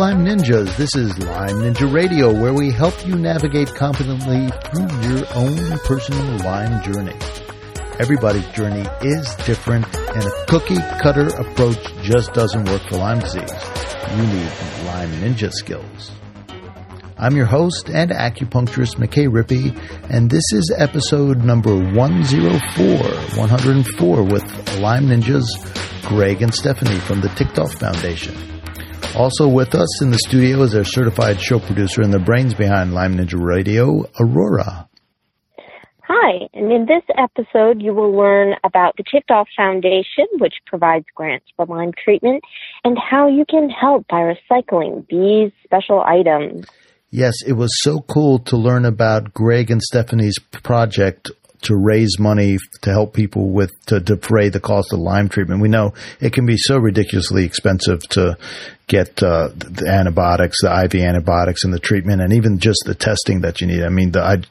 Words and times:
Lyme 0.00 0.24
Ninjas. 0.24 0.74
This 0.78 0.96
is 0.96 1.18
Lyme 1.18 1.56
Ninja 1.60 1.92
Radio, 1.92 2.32
where 2.32 2.54
we 2.54 2.70
help 2.70 3.06
you 3.06 3.16
navigate 3.16 3.74
competently 3.74 4.48
through 4.48 4.88
your 5.02 5.26
own 5.34 5.78
personal 5.80 6.38
Lyme 6.38 6.82
journey. 6.82 7.14
Everybody's 7.98 8.46
journey 8.52 8.88
is 9.02 9.34
different, 9.44 9.84
and 9.94 10.24
a 10.24 10.44
cookie 10.46 10.78
cutter 11.02 11.26
approach 11.26 11.76
just 12.00 12.32
doesn't 12.32 12.64
work 12.64 12.80
for 12.88 12.96
Lyme 12.96 13.18
disease. 13.18 13.52
You 14.16 14.22
need 14.22 14.50
Lyme 14.86 15.12
Ninja 15.20 15.52
skills. 15.52 16.12
I'm 17.18 17.36
your 17.36 17.44
host 17.44 17.90
and 17.90 18.10
acupuncturist 18.10 18.96
McKay 18.96 19.28
Rippey, 19.28 19.78
and 20.08 20.30
this 20.30 20.50
is 20.54 20.74
episode 20.78 21.44
number 21.44 21.76
104, 21.76 23.38
104 23.38 24.22
with 24.22 24.78
Lyme 24.78 25.08
Ninjas, 25.08 25.44
Greg 26.08 26.40
and 26.40 26.54
Stephanie 26.54 27.00
from 27.00 27.20
the 27.20 27.28
Ticked 27.28 27.58
Off 27.58 27.74
Foundation. 27.74 28.59
Also 29.16 29.48
with 29.48 29.74
us 29.74 30.02
in 30.02 30.10
the 30.10 30.18
studio 30.18 30.62
is 30.62 30.74
our 30.74 30.84
certified 30.84 31.40
show 31.40 31.58
producer 31.58 32.00
and 32.00 32.12
the 32.12 32.18
brains 32.18 32.54
behind 32.54 32.94
Lyme 32.94 33.16
Ninja 33.16 33.38
Radio, 33.38 34.04
Aurora. 34.20 34.88
Hi, 36.04 36.48
and 36.54 36.72
in 36.72 36.86
this 36.86 37.02
episode, 37.18 37.82
you 37.82 37.92
will 37.92 38.16
learn 38.16 38.54
about 38.64 38.96
the 38.96 39.04
Ticked 39.10 39.30
Off 39.30 39.48
Foundation, 39.56 40.26
which 40.38 40.54
provides 40.66 41.04
grants 41.14 41.46
for 41.56 41.66
Lyme 41.66 41.92
treatment, 42.02 42.42
and 42.84 42.96
how 42.98 43.28
you 43.28 43.44
can 43.48 43.68
help 43.68 44.06
by 44.08 44.32
recycling 44.32 45.06
these 45.08 45.52
special 45.64 46.00
items. 46.00 46.66
Yes, 47.10 47.34
it 47.46 47.54
was 47.54 47.70
so 47.82 48.00
cool 48.00 48.38
to 48.40 48.56
learn 48.56 48.84
about 48.84 49.34
Greg 49.34 49.70
and 49.70 49.82
Stephanie's 49.82 50.38
project 50.38 51.30
to 51.62 51.76
raise 51.76 52.18
money 52.18 52.58
to 52.82 52.90
help 52.90 53.12
people 53.12 53.50
with 53.50 53.72
to 53.86 54.00
defray 54.00 54.48
the 54.48 54.60
cost 54.60 54.92
of 54.92 54.98
Lyme 54.98 55.28
treatment. 55.28 55.60
We 55.60 55.68
know 55.68 55.94
it 56.20 56.32
can 56.32 56.46
be 56.46 56.56
so 56.56 56.78
ridiculously 56.78 57.44
expensive 57.44 58.00
to 58.10 58.38
get 58.86 59.22
uh, 59.22 59.50
the 59.54 59.86
antibiotics, 59.88 60.56
the 60.62 60.84
IV 60.84 60.94
antibiotics, 60.96 61.64
and 61.64 61.72
the 61.72 61.78
treatment, 61.78 62.20
and 62.22 62.32
even 62.32 62.58
just 62.58 62.82
the 62.86 62.94
testing 62.94 63.42
that 63.42 63.60
you 63.60 63.66
need. 63.66 63.82
I 63.82 63.88
mean, 63.88 64.10
the 64.12 64.44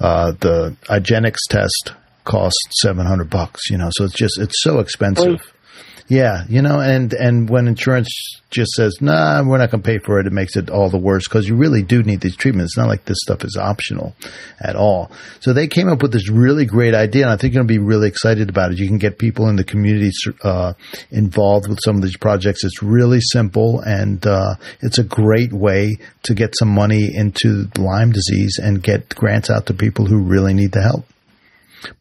uh, 0.00 0.32
the 0.32 0.76
IGeneX 0.84 1.36
test 1.48 1.92
costs 2.24 2.80
seven 2.80 3.06
hundred 3.06 3.30
bucks. 3.30 3.70
You 3.70 3.78
know, 3.78 3.90
so 3.92 4.04
it's 4.04 4.14
just 4.14 4.38
it's 4.38 4.62
so 4.62 4.78
expensive. 4.78 5.51
Yeah, 6.12 6.44
you 6.46 6.60
know, 6.60 6.78
and 6.78 7.10
and 7.14 7.48
when 7.48 7.66
insurance 7.66 8.10
just 8.50 8.72
says, 8.72 8.98
"Nah, 9.00 9.42
we're 9.42 9.56
not 9.56 9.70
going 9.70 9.82
to 9.82 9.88
pay 9.88 9.96
for 9.96 10.20
it," 10.20 10.26
it 10.26 10.32
makes 10.34 10.56
it 10.56 10.68
all 10.68 10.90
the 10.90 10.98
worse 10.98 11.26
because 11.26 11.48
you 11.48 11.56
really 11.56 11.82
do 11.82 12.02
need 12.02 12.20
these 12.20 12.36
treatments. 12.36 12.72
It's 12.72 12.76
not 12.76 12.88
like 12.88 13.06
this 13.06 13.16
stuff 13.22 13.42
is 13.44 13.56
optional 13.56 14.14
at 14.60 14.76
all. 14.76 15.10
So 15.40 15.54
they 15.54 15.66
came 15.68 15.88
up 15.88 16.02
with 16.02 16.12
this 16.12 16.28
really 16.28 16.66
great 16.66 16.94
idea, 16.94 17.22
and 17.22 17.32
I 17.32 17.38
think 17.38 17.54
you're 17.54 17.62
going 17.64 17.68
to 17.68 17.80
be 17.80 17.82
really 17.82 18.08
excited 18.08 18.50
about 18.50 18.72
it. 18.72 18.78
You 18.78 18.88
can 18.88 18.98
get 18.98 19.16
people 19.16 19.48
in 19.48 19.56
the 19.56 19.64
community 19.64 20.10
uh, 20.44 20.74
involved 21.10 21.66
with 21.66 21.78
some 21.82 21.96
of 21.96 22.02
these 22.02 22.18
projects. 22.18 22.62
It's 22.62 22.82
really 22.82 23.20
simple, 23.22 23.80
and 23.80 24.26
uh, 24.26 24.56
it's 24.82 24.98
a 24.98 25.04
great 25.04 25.54
way 25.54 25.96
to 26.24 26.34
get 26.34 26.54
some 26.58 26.68
money 26.68 27.08
into 27.16 27.70
Lyme 27.78 28.12
disease 28.12 28.60
and 28.62 28.82
get 28.82 29.08
grants 29.14 29.48
out 29.48 29.64
to 29.64 29.72
people 29.72 30.04
who 30.04 30.18
really 30.18 30.52
need 30.52 30.72
the 30.72 30.82
help. 30.82 31.06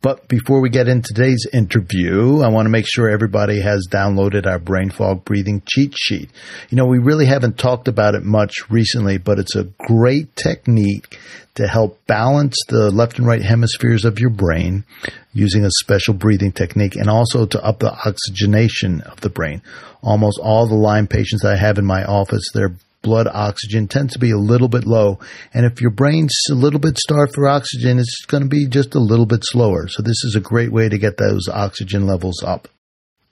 But 0.01 0.27
before 0.27 0.61
we 0.61 0.69
get 0.69 0.87
into 0.87 1.13
today's 1.13 1.47
interview, 1.53 2.41
I 2.41 2.49
want 2.49 2.65
to 2.65 2.71
make 2.71 2.85
sure 2.87 3.09
everybody 3.09 3.61
has 3.61 3.87
downloaded 3.89 4.45
our 4.45 4.59
brain 4.59 4.89
fog 4.89 5.25
breathing 5.25 5.61
cheat 5.65 5.93
sheet. 5.97 6.29
You 6.69 6.77
know, 6.77 6.85
we 6.85 6.99
really 6.99 7.25
haven't 7.25 7.57
talked 7.57 7.87
about 7.87 8.15
it 8.15 8.23
much 8.23 8.69
recently, 8.69 9.17
but 9.17 9.39
it's 9.39 9.55
a 9.55 9.65
great 9.79 10.35
technique 10.35 11.17
to 11.55 11.67
help 11.67 11.99
balance 12.07 12.55
the 12.69 12.91
left 12.91 13.17
and 13.17 13.27
right 13.27 13.41
hemispheres 13.41 14.05
of 14.05 14.19
your 14.19 14.29
brain 14.29 14.85
using 15.33 15.65
a 15.65 15.71
special 15.79 16.13
breathing 16.13 16.51
technique 16.51 16.95
and 16.95 17.09
also 17.09 17.45
to 17.45 17.63
up 17.63 17.79
the 17.79 17.91
oxygenation 17.91 19.01
of 19.01 19.19
the 19.21 19.29
brain. 19.29 19.61
Almost 20.01 20.39
all 20.41 20.67
the 20.67 20.75
Lyme 20.75 21.07
patients 21.07 21.41
that 21.41 21.53
I 21.53 21.57
have 21.57 21.77
in 21.77 21.85
my 21.85 22.03
office, 22.03 22.43
their 22.53 22.73
blood 23.01 23.27
oxygen 23.27 23.87
tends 23.87 24.13
to 24.13 24.19
be 24.19 24.31
a 24.31 24.37
little 24.37 24.67
bit 24.67 24.85
low. 24.85 25.19
And 25.53 25.65
if 25.65 25.81
your 25.81 25.91
brain's 25.91 26.35
a 26.49 26.55
little 26.55 26.79
bit 26.79 26.97
starved 26.97 27.33
for 27.33 27.47
oxygen, 27.47 27.99
it's 27.99 28.25
going 28.25 28.43
to 28.43 28.49
be 28.49 28.67
just 28.67 28.95
a 28.95 28.99
little 28.99 29.25
bit 29.25 29.41
slower. 29.43 29.87
So 29.87 30.01
this 30.03 30.23
is 30.23 30.35
a 30.35 30.41
great 30.41 30.71
way 30.71 30.89
to 30.89 30.97
get 30.97 31.17
those 31.17 31.47
oxygen 31.49 32.05
levels 32.05 32.43
up. 32.43 32.67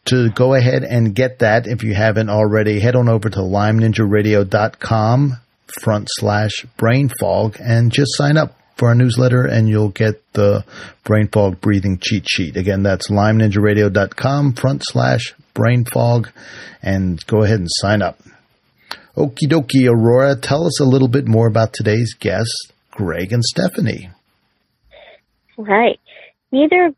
To 0.05 0.29
go 0.31 0.53
ahead 0.55 0.83
and 0.83 1.13
get 1.13 1.39
that, 1.39 1.67
if 1.67 1.83
you 1.83 1.93
haven't 1.93 2.29
already, 2.29 2.79
head 2.79 2.95
on 2.95 3.09
over 3.09 3.29
to 3.29 3.39
lymeninjaradio.com 3.39 5.33
front 5.81 6.07
slash 6.09 6.65
brain 6.77 7.11
fog 7.19 7.57
and 7.59 7.91
just 7.91 8.15
sign 8.15 8.37
up 8.37 8.55
for 8.75 8.87
our 8.87 8.95
newsletter 8.95 9.45
and 9.45 9.69
you'll 9.69 9.89
get 9.89 10.33
the 10.33 10.63
brain 11.03 11.27
fog 11.27 11.61
breathing 11.61 11.99
cheat 12.01 12.25
sheet. 12.27 12.55
Again, 12.57 12.81
that's 12.81 13.09
lymeninjaradio.com 13.09 14.53
front 14.53 14.81
slash 14.85 15.35
brain 15.53 15.85
fog 15.85 16.29
and 16.81 17.23
go 17.27 17.43
ahead 17.43 17.59
and 17.59 17.67
sign 17.69 18.01
up. 18.01 18.19
Okie 19.19 19.49
dokie, 19.49 19.85
Aurora, 19.85 20.37
tell 20.37 20.65
us 20.65 20.79
a 20.79 20.85
little 20.85 21.09
bit 21.09 21.27
more 21.27 21.45
about 21.45 21.73
today's 21.73 22.13
guests, 22.13 22.71
Greg 22.91 23.33
and 23.33 23.43
Stephanie. 23.43 24.09
Right. 25.57 25.99
Neither 26.53 26.93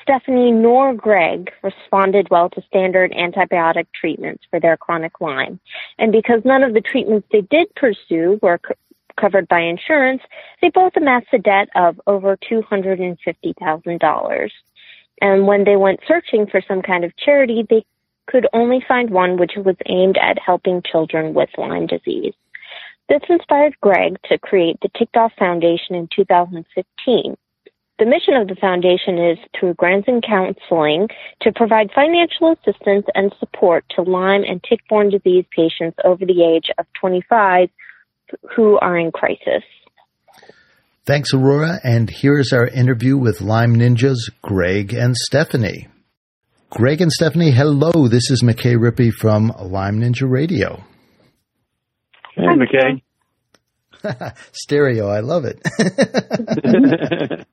Stephanie 0.00 0.52
nor 0.52 0.94
Greg 0.94 1.50
responded 1.64 2.28
well 2.30 2.48
to 2.50 2.62
standard 2.68 3.10
antibiotic 3.10 3.86
treatments 3.92 4.44
for 4.50 4.60
their 4.60 4.76
chronic 4.76 5.20
Lyme. 5.20 5.58
And 5.98 6.12
because 6.12 6.42
none 6.44 6.62
of 6.62 6.74
the 6.74 6.80
treatments 6.80 7.26
they 7.32 7.40
did 7.40 7.66
pursue 7.74 8.38
were 8.40 8.60
c- 8.68 8.74
covered 9.20 9.48
by 9.48 9.62
insurance, 9.62 10.22
they 10.62 10.70
both 10.72 10.92
amassed 10.96 11.26
a 11.32 11.38
debt 11.38 11.70
of 11.74 12.00
over 12.06 12.38
$250,000. 12.48 14.48
And 15.20 15.46
when 15.48 15.64
they 15.64 15.76
went 15.76 16.00
searching 16.06 16.46
for 16.46 16.60
some 16.68 16.82
kind 16.82 17.04
of 17.04 17.16
charity, 17.16 17.66
they 17.68 17.84
could 18.26 18.46
only 18.52 18.84
find 18.86 19.10
one 19.10 19.36
which 19.36 19.52
was 19.56 19.76
aimed 19.86 20.18
at 20.18 20.38
helping 20.38 20.82
children 20.82 21.34
with 21.34 21.50
Lyme 21.58 21.86
disease. 21.86 22.34
This 23.08 23.22
inspired 23.28 23.76
Greg 23.80 24.16
to 24.24 24.38
create 24.38 24.78
the 24.80 24.88
Ticked 24.98 25.16
Off 25.16 25.32
Foundation 25.38 25.94
in 25.94 26.08
2015. 26.14 27.36
The 27.98 28.06
mission 28.06 28.34
of 28.34 28.48
the 28.48 28.56
foundation 28.56 29.18
is 29.18 29.38
through 29.58 29.74
grants 29.74 30.08
and 30.08 30.22
counseling 30.22 31.08
to 31.42 31.52
provide 31.52 31.92
financial 31.94 32.52
assistance 32.52 33.06
and 33.14 33.32
support 33.38 33.84
to 33.90 34.02
Lyme 34.02 34.42
and 34.42 34.60
tick-borne 34.68 35.10
disease 35.10 35.44
patients 35.54 35.96
over 36.04 36.24
the 36.26 36.42
age 36.42 36.70
of 36.76 36.86
25 37.00 37.68
who 38.56 38.78
are 38.78 38.98
in 38.98 39.12
crisis. 39.12 39.62
Thanks, 41.04 41.34
Aurora. 41.34 41.78
And 41.84 42.10
here's 42.10 42.52
our 42.52 42.66
interview 42.66 43.16
with 43.16 43.42
Lyme 43.42 43.76
Ninjas, 43.76 44.30
Greg 44.42 44.94
and 44.94 45.14
Stephanie. 45.14 45.88
Greg 46.74 47.00
and 47.00 47.12
Stephanie, 47.12 47.52
hello. 47.52 48.08
This 48.08 48.32
is 48.32 48.42
McKay 48.42 48.76
Rippey 48.76 49.12
from 49.12 49.52
Lyme 49.60 50.00
Ninja 50.00 50.28
Radio. 50.28 50.82
Hey, 52.34 52.48
McKay. 52.48 53.00
Stereo, 54.52 55.06
I 55.06 55.20
love 55.20 55.44
it. 55.44 55.60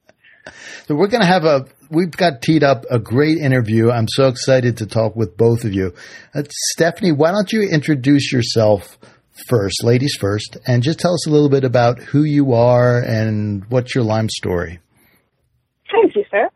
so 0.88 0.96
we're 0.96 1.06
going 1.06 1.22
to 1.22 1.28
have 1.28 1.46
a, 1.46 1.68
we've 1.92 2.10
got 2.10 2.42
teed 2.42 2.64
up 2.64 2.86
a 2.90 2.98
great 2.98 3.38
interview. 3.38 3.92
I'm 3.92 4.08
so 4.08 4.28
excited 4.28 4.78
to 4.78 4.88
talk 4.88 5.16
with 5.16 5.38
both 5.38 5.66
of 5.66 5.74
you. 5.74 5.94
Uh, 6.34 6.42
Stephanie, 6.50 7.12
why 7.12 7.30
don't 7.32 7.54
you 7.54 7.70
introduce 7.72 8.34
yourself 8.34 8.98
first, 9.48 9.84
ladies 9.84 10.18
first, 10.20 10.58
and 10.66 10.82
just 10.82 10.98
tell 10.98 11.14
us 11.14 11.28
a 11.28 11.30
little 11.30 11.50
bit 11.50 11.64
about 11.64 12.00
who 12.00 12.24
you 12.24 12.54
are 12.54 12.98
and 12.98 13.66
what's 13.70 13.94
your 13.94 14.04
Lyme 14.04 14.30
story. 14.30 14.80
Thank 15.92 16.16
you, 16.16 16.26
sir. 16.32 16.50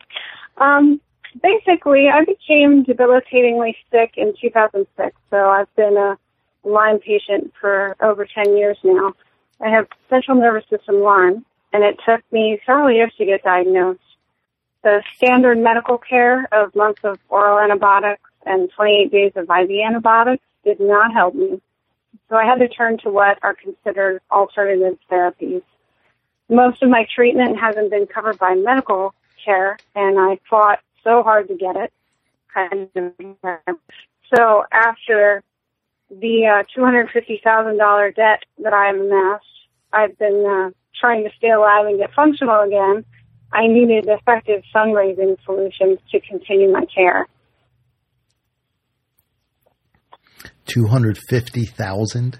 Um, 0.58 1.00
basically, 1.46 2.10
I 2.10 2.26
became 2.26 2.84
debilitatingly 2.84 3.76
sick 3.92 4.14
in 4.18 4.34
2006. 4.42 5.16
So 5.30 5.50
I've 5.50 5.74
been 5.76 5.98
a 5.98 6.18
Lyme 6.64 7.00
patient 7.00 7.54
for 7.60 7.96
over 8.02 8.26
10 8.26 8.58
years 8.58 8.78
now. 8.84 9.14
I 9.62 9.70
have 9.70 9.88
central 10.10 10.38
nervous 10.38 10.68
system 10.70 11.02
Lyme, 11.02 11.46
and 11.72 11.84
it 11.84 12.00
took 12.06 12.22
me 12.32 12.60
several 12.66 12.92
years 12.92 13.14
to 13.18 13.26
get 13.26 13.44
diagnosed. 13.44 14.00
The 14.84 15.04
standard 15.16 15.58
medical 15.60 15.98
care 15.98 16.48
of 16.52 16.76
months 16.76 17.02
of 17.04 17.20
oral 17.30 17.60
antibiotics 17.60 18.30
and 18.46 18.70
28 18.76 19.12
days 19.12 19.32
of 19.36 19.44
IV 19.50 19.70
antibiotics 19.86 20.44
did 20.64 20.80
not 20.80 21.14
help 21.14 21.36
me. 21.36 21.62
So 22.30 22.36
I 22.36 22.46
had 22.46 22.60
to 22.60 22.68
turn 22.68 22.98
to 23.00 23.10
what 23.10 23.38
are 23.44 23.54
considered 23.54 24.22
alternative 24.32 24.98
therapies. 25.12 25.64
Most 26.50 26.82
of 26.82 26.90
my 26.90 27.08
treatment 27.14 27.60
hasn't 27.60 27.92
been 27.92 28.08
covered 28.08 28.38
by 28.40 28.56
medical 28.56 29.14
care, 29.44 29.78
and 29.96 30.20
I 30.20 30.40
fought 30.50 30.80
so 31.06 31.24
hard 31.24 31.48
to 31.48 31.56
get 31.56 31.76
it. 31.78 31.94
Kind 32.54 32.90
of. 32.96 33.76
So 34.36 34.64
after 34.72 35.44
the 36.10 36.64
uh, 36.66 36.80
$250,000 36.80 38.16
debt 38.16 38.44
that 38.64 38.74
I 38.74 38.90
amassed, 38.90 39.46
I've 39.94 40.18
been 40.18 40.46
uh, 40.46 40.72
trying 41.00 41.24
to 41.24 41.30
stay 41.38 41.52
alive 41.52 41.86
and 41.86 42.00
get 42.00 42.14
functional 42.14 42.62
again. 42.62 43.06
I 43.54 43.68
needed 43.68 44.08
effective 44.08 44.64
fundraising 44.74 45.38
solutions 45.46 46.00
to 46.12 46.20
continue 46.20 46.72
my 46.72 46.86
care. 46.94 47.28
Two 50.66 50.88
hundred 50.88 51.20
fifty 51.30 51.66
thousand. 51.66 52.40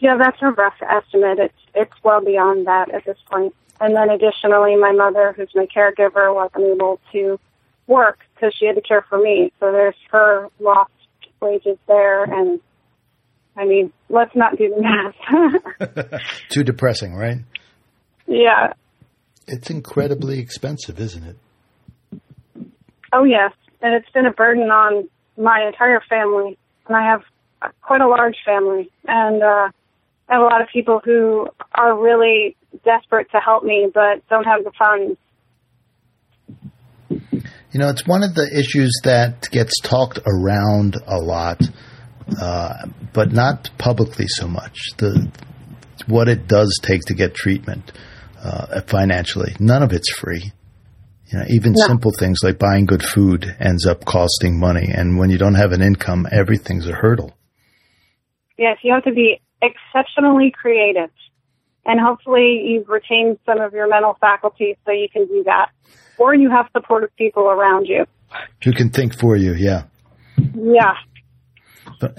Yeah, 0.00 0.16
that's 0.18 0.38
a 0.42 0.50
rough 0.50 0.74
estimate. 0.82 1.38
It's 1.38 1.54
it's 1.74 1.92
well 2.02 2.22
beyond 2.22 2.66
that 2.66 2.92
at 2.92 3.04
this 3.04 3.16
point. 3.30 3.54
And 3.80 3.96
then 3.96 4.10
additionally, 4.10 4.76
my 4.76 4.92
mother, 4.92 5.32
who's 5.36 5.50
my 5.54 5.66
caregiver, 5.66 6.34
wasn't 6.34 6.64
able 6.64 7.00
to 7.12 7.40
work 7.86 8.18
because 8.34 8.54
she 8.58 8.66
had 8.66 8.76
to 8.76 8.82
care 8.82 9.04
for 9.08 9.18
me. 9.18 9.52
So 9.58 9.72
there's 9.72 9.96
her 10.10 10.48
lost 10.60 10.92
wages 11.40 11.78
there 11.88 12.24
and 12.24 12.60
I 13.56 13.64
mean, 13.64 13.92
let's 14.08 14.34
not 14.34 14.56
do 14.56 14.72
the 14.74 14.80
math. 14.80 16.20
Too 16.48 16.62
depressing, 16.62 17.14
right? 17.14 17.38
Yeah. 18.26 18.72
It's 19.46 19.70
incredibly 19.70 20.38
expensive, 20.38 21.00
isn't 21.00 21.24
it? 21.24 22.20
Oh, 23.12 23.24
yes. 23.24 23.52
And 23.82 23.94
it's 23.94 24.08
been 24.10 24.26
a 24.26 24.32
burden 24.32 24.70
on 24.70 25.08
my 25.36 25.66
entire 25.66 26.00
family. 26.08 26.56
And 26.86 26.96
I 26.96 27.10
have 27.10 27.22
quite 27.82 28.00
a 28.00 28.08
large 28.08 28.36
family. 28.46 28.90
And 29.06 29.42
uh, 29.42 29.68
I 30.28 30.34
have 30.34 30.42
a 30.42 30.44
lot 30.44 30.62
of 30.62 30.68
people 30.72 31.00
who 31.04 31.48
are 31.74 31.98
really 31.98 32.56
desperate 32.84 33.30
to 33.32 33.38
help 33.38 33.64
me, 33.64 33.88
but 33.92 34.26
don't 34.28 34.44
have 34.44 34.64
the 34.64 34.72
funds. 34.78 35.18
You 37.72 37.78
know, 37.78 37.88
it's 37.88 38.06
one 38.06 38.22
of 38.22 38.34
the 38.34 38.50
issues 38.52 38.92
that 39.04 39.48
gets 39.50 39.78
talked 39.80 40.18
around 40.26 40.96
a 41.06 41.18
lot, 41.18 41.60
uh, 42.40 42.74
but 43.12 43.32
not 43.32 43.70
publicly 43.78 44.26
so 44.26 44.48
much. 44.48 44.78
The 44.96 45.30
what 46.06 46.28
it 46.28 46.48
does 46.48 46.78
take 46.82 47.02
to 47.02 47.14
get 47.14 47.34
treatment 47.34 47.92
uh, 48.42 48.80
financially. 48.82 49.54
None 49.60 49.82
of 49.82 49.92
it's 49.92 50.10
free. 50.10 50.52
You 51.32 51.38
know, 51.38 51.44
even 51.48 51.72
no. 51.72 51.86
simple 51.86 52.10
things 52.18 52.40
like 52.42 52.58
buying 52.58 52.86
good 52.86 53.04
food 53.04 53.46
ends 53.60 53.86
up 53.86 54.04
costing 54.04 54.58
money, 54.58 54.90
and 54.92 55.16
when 55.16 55.30
you 55.30 55.38
don't 55.38 55.54
have 55.54 55.72
an 55.72 55.80
income, 55.80 56.26
everything's 56.32 56.88
a 56.88 56.92
hurdle. 56.92 57.36
Yes, 58.58 58.78
you 58.82 58.92
have 58.92 59.04
to 59.04 59.12
be 59.12 59.40
exceptionally 59.62 60.50
creative, 60.50 61.10
and 61.86 62.00
hopefully 62.00 62.62
you've 62.64 62.88
retained 62.88 63.38
some 63.46 63.60
of 63.60 63.72
your 63.72 63.88
mental 63.88 64.16
faculties 64.20 64.76
so 64.84 64.92
you 64.92 65.08
can 65.12 65.26
do 65.26 65.42
that 65.44 65.70
or 66.18 66.34
you 66.34 66.50
have 66.50 66.66
supportive 66.76 67.14
people 67.16 67.44
around 67.44 67.86
you. 67.86 68.04
Who 68.62 68.72
can 68.72 68.90
think 68.90 69.18
for 69.18 69.36
you, 69.36 69.54
yeah. 69.54 69.84
Yeah. 70.54 70.94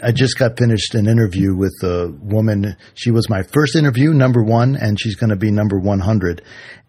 I 0.03 0.11
just 0.11 0.37
got 0.37 0.57
finished 0.57 0.95
an 0.95 1.07
interview 1.07 1.55
with 1.55 1.73
a 1.83 2.13
woman. 2.21 2.75
She 2.93 3.09
was 3.09 3.29
my 3.29 3.43
first 3.43 3.75
interview, 3.75 4.13
number 4.13 4.43
one, 4.43 4.75
and 4.75 4.99
she's 4.99 5.15
going 5.15 5.29
to 5.29 5.35
be 5.35 5.49
number 5.49 5.79
100. 5.79 6.43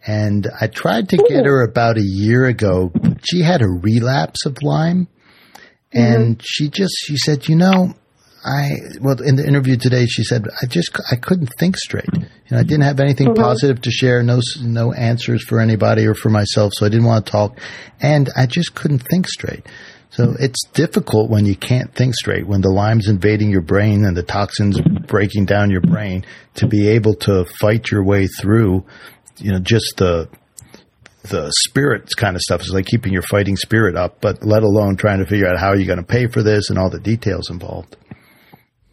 And 0.07 0.47
I 0.61 0.67
tried 0.67 1.09
to 1.11 1.17
get 1.17 1.47
her 1.47 1.63
about 1.63 1.97
a 1.97 2.05
year 2.05 2.45
ago. 2.47 2.93
She 3.25 3.43
had 3.43 3.63
a 3.63 3.69
relapse 3.69 4.45
of 4.47 4.57
Lyme. 4.63 5.09
And 5.93 6.37
mm-hmm. 6.37 6.45
she 6.45 6.69
just, 6.69 6.95
she 7.05 7.17
said, 7.17 7.49
you 7.49 7.57
know, 7.57 7.95
I 8.45 8.71
well 9.01 9.21
in 9.23 9.37
the 9.37 9.47
interview 9.47 9.77
today 9.77 10.07
she 10.07 10.25
said 10.25 10.47
I 10.61 10.67
just 10.67 10.91
I 11.11 11.17
couldn't 11.17 11.51
think 11.59 11.77
straight. 11.77 12.09
You 12.13 12.27
know, 12.51 12.59
I 12.59 12.65
didn't 12.65 12.83
have 12.83 13.01
anything 13.01 13.29
mm-hmm. 13.29 13.43
positive 13.43 13.81
to 13.83 13.91
share, 13.91 14.23
no 14.23 14.41
no 14.61 14.93
answers 14.93 15.45
for 15.45 15.61
anybody 15.61 16.07
or 16.07 16.15
for 16.15 16.29
myself, 16.29 16.73
so 16.75 16.87
I 16.87 16.89
didn't 16.89 17.07
want 17.07 17.25
to 17.27 17.33
talk, 17.33 17.59
and 18.01 18.31
I 18.37 18.47
just 18.47 18.75
couldn't 18.75 19.01
think 19.01 19.29
straight. 19.29 19.67
So 20.11 20.35
it's 20.39 20.63
difficult 20.75 21.31
when 21.31 21.47
you 21.47 21.57
can't 21.57 21.95
think 21.95 22.15
straight, 22.15 22.47
when 22.47 22.61
the 22.61 22.69
Lyme's 22.69 23.09
invading 23.09 23.51
your 23.51 23.63
brain 23.63 24.05
and 24.05 24.15
the 24.15 24.23
toxins 24.23 24.79
breaking 25.07 25.47
down 25.47 25.71
your 25.71 25.81
brain 25.81 26.27
to 26.57 26.67
be 26.67 26.89
able 26.89 27.15
to 27.15 27.47
fight 27.47 27.91
your 27.91 28.05
way 28.05 28.27
through, 28.27 28.85
you 29.39 29.53
know, 29.53 29.59
just 29.59 29.97
the 29.97 30.29
the 31.31 31.51
spirits 31.53 32.15
kind 32.15 32.37
of 32.37 32.43
stuff 32.43 32.63
is 32.63 32.73
like 32.75 32.85
keeping 32.85 33.13
your 33.13 33.23
fighting 33.23 33.57
spirit 33.57 33.97
up, 33.97 34.21
but 34.21 34.45
let 34.45 34.63
alone 34.63 34.97
trying 34.97 35.21
to 35.21 35.27
figure 35.27 35.47
out 35.47 35.59
how 35.59 35.73
you're 35.73 35.87
going 35.87 35.99
to 35.99 36.05
pay 36.05 36.27
for 36.27 36.43
this 36.43 36.69
and 36.69 36.79
all 36.79 36.91
the 36.91 36.99
details 36.99 37.49
involved. 37.49 37.97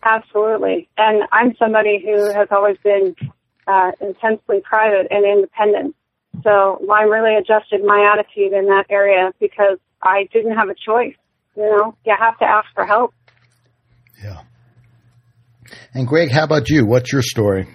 Absolutely. 0.04 0.88
And 0.98 1.24
I'm 1.32 1.56
somebody 1.58 2.02
who 2.04 2.32
has 2.34 2.48
always 2.52 2.78
been 2.84 3.16
uh, 3.68 3.92
intensely 4.02 4.62
private 4.64 5.08
and 5.10 5.26
independent. 5.26 5.96
So 6.44 6.80
Lyme 6.88 7.10
really 7.10 7.36
adjusted 7.36 7.84
my 7.84 8.14
attitude 8.14 8.54
in 8.54 8.66
that 8.68 8.86
area 8.90 9.32
because 9.40 9.78
I 10.02 10.28
didn't 10.32 10.56
have 10.58 10.70
a 10.70 10.76
choice. 10.76 11.16
You 11.56 11.64
know, 11.64 11.96
you 12.06 12.16
have 12.18 12.38
to 12.40 12.46
ask 12.46 12.68
for 12.74 12.86
help. 12.86 13.14
Yeah. 14.24 14.42
And 15.94 16.08
Greg, 16.08 16.32
how 16.32 16.44
about 16.44 16.70
you? 16.70 16.86
What's 16.86 17.12
your 17.12 17.22
story? 17.22 17.68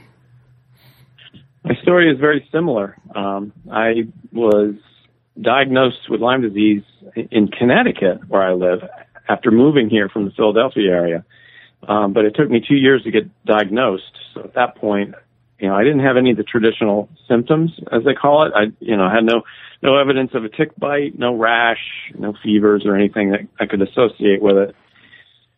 My 1.64 1.74
story 1.82 2.10
is 2.10 2.18
very 2.18 2.46
similar. 2.52 2.96
Um, 3.14 3.52
I 3.70 4.08
was 4.32 4.74
diagnosed 5.40 6.08
with 6.08 6.20
Lyme 6.20 6.42
disease 6.42 6.82
in 7.30 7.48
Connecticut, 7.48 8.28
where 8.28 8.42
I 8.42 8.52
live, 8.52 8.80
after 9.28 9.50
moving 9.50 9.88
here 9.88 10.08
from 10.08 10.26
the 10.26 10.30
Philadelphia 10.30 10.90
area. 10.90 11.24
Um, 11.88 12.12
but 12.12 12.24
it 12.24 12.34
took 12.34 12.50
me 12.50 12.62
two 12.66 12.76
years 12.76 13.02
to 13.04 13.10
get 13.10 13.24
diagnosed. 13.44 14.12
So 14.34 14.42
at 14.44 14.54
that 14.54 14.76
point, 14.76 15.14
you 15.58 15.68
know, 15.68 15.74
I 15.74 15.84
didn't 15.84 16.00
have 16.00 16.16
any 16.16 16.30
of 16.32 16.36
the 16.36 16.42
traditional 16.42 17.08
symptoms, 17.28 17.72
as 17.90 18.04
they 18.04 18.14
call 18.14 18.46
it. 18.46 18.52
I, 18.54 18.64
you 18.80 18.96
know, 18.96 19.08
had 19.08 19.24
no, 19.24 19.42
no 19.82 19.98
evidence 19.98 20.32
of 20.34 20.44
a 20.44 20.48
tick 20.48 20.76
bite, 20.76 21.18
no 21.18 21.36
rash, 21.36 22.12
no 22.18 22.34
fevers 22.42 22.84
or 22.84 22.96
anything 22.96 23.30
that 23.30 23.40
I 23.58 23.66
could 23.66 23.80
associate 23.80 24.42
with 24.42 24.56
it. 24.56 24.76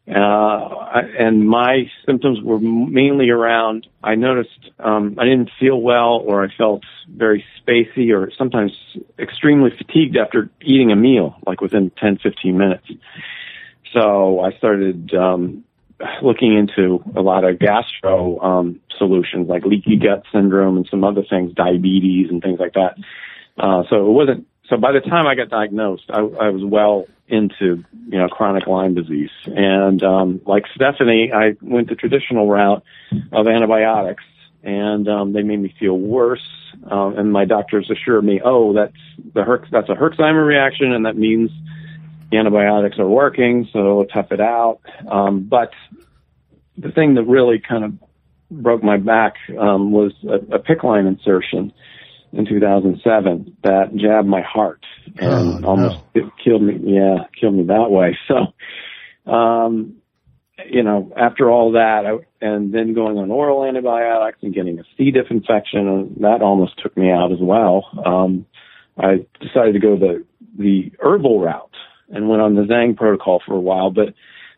Uh, 0.09 0.19
I, 0.19 1.01
and 1.19 1.49
my 1.49 1.91
symptoms 2.05 2.39
were 2.41 2.61
mainly 2.61 3.31
around, 3.31 3.89
I 4.05 4.15
noticed, 4.15 4.71
um, 4.79 5.17
I 5.19 5.25
didn't 5.25 5.51
feel 5.59 5.81
well 5.81 6.23
or 6.25 6.45
I 6.45 6.49
felt 6.57 6.85
very 7.09 7.45
spacey 7.61 8.17
or 8.17 8.31
sometimes 8.39 8.71
extremely 9.19 9.71
fatigued 9.77 10.17
after 10.17 10.49
eating 10.63 10.93
a 10.93 10.97
meal, 10.97 11.35
like 11.45 11.61
within 11.61 11.91
10, 12.01 12.19
15 12.23 12.57
minutes. 12.57 12.87
So 13.93 14.39
I 14.39 14.57
started, 14.59 15.13
um, 15.15 15.65
looking 16.23 16.57
into 16.57 17.03
a 17.17 17.23
lot 17.23 17.45
of 17.45 17.59
gastro 17.59 18.39
um, 18.41 18.81
solutions 18.99 19.49
like 19.49 19.65
leaky 19.65 19.97
gut 19.97 20.25
syndrome 20.33 20.77
and 20.77 20.87
some 20.91 21.05
other 21.05 21.23
things, 21.29 21.53
diabetes 21.55 22.29
and 22.31 22.43
things 22.43 22.59
like 22.61 22.75
that. 22.75 22.97
Uh, 23.59 23.83
so 23.89 24.07
it 24.07 24.13
wasn't. 24.13 24.47
So 24.69 24.77
by 24.77 24.93
the 24.93 25.01
time 25.01 25.27
I 25.27 25.37
got 25.37 25.49
diagnosed, 25.49 26.05
I, 26.11 26.19
I 26.19 26.51
was 26.51 26.63
well 26.65 27.07
into 27.29 27.85
you 28.09 28.19
know 28.19 28.29
chronic 28.29 28.67
Lyme 28.67 28.95
disease, 28.95 29.31
and 29.47 30.03
um, 30.03 30.41
like 30.45 30.65
Stephanie, 30.75 31.33
I 31.35 31.57
went 31.61 31.89
the 31.89 31.95
traditional 31.95 32.49
route 32.49 32.83
of 33.33 33.47
antibiotics, 33.47 34.25
and 34.63 35.09
um, 35.09 35.33
they 35.33 35.43
made 35.43 35.61
me 35.61 35.75
feel 35.79 35.97
worse. 35.97 36.47
Um, 36.91 37.19
and 37.19 37.33
my 37.33 37.47
doctors 37.47 37.91
assured 37.91 38.23
me, 38.25 38.41
oh, 38.45 38.75
that's 38.75 38.93
the 39.35 39.41
Herx, 39.41 39.71
that's 39.71 39.89
a 39.89 39.95
Herxheimer 39.95 40.47
reaction, 40.47 40.93
and 40.93 41.07
that 41.07 41.17
means 41.17 41.51
the 42.31 42.39
antibiotics 42.39 42.99
are 42.99 43.09
working, 43.09 43.69
so 43.73 44.07
tough 44.13 44.33
it 44.33 44.41
out. 44.41 44.81
Um, 45.11 45.45
but 45.49 45.71
the 46.77 46.91
thing 46.91 47.15
that 47.15 47.25
really 47.25 47.61
kind 47.67 47.85
of 47.85 47.93
broke 48.51 48.83
my 48.83 48.97
back 48.97 49.35
um, 49.59 49.93
was 49.93 50.13
a, 50.25 50.57
a 50.57 50.59
PICC 50.59 50.83
line 50.85 51.07
insertion 51.07 51.73
in 52.33 52.47
2007 52.47 53.57
that 53.63 53.95
jabbed 53.97 54.29
my 54.29 54.43
heart 54.43 54.85
and 55.19 55.65
oh, 55.65 55.69
almost 55.69 55.97
no. 56.15 56.23
it 56.23 56.33
killed 56.43 56.63
me. 56.63 56.79
Yeah, 56.83 57.25
killed 57.41 57.55
me 57.55 57.65
that 57.65 57.91
way. 57.91 58.19
So, 58.29 59.33
um, 59.33 59.97
you 60.71 60.83
know, 60.83 61.13
after 61.17 61.51
all 61.51 61.73
that, 61.73 62.05
I, 62.07 62.47
and 62.47 62.73
then 62.73 62.95
going 62.95 63.19
on 63.19 63.31
oral 63.31 63.65
antibiotics 63.65 64.39
and 64.43 64.55
getting 64.55 64.79
a 64.79 64.85
C. 64.97 65.11
diff 65.11 65.27
infection, 65.31 66.17
that 66.21 66.43
almost 66.43 66.81
took 66.83 66.97
me 66.97 67.11
out 67.11 67.33
as 67.33 67.39
well. 67.41 67.85
Um, 68.05 68.47
I 68.99 69.27
decided 69.41 69.75
to 69.75 69.81
go 69.81 69.97
the 69.97 70.25
the 70.59 70.93
herbal 71.01 71.41
route 71.41 71.71
and 72.09 72.29
went 72.29 72.43
on 72.43 72.55
the 72.55 72.63
Zhang 72.63 72.97
protocol 72.97 73.43
for 73.45 73.55
a 73.55 73.61
while, 73.61 73.91
but 73.91 74.15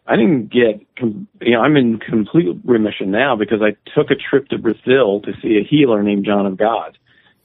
I 0.08 0.16
didn't 0.16 0.50
get, 0.50 0.80
you 1.00 1.52
know, 1.52 1.60
I'm 1.60 1.76
in 1.76 1.98
complete 1.98 2.56
remission 2.64 3.10
now 3.10 3.36
because 3.36 3.60
I 3.60 3.76
took 3.94 4.10
a 4.10 4.14
trip 4.14 4.48
to 4.48 4.58
Brazil 4.58 5.20
to 5.20 5.32
see 5.42 5.58
a 5.58 5.64
healer 5.68 6.02
named 6.02 6.24
John 6.24 6.46
of 6.46 6.56
God. 6.56 6.96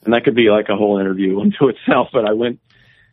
And 0.04 0.14
that 0.14 0.24
could 0.24 0.34
be 0.34 0.50
like 0.50 0.70
a 0.70 0.76
whole 0.76 0.98
interview 0.98 1.40
unto 1.42 1.68
itself, 1.68 2.08
but 2.12 2.24
I 2.26 2.32
went 2.32 2.60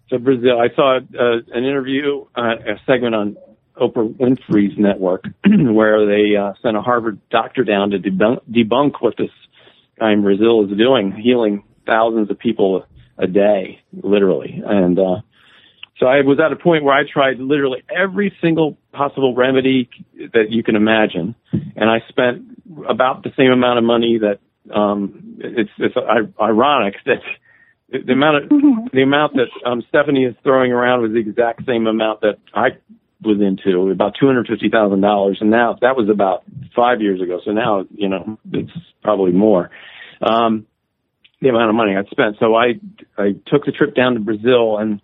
to 0.10 0.20
Brazil. 0.20 0.58
I 0.58 0.74
saw 0.74 0.98
uh, 0.98 1.38
an 1.54 1.64
interview, 1.66 2.26
uh, 2.34 2.56
a 2.66 2.80
segment 2.86 3.14
on 3.14 3.38
Oprah 3.76 4.14
Winfrey's 4.14 4.78
network 4.78 5.26
where 5.46 6.06
they 6.06 6.38
uh, 6.38 6.54
sent 6.62 6.78
a 6.78 6.82
Harvard 6.82 7.20
doctor 7.30 7.66
down 7.66 7.92
to 7.92 8.00
debunk, 8.00 8.42
debunk 8.50 9.02
what 9.02 9.18
this 9.18 9.32
guy 10.00 10.14
in 10.14 10.22
Brazil 10.22 10.64
is 10.64 10.78
doing, 10.78 11.12
healing 11.12 11.64
thousands 11.86 12.30
of 12.30 12.40
people 12.40 12.86
a 13.18 13.28
day, 13.28 13.82
literally. 13.92 14.62
And, 14.66 14.98
uh, 14.98 15.22
so 16.02 16.08
I 16.08 16.22
was 16.22 16.40
at 16.44 16.52
a 16.52 16.56
point 16.56 16.84
where 16.84 16.96
I 16.96 17.04
tried 17.04 17.38
literally 17.38 17.84
every 17.96 18.36
single 18.42 18.76
possible 18.92 19.36
remedy 19.36 19.88
that 20.34 20.50
you 20.50 20.64
can 20.64 20.76
imagine, 20.76 21.36
and 21.54 21.90
I 21.90 22.00
spent 22.10 22.42
about 22.90 23.22
the 23.22 23.30
same 23.38 23.52
amount 23.52 23.78
of 23.78 23.86
money 23.86 24.20
that 24.20 24.40
um, 24.76 25.38
it's 25.38 25.70
it's 25.78 25.96
ironic 26.42 26.96
that 27.06 27.22
the 27.92 28.14
amount 28.14 28.44
of 28.44 28.50
mm-hmm. 28.50 28.88
the 28.92 29.04
amount 29.04 29.34
that 29.36 29.50
um, 29.64 29.84
Stephanie 29.90 30.26
is 30.26 30.34
throwing 30.42 30.72
around 30.72 31.04
was 31.04 31.12
the 31.12 31.20
exact 31.20 31.68
same 31.68 31.86
amount 31.86 32.22
that 32.22 32.40
I 32.52 32.70
was 33.22 33.40
into 33.40 33.92
about 33.92 34.16
two 34.20 34.26
hundred 34.26 34.48
fifty 34.48 34.70
thousand 34.70 35.02
dollars, 35.02 35.38
and 35.40 35.52
now 35.52 35.78
that 35.82 35.96
was 35.96 36.10
about 36.10 36.44
five 36.76 37.02
years 37.02 37.22
ago. 37.22 37.42
So 37.46 37.52
now 37.52 37.86
you 37.94 38.10
know 38.10 38.40
it's 38.52 38.72
probably 39.04 39.34
more. 39.34 39.70
Um, 40.20 40.66
the 41.42 41.50
amount 41.50 41.70
of 41.70 41.76
money 41.76 41.96
I'd 41.96 42.08
spent. 42.10 42.38
So 42.40 42.56
I 42.56 42.80
I 43.20 43.36
took 43.46 43.66
the 43.66 43.72
trip 43.72 43.94
down 43.94 44.16
to 44.16 44.20
Brazil 44.20 44.80
and 44.80 45.00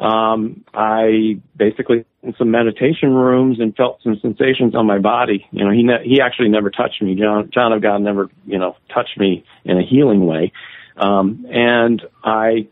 um, 0.00 0.64
I 0.72 1.40
basically 1.56 2.06
in 2.22 2.34
some 2.38 2.50
meditation 2.50 3.12
rooms 3.14 3.60
and 3.60 3.76
felt 3.76 4.02
some 4.02 4.18
sensations 4.20 4.74
on 4.74 4.86
my 4.86 4.98
body. 4.98 5.46
You 5.52 5.64
know, 5.64 5.70
he 5.70 5.82
ne- 5.82 6.04
he 6.04 6.20
actually 6.22 6.48
never 6.48 6.70
touched 6.70 7.02
me. 7.02 7.14
John 7.14 7.50
John 7.52 7.72
of 7.72 7.82
God 7.82 8.00
never 8.00 8.28
you 8.46 8.58
know 8.58 8.76
touched 8.92 9.18
me 9.18 9.44
in 9.64 9.78
a 9.78 9.82
healing 9.82 10.26
way, 10.26 10.52
um, 10.96 11.46
and 11.50 12.02
I 12.24 12.68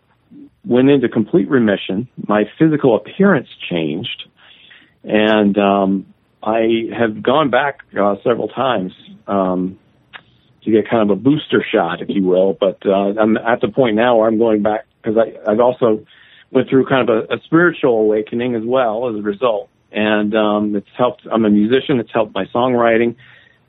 went 0.64 0.88
into 0.88 1.08
complete 1.08 1.50
remission. 1.50 2.08
My 2.26 2.44
physical 2.58 2.96
appearance 2.96 3.48
changed, 3.70 4.24
and 5.04 5.56
um, 5.58 6.14
I 6.42 6.88
have 6.98 7.22
gone 7.22 7.50
back 7.50 7.80
uh, 7.98 8.16
several 8.24 8.48
times 8.48 8.92
um, 9.26 9.78
to 10.62 10.70
get 10.70 10.88
kind 10.88 11.10
of 11.10 11.18
a 11.18 11.20
booster 11.20 11.62
shot, 11.70 12.00
if 12.00 12.08
you 12.08 12.22
will. 12.22 12.54
But 12.58 12.78
uh, 12.86 13.20
I'm 13.20 13.36
at 13.36 13.60
the 13.60 13.68
point 13.68 13.96
now 13.96 14.16
where 14.16 14.28
I'm 14.28 14.38
going 14.38 14.62
back 14.62 14.86
because 15.02 15.18
I 15.18 15.50
I've 15.50 15.60
also 15.60 16.06
went 16.50 16.68
through 16.68 16.86
kind 16.86 17.08
of 17.08 17.16
a, 17.16 17.34
a 17.34 17.40
spiritual 17.44 18.00
awakening 18.00 18.54
as 18.54 18.62
well 18.64 19.08
as 19.08 19.16
a 19.16 19.22
result, 19.22 19.68
and 19.92 20.34
um, 20.34 20.76
it's 20.76 20.88
helped. 20.96 21.26
I'm 21.30 21.44
a 21.44 21.50
musician. 21.50 22.00
It's 22.00 22.12
helped 22.12 22.34
my 22.34 22.46
songwriting. 22.54 23.16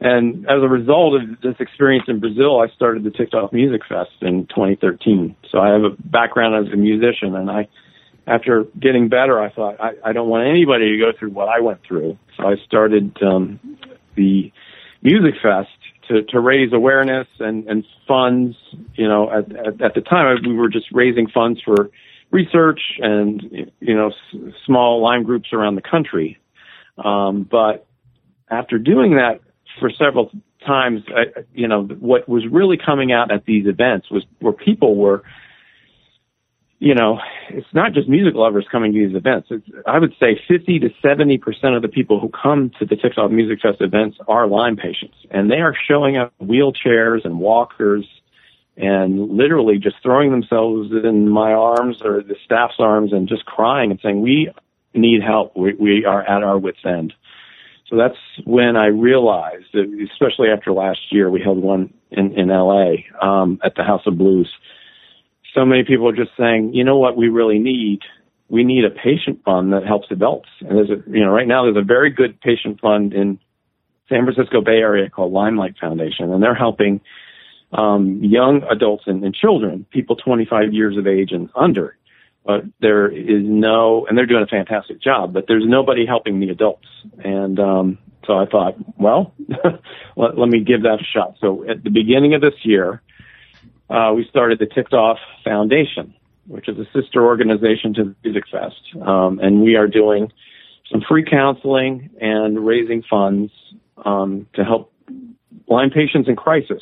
And 0.02 0.46
as 0.46 0.64
a 0.64 0.68
result 0.68 1.22
of 1.22 1.42
this 1.42 1.56
experience 1.60 2.06
in 2.08 2.20
Brazil, 2.22 2.62
I 2.62 2.74
started 2.74 3.04
the 3.04 3.12
Ticked 3.12 3.34
Off 3.34 3.52
Music 3.52 3.82
Fest 3.88 4.12
in 4.22 4.46
2013. 4.48 5.36
So 5.52 5.60
I 5.60 5.74
have 5.74 5.84
a 5.84 5.90
background 5.90 6.68
as 6.68 6.74
a 6.74 6.78
musician, 6.78 7.36
and 7.36 7.52
I, 7.52 7.68
after 8.26 8.64
getting 8.80 9.10
better, 9.10 9.42
I 9.42 9.52
thought 9.52 9.76
I, 9.82 9.92
I 10.06 10.14
don't 10.14 10.30
want 10.30 10.48
anybody 10.48 10.94
to 10.94 10.98
go 10.98 11.12
through 11.18 11.32
what 11.32 11.50
I 11.50 11.60
went 11.60 11.82
through. 11.86 12.18
So 12.38 12.48
I 12.48 12.56
started 12.66 13.18
um, 13.22 13.60
the 14.16 14.54
Music 15.02 15.34
Fest 15.42 15.68
to, 16.08 16.24
to 16.24 16.40
raise 16.40 16.72
awareness 16.72 17.28
and, 17.40 17.68
and 17.68 17.84
funds. 18.08 18.56
You 18.96 19.10
know, 19.10 19.30
at, 19.30 19.52
at, 19.54 19.82
at 19.82 19.94
the 19.96 20.02
time, 20.02 20.38
we 20.46 20.56
were 20.56 20.70
just 20.70 20.88
raising 20.94 21.28
funds 21.28 21.62
for 21.64 21.90
research 22.32 22.82
and 23.00 23.72
you 23.80 23.96
know 23.96 24.10
s- 24.10 24.54
small 24.66 25.02
Lyme 25.02 25.24
groups 25.24 25.50
around 25.54 25.76
the 25.76 25.82
country. 25.82 26.38
Um, 26.98 27.44
but 27.50 27.88
after 28.50 28.78
doing 28.78 29.16
that 29.16 29.40
for 29.80 29.90
several 29.90 30.32
times, 30.66 31.02
I, 31.10 31.42
you 31.54 31.68
know, 31.68 31.84
what 31.84 32.28
was 32.28 32.46
really 32.50 32.78
coming 32.78 33.12
out 33.12 33.32
at 33.32 33.46
these 33.46 33.66
events 33.68 34.12
was 34.12 34.26
where 34.40 34.54
people 34.54 34.96
were, 34.96 35.24
you 36.80 36.96
know, 36.96 37.20
it's 37.50 37.68
not 37.74 37.94
just 37.94 38.10
music 38.10 38.34
lovers 38.36 38.66
coming 38.72 38.94
to 38.94 39.08
these 39.08 39.16
events. 39.16 39.48
It's, 39.52 39.66
I 39.86 40.00
would 40.00 40.14
say 40.20 40.40
50 40.48 40.80
to 40.80 40.90
70 41.02 41.38
percent 41.38 41.76
of 41.76 41.82
the 41.82 41.88
people 41.88 42.20
who 42.20 42.30
come 42.30 42.72
to 42.80 42.86
the 42.86 42.96
Ticked 42.96 43.18
Off 43.18 43.32
Music 43.32 43.60
Fest 43.62 43.82
events 43.82 44.18
are 44.28 44.48
Lyme 44.48 44.76
patients, 44.76 45.16
and 45.32 45.50
they 45.50 45.62
are 45.62 45.76
showing 45.88 46.18
up 46.18 46.34
wheelchairs 46.42 47.26
and 47.26 47.40
walkers 47.40 48.06
and 48.80 49.30
literally 49.30 49.78
just 49.78 49.98
throwing 50.02 50.32
themselves 50.32 50.90
in 50.92 51.28
my 51.30 51.52
arms 51.52 52.02
or 52.02 52.24
the 52.24 52.36
staff's 52.46 52.80
arms 52.80 53.12
and 53.12 53.28
just 53.28 53.46
crying 53.46 53.92
and 53.92 54.00
saying, 54.02 54.22
"We 54.22 54.52
need 54.94 55.22
help. 55.22 55.56
We, 55.56 55.74
we 55.74 56.06
are 56.06 56.24
at 56.24 56.44
our 56.44 56.58
wits' 56.58 56.80
end." 56.86 57.14
So 57.90 57.98
that's 57.98 58.18
when 58.46 58.78
I 58.78 58.86
realized, 58.88 59.76
especially 59.76 60.50
after 60.50 60.72
last 60.72 61.12
year, 61.12 61.30
we 61.30 61.42
held 61.42 61.58
one 61.58 61.94
in, 62.12 62.38
in 62.38 62.48
LA 62.50 62.94
um, 63.20 63.60
at 63.64 63.76
the 63.76 63.84
House 63.84 64.04
of 64.06 64.18
Blues. 64.18 64.50
So 65.56 65.66
many 65.66 65.84
people 65.84 66.08
are 66.08 66.16
just 66.16 66.32
saying, 66.38 66.76
you 66.76 66.84
know 66.84 66.98
what, 66.98 67.18
we 67.18 67.30
really 67.30 67.58
need, 67.58 68.02
we 68.48 68.64
need 68.64 68.86
a 68.86 68.92
patient 68.92 69.44
fund 69.44 69.74
that 69.74 69.88
helps 69.88 70.12
adults. 70.12 70.50
And 70.60 70.78
there's 70.78 70.92
a, 70.92 71.10
you 71.10 71.26
know, 71.26 71.32
right 71.32 71.48
now 71.48 71.64
there's 71.64 71.84
a 71.84 71.86
very 71.86 72.12
good 72.12 72.40
patient 72.40 72.80
fund 72.80 73.14
in 73.14 73.40
San 74.08 74.24
Francisco 74.24 74.62
Bay 74.62 74.78
Area 74.78 75.10
called 75.10 75.34
LymeLight 75.34 75.80
Foundation, 75.80 76.32
and 76.32 76.44
they're 76.44 76.54
helping 76.54 77.02
um, 77.72 78.20
young 78.24 78.64
adults 78.70 79.04
and, 79.06 79.24
and 79.24 79.34
children, 79.34 79.86
people 79.92 80.16
25 80.16 80.74
years 80.74 80.98
of 80.98 81.08
age 81.08 81.32
and 81.32 81.50
under, 81.56 81.98
but 82.46 82.64
there 82.82 83.08
is 83.08 83.44
no, 83.44 84.06
and 84.08 84.18
they're 84.18 84.26
doing 84.26 84.44
a 84.44 84.48
fantastic 84.48 85.02
job, 85.02 85.34
but 85.34 85.46
there's 85.48 85.66
nobody 85.66 86.06
helping 86.06 86.40
the 86.40 86.50
adults. 86.50 86.88
And 87.24 87.60
um, 87.60 87.98
so 88.26 88.38
I 88.38 88.46
thought, 88.46 88.76
well, 88.98 89.34
let, 90.16 90.38
let 90.38 90.50
me 90.50 90.64
give 90.64 90.84
that 90.84 91.00
a 91.00 91.04
shot. 91.04 91.36
So 91.40 91.70
at 91.70 91.84
the 91.84 91.90
beginning 91.90 92.34
of 92.34 92.42
this 92.42 92.56
year, 92.64 93.02
uh, 93.90 94.14
we 94.16 94.26
started 94.30 94.60
the 94.60 94.68
Ticked 94.68 94.94
Off 94.94 95.18
Foundation, 95.44 96.14
which 96.48 96.68
is 96.68 96.78
a 96.78 96.86
sister 96.94 97.26
organization 97.26 97.94
to 97.96 98.04
the 98.04 98.16
Music 98.24 98.44
Fest. 98.52 98.82
Um, 99.02 99.40
and 99.40 99.62
we 99.62 99.76
are 99.76 99.88
doing 99.88 100.32
some 100.92 101.02
free 101.08 101.24
counseling 101.24 102.10
and 102.20 102.66
raising 102.66 103.04
funds 103.04 103.52
um, 104.06 104.48
to 104.54 104.64
help 104.64 104.92
Lyme 105.68 105.92
patients 105.92 106.28
in 106.28 106.36
crisis. 106.36 106.82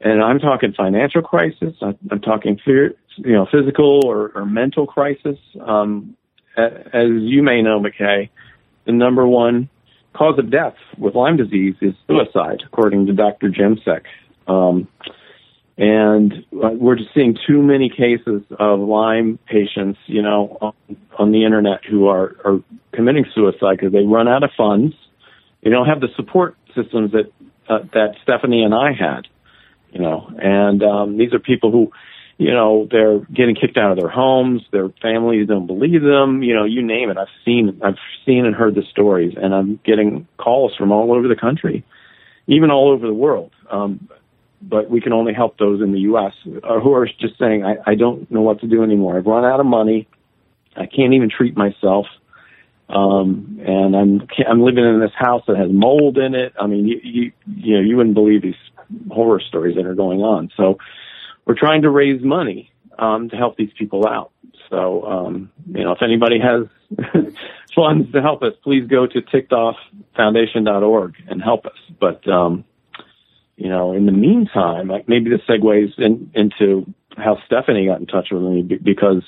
And 0.00 0.22
I'm 0.22 0.38
talking 0.38 0.72
financial 0.72 1.22
crisis. 1.22 1.74
I'm 1.80 2.20
talking 2.20 2.58
fear, 2.64 2.94
you 3.16 3.32
know, 3.32 3.46
physical 3.50 4.00
or, 4.04 4.32
or 4.34 4.44
mental 4.44 4.86
crisis. 4.86 5.38
Um, 5.60 6.16
as 6.56 7.08
you 7.08 7.42
may 7.42 7.62
know, 7.62 7.80
McKay, 7.80 8.28
the 8.84 8.92
number 8.92 9.26
one 9.26 9.68
cause 10.12 10.38
of 10.38 10.50
death 10.50 10.76
with 10.98 11.14
Lyme 11.14 11.36
disease 11.36 11.74
is 11.80 11.94
suicide, 12.06 12.62
according 12.66 13.06
to 13.06 13.12
Dr. 13.12 13.50
Jemsek. 13.50 14.02
Um, 14.46 14.88
and 15.76 16.44
we're 16.52 16.94
just 16.94 17.12
seeing 17.14 17.36
too 17.46 17.60
many 17.60 17.90
cases 17.90 18.42
of 18.58 18.78
Lyme 18.78 19.38
patients, 19.46 19.98
you 20.06 20.22
know, 20.22 20.56
on, 20.60 20.72
on 21.18 21.32
the 21.32 21.44
internet 21.44 21.84
who 21.84 22.06
are, 22.06 22.36
are 22.44 22.60
committing 22.92 23.24
suicide 23.34 23.78
because 23.78 23.92
they 23.92 24.04
run 24.04 24.28
out 24.28 24.44
of 24.44 24.50
funds. 24.56 24.94
They 25.64 25.70
don't 25.70 25.86
have 25.86 26.00
the 26.00 26.08
support 26.14 26.56
systems 26.76 27.12
that 27.12 27.32
uh, 27.68 27.78
that 27.94 28.14
Stephanie 28.22 28.62
and 28.62 28.74
I 28.74 28.92
had, 28.92 29.26
you 29.94 30.00
know. 30.00 30.30
And 30.38 30.82
um, 30.82 31.16
these 31.16 31.32
are 31.32 31.38
people 31.38 31.70
who, 31.70 31.92
you 32.36 32.50
know, 32.52 32.86
they're 32.90 33.20
getting 33.20 33.54
kicked 33.54 33.78
out 33.78 33.92
of 33.92 33.96
their 33.96 34.10
homes. 34.10 34.62
Their 34.72 34.88
families 35.00 35.46
don't 35.46 35.66
believe 35.66 36.02
them. 36.02 36.42
You 36.42 36.54
know, 36.54 36.64
you 36.64 36.82
name 36.82 37.10
it. 37.10 37.16
I've 37.16 37.28
seen, 37.44 37.80
I've 37.82 37.98
seen 38.26 38.44
and 38.44 38.54
heard 38.54 38.74
the 38.74 38.82
stories, 38.90 39.34
and 39.40 39.54
I'm 39.54 39.80
getting 39.84 40.26
calls 40.36 40.74
from 40.76 40.90
all 40.90 41.14
over 41.14 41.28
the 41.28 41.36
country, 41.36 41.84
even 42.48 42.70
all 42.70 42.90
over 42.90 43.06
the 43.06 43.14
world. 43.14 43.52
Um, 43.70 44.08
but 44.60 44.90
we 44.90 45.00
can 45.00 45.12
only 45.12 45.32
help 45.32 45.58
those 45.58 45.80
in 45.80 45.92
the 45.92 46.00
U.S. 46.00 46.32
Uh, 46.46 46.80
who 46.80 46.92
are 46.94 47.06
just 47.06 47.38
saying, 47.38 47.64
I, 47.64 47.76
I 47.86 47.94
don't 47.94 48.30
know 48.30 48.40
what 48.40 48.60
to 48.60 48.66
do 48.66 48.82
anymore. 48.82 49.16
I've 49.16 49.26
run 49.26 49.44
out 49.44 49.60
of 49.60 49.66
money. 49.66 50.08
I 50.76 50.86
can't 50.86 51.12
even 51.12 51.30
treat 51.30 51.56
myself. 51.56 52.06
Um, 52.88 53.60
and 53.66 53.96
I'm, 53.96 54.28
I'm 54.48 54.62
living 54.62 54.84
in 54.84 55.00
this 55.00 55.14
house 55.16 55.42
that 55.46 55.56
has 55.56 55.70
mold 55.70 56.18
in 56.18 56.34
it. 56.34 56.52
I 56.60 56.66
mean, 56.66 56.86
you, 56.86 57.00
you, 57.02 57.32
you 57.46 57.74
know, 57.76 57.80
you 57.80 57.96
wouldn't 57.96 58.14
believe 58.14 58.42
these 58.42 58.54
horror 59.10 59.40
stories 59.40 59.76
that 59.76 59.86
are 59.86 59.94
going 59.94 60.20
on. 60.20 60.50
So 60.56 60.78
we're 61.46 61.58
trying 61.58 61.82
to 61.82 61.90
raise 61.90 62.22
money, 62.22 62.70
um, 62.98 63.28
to 63.30 63.36
help 63.36 63.56
these 63.56 63.72
people 63.78 64.06
out. 64.06 64.30
So, 64.70 65.04
um, 65.04 65.50
you 65.72 65.84
know, 65.84 65.92
if 65.92 66.02
anybody 66.02 66.38
has 66.40 66.66
funds 67.74 68.12
to 68.12 68.22
help 68.22 68.42
us, 68.42 68.52
please 68.62 68.86
go 68.86 69.06
to 69.06 69.20
tickedofffoundation.org 69.20 71.14
and 71.28 71.42
help 71.42 71.66
us. 71.66 71.78
But, 72.00 72.26
um, 72.28 72.64
you 73.56 73.68
know, 73.68 73.92
in 73.92 74.06
the 74.06 74.12
meantime, 74.12 74.88
like 74.88 75.08
maybe 75.08 75.30
this 75.30 75.40
segues 75.48 75.98
in, 75.98 76.30
into 76.34 76.92
how 77.16 77.38
Stephanie 77.46 77.86
got 77.86 78.00
in 78.00 78.06
touch 78.06 78.28
with 78.30 78.42
me 78.42 78.62
because, 78.62 79.22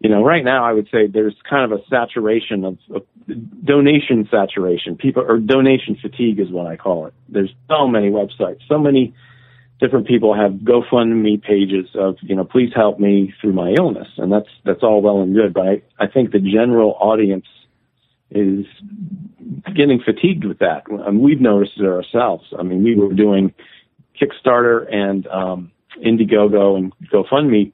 you 0.00 0.08
know, 0.08 0.24
right 0.24 0.42
now 0.42 0.64
I 0.64 0.72
would 0.72 0.88
say 0.90 1.06
there's 1.06 1.36
kind 1.48 1.70
of 1.70 1.78
a 1.78 1.84
saturation 1.88 2.64
of, 2.64 2.78
of 2.94 3.02
donation 3.64 4.26
saturation. 4.30 4.96
People 4.96 5.24
or 5.28 5.38
donation 5.38 5.96
fatigue 6.00 6.40
is 6.40 6.50
what 6.50 6.66
I 6.66 6.76
call 6.76 7.06
it. 7.06 7.14
There's 7.28 7.54
so 7.68 7.86
many 7.86 8.10
websites, 8.10 8.60
so 8.66 8.78
many 8.78 9.14
different 9.78 10.06
people 10.06 10.34
have 10.34 10.52
GoFundMe 10.52 11.42
pages 11.42 11.88
of, 11.94 12.16
you 12.22 12.34
know, 12.34 12.44
please 12.44 12.70
help 12.74 12.98
me 12.98 13.32
through 13.40 13.52
my 13.52 13.74
illness. 13.76 14.08
And 14.16 14.32
that's, 14.32 14.48
that's 14.64 14.82
all 14.82 15.00
well 15.02 15.20
and 15.20 15.34
good. 15.34 15.54
But 15.54 15.66
I, 15.66 15.82
I 15.98 16.06
think 16.06 16.32
the 16.32 16.38
general 16.40 16.96
audience 17.00 17.46
is 18.30 18.66
getting 19.74 20.00
fatigued 20.00 20.44
with 20.44 20.58
that. 20.58 20.84
And 20.88 21.20
we've 21.20 21.40
noticed 21.40 21.72
it 21.78 21.86
ourselves. 21.86 22.44
I 22.58 22.62
mean, 22.62 22.84
we 22.84 22.94
were 22.94 23.12
doing 23.12 23.54
Kickstarter 24.20 24.92
and 24.92 25.26
um, 25.26 25.72
Indiegogo 26.04 26.76
and 26.76 26.92
GoFundMe 27.12 27.72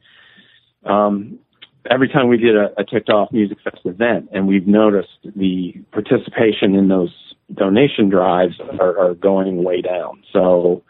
um, 0.85 1.41
every 1.91 2.09
time 2.09 2.29
we 2.29 2.37
did 2.37 2.57
a, 2.57 2.69
a 2.79 2.85
Ticked 2.85 3.11
Off 3.11 3.33
Music 3.33 3.59
Fest 3.63 3.81
event, 3.85 4.29
and 4.33 4.47
we've 4.47 4.67
noticed 4.67 5.19
the 5.35 5.75
participation 5.93 6.75
in 6.75 6.89
those 6.89 7.15
donation 7.55 8.09
drives 8.09 8.55
are, 8.81 8.99
are 8.99 9.15
going 9.15 9.63
way 9.63 9.81
down. 9.81 10.23
So 10.33 10.83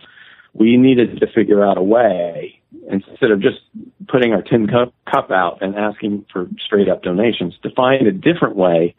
we 0.55 0.77
needed 0.77 1.21
to 1.21 1.27
figure 1.35 1.65
out 1.65 1.77
a 1.77 1.83
way 1.83 2.61
instead 2.91 3.31
of 3.31 3.41
just 3.41 3.59
putting 4.09 4.33
our 4.33 4.43
tin 4.43 4.67
cup, 4.67 4.95
cup 5.11 5.31
out 5.31 5.59
and 5.61 5.75
asking 5.75 6.25
for 6.33 6.49
straight 6.65 6.89
up 6.89 7.03
donations 7.03 7.55
to 7.63 7.71
find 7.75 8.07
a 8.07 8.13
different 8.13 8.57
way 8.57 8.95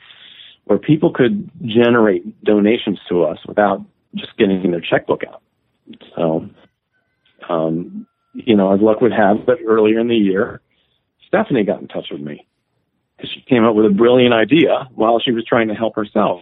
where 0.65 0.77
people 0.77 1.13
could 1.13 1.49
generate 1.63 2.43
donations 2.43 2.99
to 3.09 3.23
us 3.23 3.39
without 3.47 3.83
just 4.15 4.37
getting 4.37 4.71
their 4.71 4.81
checkbook 4.81 5.21
out. 5.27 5.41
So, 6.15 6.49
um, 7.49 8.05
you 8.33 8.55
know, 8.55 8.73
as 8.73 8.81
luck 8.81 9.01
would 9.01 9.13
have 9.13 9.37
it, 9.47 9.59
earlier 9.65 9.99
in 9.99 10.09
the 10.09 10.15
year, 10.15 10.61
Stephanie 11.27 11.63
got 11.63 11.81
in 11.81 11.87
touch 11.87 12.07
with 12.11 12.21
me 12.21 12.47
because 13.15 13.31
she 13.31 13.41
came 13.41 13.65
up 13.65 13.75
with 13.75 13.85
a 13.85 13.89
brilliant 13.89 14.33
idea 14.33 14.87
while 14.95 15.19
she 15.19 15.31
was 15.31 15.45
trying 15.45 15.67
to 15.67 15.73
help 15.73 15.95
herself 15.95 16.41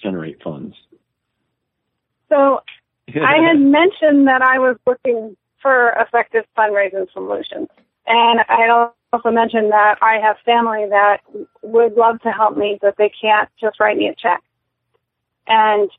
generate 0.00 0.42
funds. 0.42 0.76
So 2.28 2.60
I 3.08 3.36
had 3.46 3.58
mentioned 3.58 4.28
that 4.28 4.42
I 4.42 4.58
was 4.58 4.76
looking 4.86 5.36
for 5.60 5.90
effective 5.98 6.44
fundraising 6.56 7.10
solutions. 7.12 7.68
And 8.06 8.40
I 8.48 8.90
also 9.12 9.30
mentioned 9.30 9.70
that 9.70 9.98
I 10.02 10.18
have 10.18 10.36
family 10.44 10.86
that 10.88 11.18
would 11.62 11.94
love 11.94 12.20
to 12.22 12.30
help 12.30 12.56
me, 12.56 12.78
but 12.80 12.96
they 12.96 13.12
can't 13.20 13.48
just 13.60 13.78
write 13.78 13.96
me 13.96 14.08
a 14.08 14.14
check. 14.14 14.42
And 15.46 15.90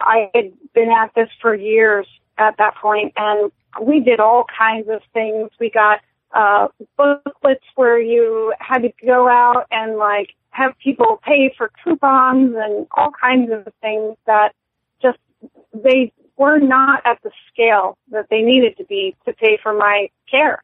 I 0.00 0.30
had 0.34 0.52
been 0.74 0.90
at 0.90 1.14
this 1.14 1.28
for 1.40 1.54
years 1.54 2.06
at 2.38 2.56
that 2.58 2.76
point, 2.76 3.12
and 3.16 3.50
we 3.80 4.00
did 4.00 4.20
all 4.20 4.44
kinds 4.56 4.88
of 4.88 5.00
things. 5.12 5.50
We 5.58 5.70
got 5.70 6.00
uh, 6.34 6.68
booklets 6.96 7.64
where 7.76 8.00
you 8.00 8.52
had 8.58 8.82
to 8.82 8.92
go 9.06 9.28
out 9.28 9.66
and 9.70 9.96
like 9.96 10.34
have 10.50 10.76
people 10.82 11.20
pay 11.24 11.54
for 11.56 11.70
coupons 11.82 12.54
and 12.56 12.86
all 12.96 13.10
kinds 13.10 13.50
of 13.52 13.72
things 13.80 14.16
that 14.26 14.52
just 15.00 15.18
they 15.72 16.12
were 16.36 16.58
not 16.58 17.02
at 17.06 17.22
the 17.22 17.30
scale 17.52 17.96
that 18.10 18.26
they 18.30 18.42
needed 18.42 18.76
to 18.76 18.84
be 18.84 19.14
to 19.24 19.32
pay 19.32 19.58
for 19.62 19.72
my 19.72 20.08
care. 20.28 20.62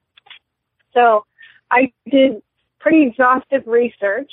So 0.92 1.24
I 1.70 1.92
did 2.10 2.42
pretty 2.80 3.06
exhaustive 3.06 3.66
research 3.66 4.32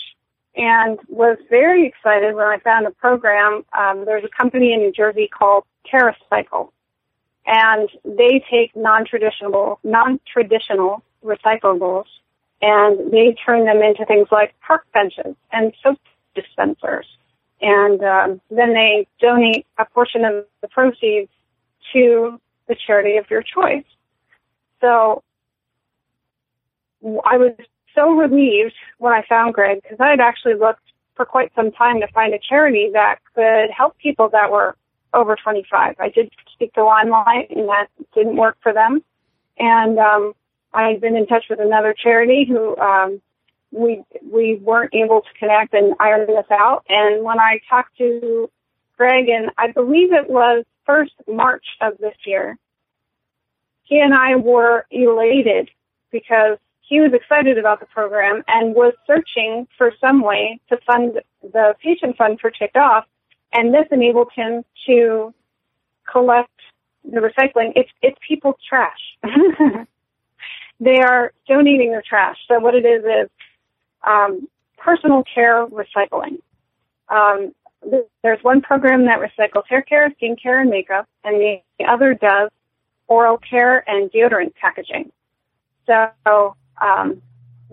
and 0.55 0.97
was 1.07 1.37
very 1.49 1.85
excited 1.85 2.33
when 2.33 2.47
I 2.47 2.57
found 2.57 2.87
a 2.87 2.91
program. 2.91 3.63
Um, 3.77 4.05
there's 4.05 4.23
a 4.23 4.35
company 4.35 4.73
in 4.73 4.79
New 4.79 4.91
Jersey 4.91 5.27
called 5.27 5.65
TerraCycle, 5.93 6.71
and 7.45 7.89
they 8.03 8.43
take 8.49 8.75
non-traditional 8.75 9.79
non-traditional 9.83 11.03
recyclables 11.23 12.05
and 12.61 13.11
they 13.11 13.35
turn 13.45 13.65
them 13.65 13.81
into 13.81 14.05
things 14.05 14.27
like 14.31 14.53
park 14.65 14.85
benches 14.93 15.35
and 15.51 15.73
soap 15.83 15.99
dispensers. 16.35 17.05
And 17.61 18.03
um, 18.03 18.41
then 18.49 18.73
they 18.73 19.07
donate 19.19 19.65
a 19.77 19.85
portion 19.85 20.25
of 20.25 20.45
the 20.61 20.67
proceeds 20.67 21.29
to 21.93 22.39
the 22.67 22.75
charity 22.75 23.17
of 23.17 23.29
your 23.29 23.41
choice. 23.41 23.85
So 24.81 25.23
I 27.03 27.37
was 27.37 27.53
so 27.95 28.11
relieved 28.11 28.75
when 28.99 29.13
I 29.13 29.23
found 29.27 29.53
Greg 29.53 29.81
because 29.81 29.97
I 29.99 30.09
had 30.09 30.19
actually 30.19 30.55
looked 30.55 30.81
for 31.15 31.25
quite 31.25 31.51
some 31.55 31.71
time 31.71 31.99
to 32.01 32.07
find 32.07 32.33
a 32.33 32.39
charity 32.39 32.91
that 32.93 33.19
could 33.33 33.71
help 33.75 33.97
people 33.97 34.29
that 34.29 34.51
were 34.51 34.75
over 35.13 35.35
25. 35.35 35.95
I 35.99 36.09
did 36.09 36.31
speak 36.53 36.73
to 36.73 36.81
LymeLight 36.81 37.55
and 37.55 37.67
that 37.69 37.87
didn't 38.13 38.35
work 38.35 38.57
for 38.61 38.73
them. 38.73 39.03
And 39.57 39.97
um, 39.97 40.33
I've 40.77 41.01
been 41.01 41.15
in 41.15 41.25
touch 41.25 41.45
with 41.49 41.59
another 41.59 41.95
charity 41.97 42.45
who 42.47 42.77
um, 42.77 43.19
we 43.71 44.03
we 44.31 44.59
weren't 44.61 44.93
able 44.93 45.21
to 45.21 45.39
connect 45.39 45.73
and 45.73 45.95
iron 45.99 46.27
this 46.27 46.45
out. 46.51 46.85
And 46.87 47.23
when 47.23 47.39
I 47.39 47.59
talked 47.67 47.97
to 47.97 48.47
Greg, 48.95 49.27
and 49.27 49.49
I 49.57 49.71
believe 49.71 50.13
it 50.13 50.29
was 50.29 50.65
first 50.85 51.13
March 51.27 51.65
of 51.81 51.97
this 51.97 52.15
year, 52.27 52.59
he 53.81 53.99
and 53.99 54.13
I 54.13 54.35
were 54.35 54.85
elated 54.91 55.69
because 56.11 56.59
he 56.81 57.01
was 57.01 57.11
excited 57.11 57.57
about 57.57 57.79
the 57.79 57.87
program 57.87 58.43
and 58.47 58.75
was 58.75 58.93
searching 59.07 59.67
for 59.79 59.91
some 59.99 60.21
way 60.21 60.59
to 60.69 60.77
fund 60.85 61.19
the 61.41 61.73
patient 61.81 62.17
fund 62.17 62.39
for 62.39 62.51
Ticked 62.51 62.77
Off, 62.77 63.05
and 63.51 63.73
this 63.73 63.87
enabled 63.91 64.29
him 64.35 64.63
to 64.85 65.33
collect 66.09 66.51
the 67.03 67.19
recycling. 67.19 67.73
It's 67.75 67.89
it's 68.03 68.17
people's 68.27 68.61
trash. 68.69 69.17
they 70.79 70.99
are 71.01 71.33
donating 71.47 71.91
their 71.91 72.03
trash. 72.07 72.37
So 72.47 72.59
what 72.59 72.75
it 72.75 72.85
is 72.85 73.03
is 73.03 73.29
um, 74.05 74.47
personal 74.77 75.23
care 75.23 75.65
recycling. 75.67 76.39
Um, 77.09 77.53
there's 78.23 78.43
one 78.43 78.61
program 78.61 79.05
that 79.05 79.19
recycles 79.19 79.63
hair 79.67 79.81
care, 79.81 80.11
skin 80.17 80.35
care, 80.41 80.59
and 80.59 80.69
makeup, 80.69 81.07
and 81.23 81.39
the 81.39 81.85
other 81.85 82.13
does 82.13 82.49
oral 83.07 83.37
care 83.37 83.87
and 83.89 84.11
deodorant 84.11 84.53
packaging. 84.55 85.11
So 85.85 86.55
um, 86.81 87.21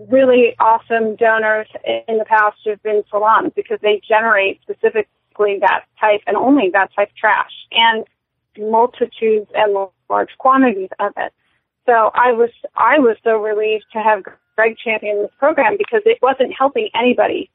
really 0.09 0.55
awesome 0.59 1.15
donors 1.15 1.67
in 2.07 2.17
the 2.17 2.25
past 2.25 2.57
have 2.65 2.81
been 2.83 3.03
salons 3.09 3.51
because 3.55 3.79
they 3.81 4.01
generate 4.07 4.61
specifically 4.61 5.59
that 5.59 5.83
type 5.99 6.21
and 6.27 6.37
only 6.37 6.69
that 6.71 6.91
type 6.95 7.09
of 7.09 7.15
trash 7.15 7.51
and 7.71 8.05
multitudes 8.57 9.49
and 9.53 9.89
large 10.09 10.29
quantities 10.37 10.89
of 10.99 11.11
it. 11.17 11.33
So 11.85 12.11
I 12.13 12.31
was 12.31 12.49
I 12.75 12.99
was 12.99 13.17
so 13.23 13.37
relieved 13.37 13.85
to 13.93 13.99
have 13.99 14.23
Greg 14.55 14.75
champion 14.83 15.21
this 15.21 15.31
program 15.37 15.75
because 15.77 16.01
it 16.05 16.19
wasn't 16.21 16.53
helping 16.57 16.89
anybody 16.99 17.49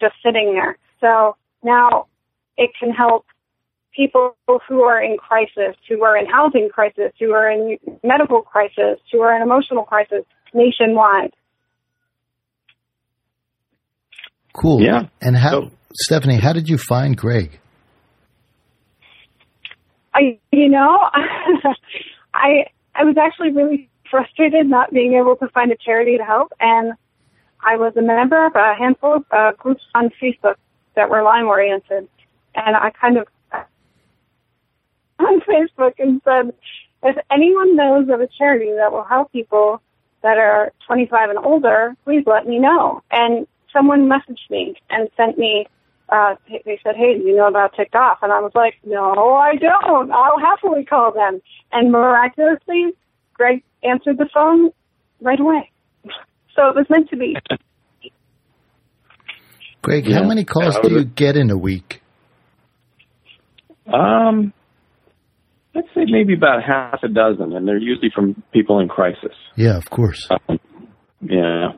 just 0.00 0.14
sitting 0.24 0.54
there. 0.54 0.78
So 1.00 1.36
now 1.62 2.06
it 2.56 2.70
can 2.78 2.90
help 2.90 3.26
people 3.94 4.36
who 4.68 4.82
are 4.82 5.02
in 5.02 5.16
crisis, 5.16 5.76
who 5.88 6.02
are 6.04 6.16
in 6.16 6.26
housing 6.26 6.68
crisis, 6.72 7.12
who 7.18 7.32
are 7.32 7.50
in 7.50 7.78
medical 8.02 8.42
crisis, 8.42 8.98
who 9.12 9.20
are 9.20 9.34
in 9.34 9.42
emotional 9.42 9.84
crisis 9.84 10.24
nationwide. 10.52 11.32
Cool. 14.52 14.80
Yeah. 14.80 15.08
And 15.20 15.36
how, 15.36 15.50
so, 15.50 15.70
Stephanie, 15.94 16.36
how 16.36 16.52
did 16.52 16.68
you 16.68 16.78
find 16.78 17.16
Greg? 17.16 17.58
I, 20.14 20.38
you 20.52 20.68
know, 20.68 20.98
I 22.34 22.66
I 22.94 23.04
was 23.04 23.16
actually 23.16 23.50
really 23.50 23.88
frustrated 24.10 24.66
not 24.66 24.92
being 24.92 25.14
able 25.14 25.36
to 25.36 25.48
find 25.48 25.72
a 25.72 25.76
charity 25.76 26.18
to 26.18 26.24
help, 26.24 26.52
and 26.60 26.92
I 27.60 27.76
was 27.76 27.96
a 27.96 28.02
member 28.02 28.46
of 28.46 28.54
a 28.54 28.74
handful 28.74 29.14
of 29.14 29.24
uh, 29.30 29.52
groups 29.52 29.82
on 29.94 30.10
Facebook 30.22 30.56
that 30.94 31.10
were 31.10 31.22
Lyme 31.22 31.46
oriented, 31.46 32.08
and 32.54 32.76
I 32.76 32.90
kind 32.90 33.18
of 33.18 33.26
on 35.18 35.40
Facebook 35.40 35.94
and 35.98 36.20
said, 36.24 36.54
if 37.02 37.16
anyone 37.30 37.76
knows 37.76 38.08
of 38.08 38.20
a 38.20 38.28
charity 38.38 38.72
that 38.76 38.92
will 38.92 39.04
help 39.04 39.32
people 39.32 39.82
that 40.22 40.38
are 40.38 40.72
25 40.86 41.30
and 41.30 41.38
older, 41.38 41.94
please 42.04 42.24
let 42.26 42.46
me 42.46 42.58
know. 42.58 43.02
And 43.10 43.46
someone 43.72 44.08
messaged 44.08 44.48
me 44.50 44.74
and 44.88 45.08
sent 45.16 45.36
me 45.36 45.66
uh, 46.08 46.34
they 46.48 46.78
said, 46.82 46.96
"Hey, 46.96 47.18
do 47.18 47.24
you 47.24 47.36
know 47.36 47.48
about 47.48 47.74
Ticked 47.74 47.94
Off?" 47.94 48.18
And 48.22 48.32
I 48.32 48.40
was 48.40 48.52
like, 48.54 48.74
"No, 48.84 49.34
I 49.34 49.56
don't. 49.56 50.12
I'll 50.12 50.38
happily 50.38 50.84
call 50.84 51.12
them." 51.12 51.40
And 51.72 51.90
miraculously, 51.90 52.92
Greg 53.34 53.62
answered 53.82 54.18
the 54.18 54.28
phone 54.32 54.70
right 55.20 55.40
away. 55.40 55.70
So 56.54 56.68
it 56.68 56.76
was 56.76 56.86
meant 56.88 57.10
to 57.10 57.16
be. 57.16 57.36
Greg, 59.82 60.06
yeah. 60.06 60.16
how 60.16 60.24
many 60.24 60.44
calls 60.44 60.78
do 60.82 60.90
you 60.90 61.04
get 61.04 61.36
in 61.36 61.50
a 61.50 61.58
week? 61.58 62.00
Um, 63.92 64.52
let's 65.74 65.88
say 65.94 66.04
maybe 66.06 66.34
about 66.34 66.62
half 66.62 67.02
a 67.02 67.08
dozen, 67.08 67.54
and 67.54 67.68
they're 67.68 67.78
usually 67.78 68.10
from 68.14 68.42
people 68.52 68.78
in 68.80 68.88
crisis. 68.88 69.34
Yeah, 69.56 69.76
of 69.76 69.90
course. 69.90 70.26
Um, 70.30 70.58
yeah, 71.20 71.72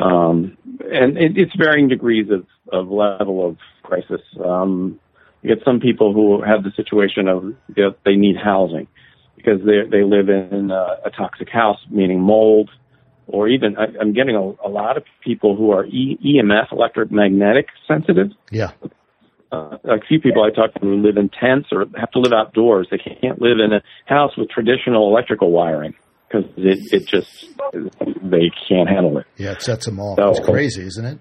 um, 0.00 0.56
and 0.92 1.18
it, 1.18 1.36
it's 1.36 1.54
varying 1.56 1.88
degrees 1.88 2.30
of, 2.30 2.46
of 2.72 2.90
level 2.90 3.46
of 3.46 3.58
crisis. 3.82 4.22
Um, 4.42 4.98
you 5.42 5.54
get 5.54 5.64
some 5.64 5.80
people 5.80 6.12
who 6.12 6.42
have 6.42 6.64
the 6.64 6.72
situation 6.76 7.28
of 7.28 7.44
you 7.44 7.56
know, 7.76 7.94
they 8.04 8.16
need 8.16 8.36
housing 8.36 8.88
because 9.36 9.60
they 9.64 9.82
they 9.90 10.02
live 10.04 10.28
in 10.28 10.70
a, 10.70 10.98
a 11.04 11.10
toxic 11.10 11.48
house, 11.48 11.78
meaning 11.90 12.20
mold, 12.20 12.70
or 13.26 13.48
even 13.48 13.76
I, 13.76 13.86
I'm 14.00 14.12
getting 14.12 14.36
a, 14.36 14.66
a 14.66 14.68
lot 14.68 14.96
of 14.96 15.04
people 15.22 15.56
who 15.56 15.70
are 15.70 15.86
e, 15.86 16.18
EMF, 16.24 16.72
electromagnetic 16.72 17.68
sensitive. 17.88 18.32
Yeah. 18.50 18.72
Uh, 19.52 19.78
a 19.84 20.00
few 20.06 20.20
people 20.20 20.44
I 20.44 20.50
talk 20.50 20.74
to 20.74 20.80
who 20.80 21.02
live 21.02 21.16
in 21.16 21.28
tents 21.28 21.70
or 21.72 21.86
have 21.98 22.10
to 22.12 22.20
live 22.20 22.32
outdoors. 22.32 22.86
They 22.90 22.98
can't 22.98 23.40
live 23.42 23.58
in 23.58 23.72
a 23.72 23.82
house 24.06 24.36
with 24.36 24.48
traditional 24.48 25.08
electrical 25.08 25.50
wiring 25.50 25.94
because 26.30 26.50
it, 26.56 26.92
it 26.92 27.06
just 27.06 27.48
they 28.22 28.50
can't 28.68 28.88
handle 28.88 29.18
it. 29.18 29.26
Yeah, 29.36 29.52
it 29.52 29.62
sets 29.62 29.86
them 29.86 29.98
off. 29.98 30.18
So, 30.18 30.30
it's 30.30 30.40
crazy, 30.40 30.86
isn't 30.86 31.04
it? 31.04 31.18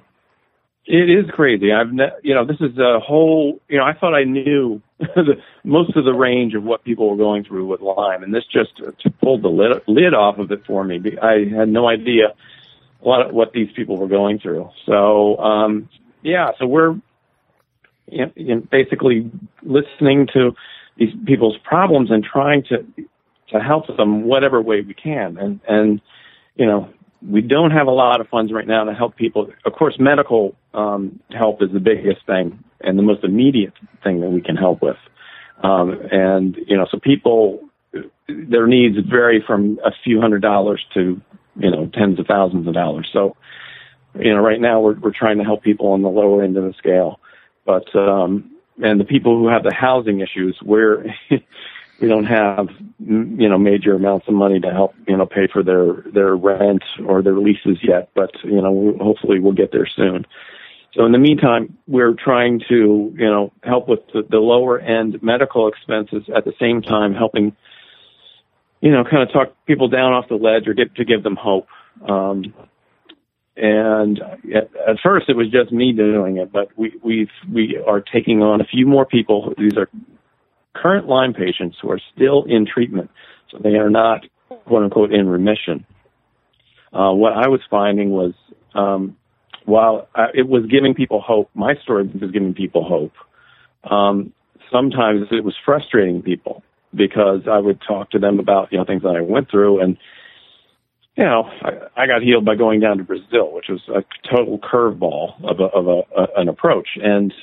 It 0.86 1.10
is 1.10 1.30
crazy. 1.32 1.72
I've 1.72 1.92
ne- 1.92 2.18
you 2.24 2.34
know 2.34 2.46
this 2.46 2.58
is 2.60 2.78
a 2.78 3.00
whole 3.00 3.60
you 3.68 3.78
know 3.78 3.84
I 3.84 3.94
thought 3.94 4.14
I 4.14 4.24
knew 4.24 4.82
the, 5.00 5.36
most 5.64 5.96
of 5.96 6.06
the 6.06 6.14
range 6.14 6.56
of 6.56 6.64
what 6.64 6.84
people 6.84 7.10
were 7.10 7.18
going 7.18 7.44
through 7.44 7.68
with 7.68 7.82
Lyme, 7.82 8.24
and 8.24 8.34
this 8.34 8.44
just, 8.52 8.82
pulled 9.22 9.44
the 9.44 9.50
lid, 9.50 9.82
lid 9.88 10.14
off 10.14 10.40
of 10.40 10.52
it 10.52 10.66
for 10.66 10.84
me. 10.84 11.00
I 11.22 11.46
had 11.56 11.70
no 11.70 11.88
idea 11.88 12.34
what 13.00 13.34
what 13.34 13.54
these 13.54 13.70
people 13.76 13.98
were 13.98 14.08
going 14.08 14.40
through. 14.40 14.70
So 14.86 15.38
um, 15.38 15.90
yeah, 16.22 16.52
so 16.60 16.66
we're 16.66 16.96
you 18.08 18.26
know, 18.38 18.64
basically 18.72 19.30
listening 19.62 20.28
to 20.34 20.56
these 20.98 21.14
people's 21.26 21.58
problems 21.64 22.12
and 22.12 22.24
trying 22.24 22.64
to 22.64 22.86
to 23.52 23.60
help 23.60 23.86
them 23.96 24.24
whatever 24.24 24.62
way 24.62 24.82
we 24.82 24.94
can. 24.94 25.38
And 25.38 25.60
and 25.68 26.02
you 26.56 26.66
know 26.66 26.90
we 27.28 27.42
don't 27.42 27.72
have 27.72 27.88
a 27.88 27.92
lot 27.92 28.22
of 28.22 28.28
funds 28.30 28.52
right 28.54 28.68
now 28.68 28.84
to 28.86 28.94
help 28.94 29.16
people. 29.16 29.50
Of 29.66 29.74
course, 29.74 29.96
medical 30.00 30.56
um, 30.74 31.20
help 31.32 31.62
is 31.62 31.70
the 31.74 31.80
biggest 31.80 32.26
thing 32.26 32.64
and 32.82 32.98
the 32.98 33.04
most 33.04 33.24
immediate 33.24 33.74
thing 34.04 34.22
that 34.22 34.30
we 34.30 34.42
can 34.42 34.56
help 34.56 34.82
with. 34.82 34.98
Um, 35.64 36.00
and 36.12 36.58
you 36.68 36.78
know, 36.78 36.88
so 36.90 37.00
people 37.00 37.60
their 38.28 38.68
needs 38.68 38.98
vary 39.10 39.44
from 39.46 39.80
a 39.84 39.92
few 40.04 40.22
hundred 40.22 40.42
dollars 40.42 40.84
to 40.94 41.20
you 41.56 41.72
know 41.72 41.90
tens 41.94 42.20
of 42.20 42.28
thousands 42.28 42.68
of 42.68 42.74
dollars. 42.74 43.10
So 43.12 43.36
you 44.16 44.34
know, 44.34 44.42
right 44.42 44.60
now 44.60 44.80
we're 44.80 44.98
we're 45.00 45.14
trying 45.14 45.38
to 45.40 45.44
help 45.44 45.64
people 45.64 45.88
on 45.88 46.02
the 46.02 46.10
lower 46.10 46.44
end 46.44 46.58
of 46.58 46.64
the 46.64 46.74
scale, 46.78 47.20
but 47.66 47.94
um, 47.96 48.52
and 48.82 49.00
the 49.00 49.06
people 49.06 49.38
who 49.38 49.50
have 49.50 49.64
the 49.64 49.74
housing 49.74 50.22
issues, 50.22 50.58
we're 50.64 51.06
we 52.02 52.08
don't 52.08 52.26
have 52.26 52.70
you 53.00 53.50
know 53.50 53.58
major 53.58 53.96
amounts 53.96 54.28
of 54.28 54.34
money 54.34 54.60
to 54.60 54.72
help 54.72 54.94
you 55.08 55.18
know 55.18 55.26
pay 55.26 55.48
for 55.52 55.64
their 55.64 56.04
their 56.14 56.36
rent 56.36 56.84
or 57.06 57.22
their 57.22 57.38
leases 57.38 57.78
yet, 57.82 58.10
but 58.14 58.32
you 58.44 58.62
know 58.62 58.96
hopefully 59.02 59.40
we'll 59.40 59.54
get 59.54 59.72
there 59.72 59.88
soon. 59.88 60.26
So 60.94 61.06
in 61.06 61.12
the 61.12 61.20
meantime, 61.20 61.78
we're 61.88 62.14
trying 62.14 62.62
to 62.70 63.14
you 63.16 63.30
know 63.30 63.52
help 63.64 63.88
with 63.88 64.00
the, 64.14 64.24
the 64.30 64.40
lower 64.40 64.80
end 64.80 65.22
medical 65.22 65.68
expenses 65.68 66.24
at 66.36 66.46
the 66.46 66.54
same 66.60 66.82
time 66.82 67.14
helping 67.14 67.56
you 68.82 68.92
know 68.92 69.04
kind 69.04 69.24
of 69.24 69.32
talk 69.32 69.54
people 69.66 69.88
down 69.88 70.14
off 70.14 70.28
the 70.30 70.36
ledge 70.36 70.68
or 70.68 70.74
get 70.74 70.96
to 70.96 71.06
give 71.06 71.24
them 71.24 71.36
hope. 71.36 71.68
Um, 72.08 72.54
and 73.56 74.20
at, 74.56 74.70
at 74.88 75.00
first 75.04 75.28
it 75.28 75.36
was 75.36 75.50
just 75.52 75.72
me 75.72 75.92
doing 75.92 76.38
it, 76.38 76.52
but 76.52 76.70
we 76.78 76.94
we 77.04 77.30
we 77.52 77.82
are 77.86 78.00
taking 78.02 78.42
on 78.42 78.62
a 78.62 78.66
few 78.66 78.88
more 78.88 79.06
people. 79.06 79.54
These 79.58 79.78
are 79.78 79.90
current 80.82 81.08
Lyme 81.08 81.34
patients 81.34 81.78
who 81.82 81.92
are 81.92 82.02
still 82.16 82.44
in 82.44 82.66
treatment, 82.66 83.10
so 83.52 83.58
they 83.58 83.76
are 83.76 83.90
not 83.90 84.26
quote 84.66 84.84
unquote 84.84 85.14
in 85.14 85.28
remission. 85.28 85.86
Uh, 86.92 87.12
what 87.12 87.34
I 87.34 87.48
was 87.48 87.62
finding 87.70 88.10
was 88.12 88.34
um, 88.74 89.16
while 89.66 90.08
I, 90.16 90.28
it 90.34 90.48
was 90.48 90.66
giving 90.66 90.94
people 90.94 91.22
hope, 91.22 91.50
my 91.54 91.76
story 91.84 92.04
was 92.08 92.32
giving 92.32 92.54
people 92.54 92.84
hope. 92.84 93.14
Um, 93.90 94.34
sometimes 94.72 95.28
it 95.32 95.44
was 95.44 95.56
frustrating 95.66 96.22
people 96.22 96.64
because 96.94 97.42
I 97.50 97.60
would 97.60 97.80
talk 97.88 98.12
to 98.12 98.20
them 98.20 98.40
about 98.40 98.72
you 98.72 98.78
know 98.78 98.86
things 98.86 99.04
that 99.04 99.16
I 99.16 99.22
went 99.22 99.50
through 99.50 99.82
and 99.82 99.98
you 101.20 101.26
know, 101.26 101.44
I, 101.62 102.04
I 102.04 102.08
got 102.08 102.22
healed 102.22 102.46
by 102.46 102.56
going 102.56 102.80
down 102.80 102.98
to 102.98 103.04
Brazil, 103.04 103.52
which 103.52 103.66
was 103.68 103.82
a 103.90 104.06
total 104.34 104.58
curveball 104.58 105.34
of 105.44 105.60
a, 105.60 105.64
of 105.64 105.88
a, 105.88 106.02
a 106.16 106.28
an 106.38 106.48
approach. 106.48 106.88
And 106.96 107.34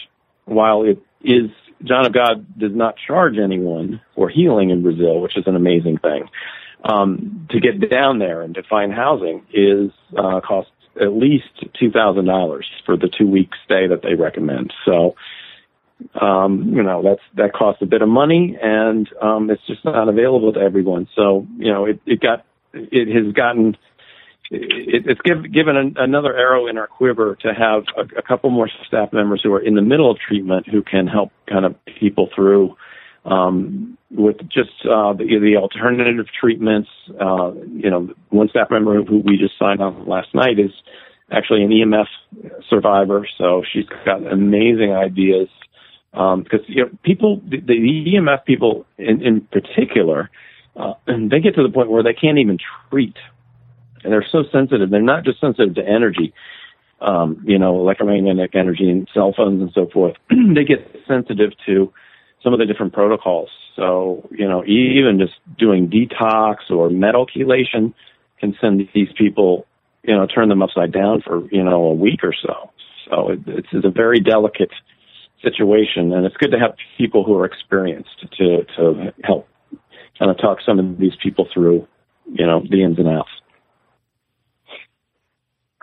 while 0.46 0.82
it 0.82 0.98
is 1.22 1.50
John 1.84 2.06
of 2.06 2.12
God 2.12 2.58
does 2.58 2.74
not 2.74 2.94
charge 3.06 3.36
anyone 3.38 4.00
for 4.14 4.28
healing 4.28 4.70
in 4.70 4.82
Brazil, 4.82 5.20
which 5.20 5.36
is 5.36 5.44
an 5.46 5.56
amazing 5.56 5.98
thing. 5.98 6.28
Um, 6.84 7.48
to 7.50 7.60
get 7.60 7.90
down 7.90 8.18
there 8.18 8.42
and 8.42 8.54
to 8.54 8.62
find 8.62 8.92
housing 8.92 9.44
is 9.52 9.90
uh, 10.16 10.40
costs 10.40 10.70
at 11.00 11.12
least 11.12 11.44
two 11.78 11.90
thousand 11.90 12.26
dollars 12.26 12.66
for 12.84 12.96
the 12.96 13.08
two 13.08 13.28
week 13.28 13.50
stay 13.64 13.88
that 13.88 14.02
they 14.02 14.14
recommend. 14.14 14.72
So, 14.84 15.14
um, 16.20 16.72
you 16.74 16.82
know, 16.82 17.02
that's 17.02 17.22
that 17.34 17.52
costs 17.52 17.82
a 17.82 17.86
bit 17.86 18.02
of 18.02 18.08
money, 18.08 18.56
and 18.62 19.08
um, 19.20 19.50
it's 19.50 19.66
just 19.66 19.84
not 19.84 20.08
available 20.08 20.52
to 20.52 20.60
everyone. 20.60 21.08
So, 21.14 21.46
you 21.56 21.72
know, 21.72 21.86
it, 21.86 22.00
it 22.06 22.20
got 22.20 22.44
it 22.72 23.08
has 23.08 23.32
gotten 23.34 23.76
it, 24.50 25.04
it's 25.06 25.20
give, 25.22 25.52
given 25.52 25.76
an, 25.76 25.94
another 25.96 26.36
arrow 26.36 26.66
in 26.66 26.78
our 26.78 26.86
quiver 26.86 27.36
to 27.42 27.48
have 27.48 27.84
a, 27.96 28.18
a, 28.18 28.22
couple 28.22 28.50
more 28.50 28.70
staff 28.86 29.12
members 29.12 29.40
who 29.42 29.52
are 29.52 29.60
in 29.60 29.74
the 29.74 29.82
middle 29.82 30.10
of 30.10 30.18
treatment 30.18 30.68
who 30.68 30.82
can 30.82 31.06
help 31.06 31.32
kind 31.48 31.64
of 31.64 31.74
people 31.98 32.28
through 32.34 32.76
um, 33.24 33.98
with 34.10 34.38
just 34.42 34.70
uh, 34.84 35.12
the, 35.12 35.24
the 35.40 35.56
alternative 35.56 36.26
treatments. 36.40 36.88
Uh, 37.20 37.52
you 37.52 37.90
know, 37.90 38.08
one 38.30 38.48
staff 38.48 38.68
member 38.70 39.02
who 39.02 39.18
we 39.18 39.36
just 39.36 39.58
signed 39.58 39.82
on 39.82 40.06
last 40.06 40.28
night 40.34 40.58
is 40.58 40.70
actually 41.30 41.64
an 41.64 41.70
EMF 41.70 42.06
survivor, 42.70 43.26
so 43.36 43.62
she's 43.72 43.86
got 44.04 44.24
amazing 44.30 44.92
ideas. 44.92 45.48
Um, 46.14 46.42
because 46.42 46.60
you 46.66 46.84
know, 46.84 46.90
people, 47.02 47.42
the, 47.46 47.60
the 47.60 48.14
EMF 48.14 48.44
people 48.44 48.86
in, 48.96 49.22
in 49.22 49.40
particular, 49.42 50.30
uh, 50.76 50.94
and 51.06 51.30
they 51.30 51.40
get 51.40 51.56
to 51.56 51.62
the 51.62 51.68
point 51.68 51.90
where 51.90 52.02
they 52.02 52.14
can't 52.14 52.38
even 52.38 52.58
treat. 52.90 53.16
And 54.06 54.12
they're 54.12 54.26
so 54.30 54.44
sensitive. 54.52 54.88
They're 54.90 55.02
not 55.02 55.24
just 55.24 55.40
sensitive 55.40 55.74
to 55.74 55.82
energy, 55.86 56.32
um, 57.00 57.42
you 57.44 57.58
know, 57.58 57.80
electromagnetic 57.80 58.54
energy 58.54 58.88
and 58.88 59.08
cell 59.12 59.34
phones 59.36 59.60
and 59.60 59.72
so 59.74 59.88
forth. 59.92 60.14
they 60.30 60.64
get 60.64 60.94
sensitive 61.08 61.50
to 61.66 61.92
some 62.42 62.52
of 62.52 62.60
the 62.60 62.66
different 62.66 62.92
protocols. 62.92 63.50
So, 63.74 64.28
you 64.30 64.48
know, 64.48 64.64
even 64.64 65.18
just 65.18 65.34
doing 65.58 65.90
detox 65.90 66.70
or 66.70 66.88
metal 66.88 67.26
chelation 67.26 67.94
can 68.38 68.56
send 68.60 68.88
these 68.94 69.08
people, 69.18 69.66
you 70.04 70.14
know, 70.14 70.26
turn 70.26 70.48
them 70.48 70.62
upside 70.62 70.92
down 70.92 71.22
for, 71.22 71.48
you 71.50 71.64
know, 71.64 71.86
a 71.86 71.94
week 71.94 72.20
or 72.22 72.32
so. 72.32 72.70
So 73.10 73.30
it, 73.30 73.40
it's, 73.46 73.68
it's 73.72 73.84
a 73.84 73.90
very 73.90 74.20
delicate 74.20 74.70
situation, 75.42 76.12
and 76.12 76.24
it's 76.24 76.36
good 76.36 76.52
to 76.52 76.58
have 76.58 76.76
people 76.96 77.24
who 77.24 77.34
are 77.34 77.44
experienced 77.44 78.24
to 78.38 78.64
to 78.76 79.12
help 79.22 79.48
kind 80.18 80.30
of 80.30 80.38
talk 80.38 80.58
some 80.64 80.78
of 80.78 80.98
these 80.98 81.14
people 81.22 81.46
through, 81.52 81.86
you 82.32 82.46
know, 82.46 82.62
the 82.68 82.82
ins 82.82 82.98
and 82.98 83.08
outs. 83.08 83.30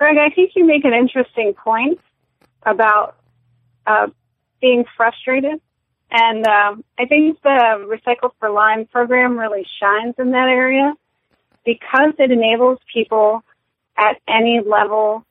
Greg, 0.04 0.18
I 0.18 0.36
think 0.36 0.52
you 0.54 0.66
make 0.66 0.84
an 0.84 0.94
interesting 0.94 1.54
point 1.54 1.98
about 2.63 3.16
uh, 3.88 4.08
being 4.60 4.84
frustrated. 4.98 5.62
And 6.12 6.46
um, 6.46 6.84
I 7.00 7.06
think 7.06 7.42
the 7.42 7.88
Recycle 7.88 8.32
for 8.38 8.50
Lyme 8.50 8.86
program 8.88 9.39
really 9.39 9.66
shines 9.80 10.16
in 10.20 10.32
that 10.32 10.50
area 10.50 10.94
because 11.66 12.16
it 12.20 12.32
enables 12.32 12.80
people 12.94 13.46
at 13.98 14.18
any 14.28 14.60
level 14.60 15.26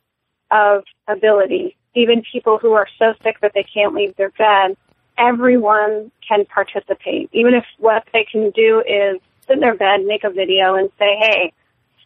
of 0.50 0.84
ability, 1.06 1.76
even 1.94 2.22
people 2.32 2.56
who 2.56 2.72
are 2.72 2.88
so 2.98 3.12
sick 3.22 3.40
that 3.42 3.52
they 3.54 3.66
can't 3.74 3.94
leave 3.94 4.16
their 4.16 4.30
bed, 4.30 4.78
everyone 5.18 6.10
can 6.26 6.46
participate. 6.46 7.28
Even 7.34 7.52
if 7.52 7.66
what 7.76 8.04
they 8.14 8.24
can 8.24 8.48
do 8.52 8.80
is 8.80 9.20
sit 9.46 9.56
in 9.56 9.60
their 9.60 9.76
bed, 9.76 10.06
make 10.06 10.24
a 10.24 10.30
video 10.30 10.76
and 10.76 10.88
say, 10.98 11.14
hey, 11.20 11.52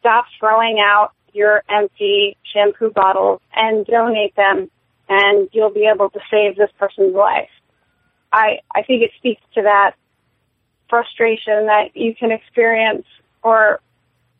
stop 0.01 0.25
throwing 0.41 0.81
out 0.81 1.13
your 1.37 1.63
empty 1.69 2.37
shampoo 2.53 2.91
bottles 2.91 3.41
and 3.55 3.87
donate 3.87 4.35
them 4.35 4.71
and 5.09 5.49
you'll 5.53 5.71
be 5.71 5.89
able 5.93 6.11
to 6.11 6.21
save 6.31 6.57
this 6.57 6.71
person's 6.79 7.15
life. 7.15 7.51
I, 8.33 8.61
I 8.75 8.83
think 8.83 9.03
it 9.03 9.13
speaks 9.19 9.43
to 9.55 9.63
that 9.63 9.93
frustration 10.89 11.67
that 11.67 11.91
you 11.95 12.15
can 12.15 12.33
experience 12.33 13.07
or 13.43 13.81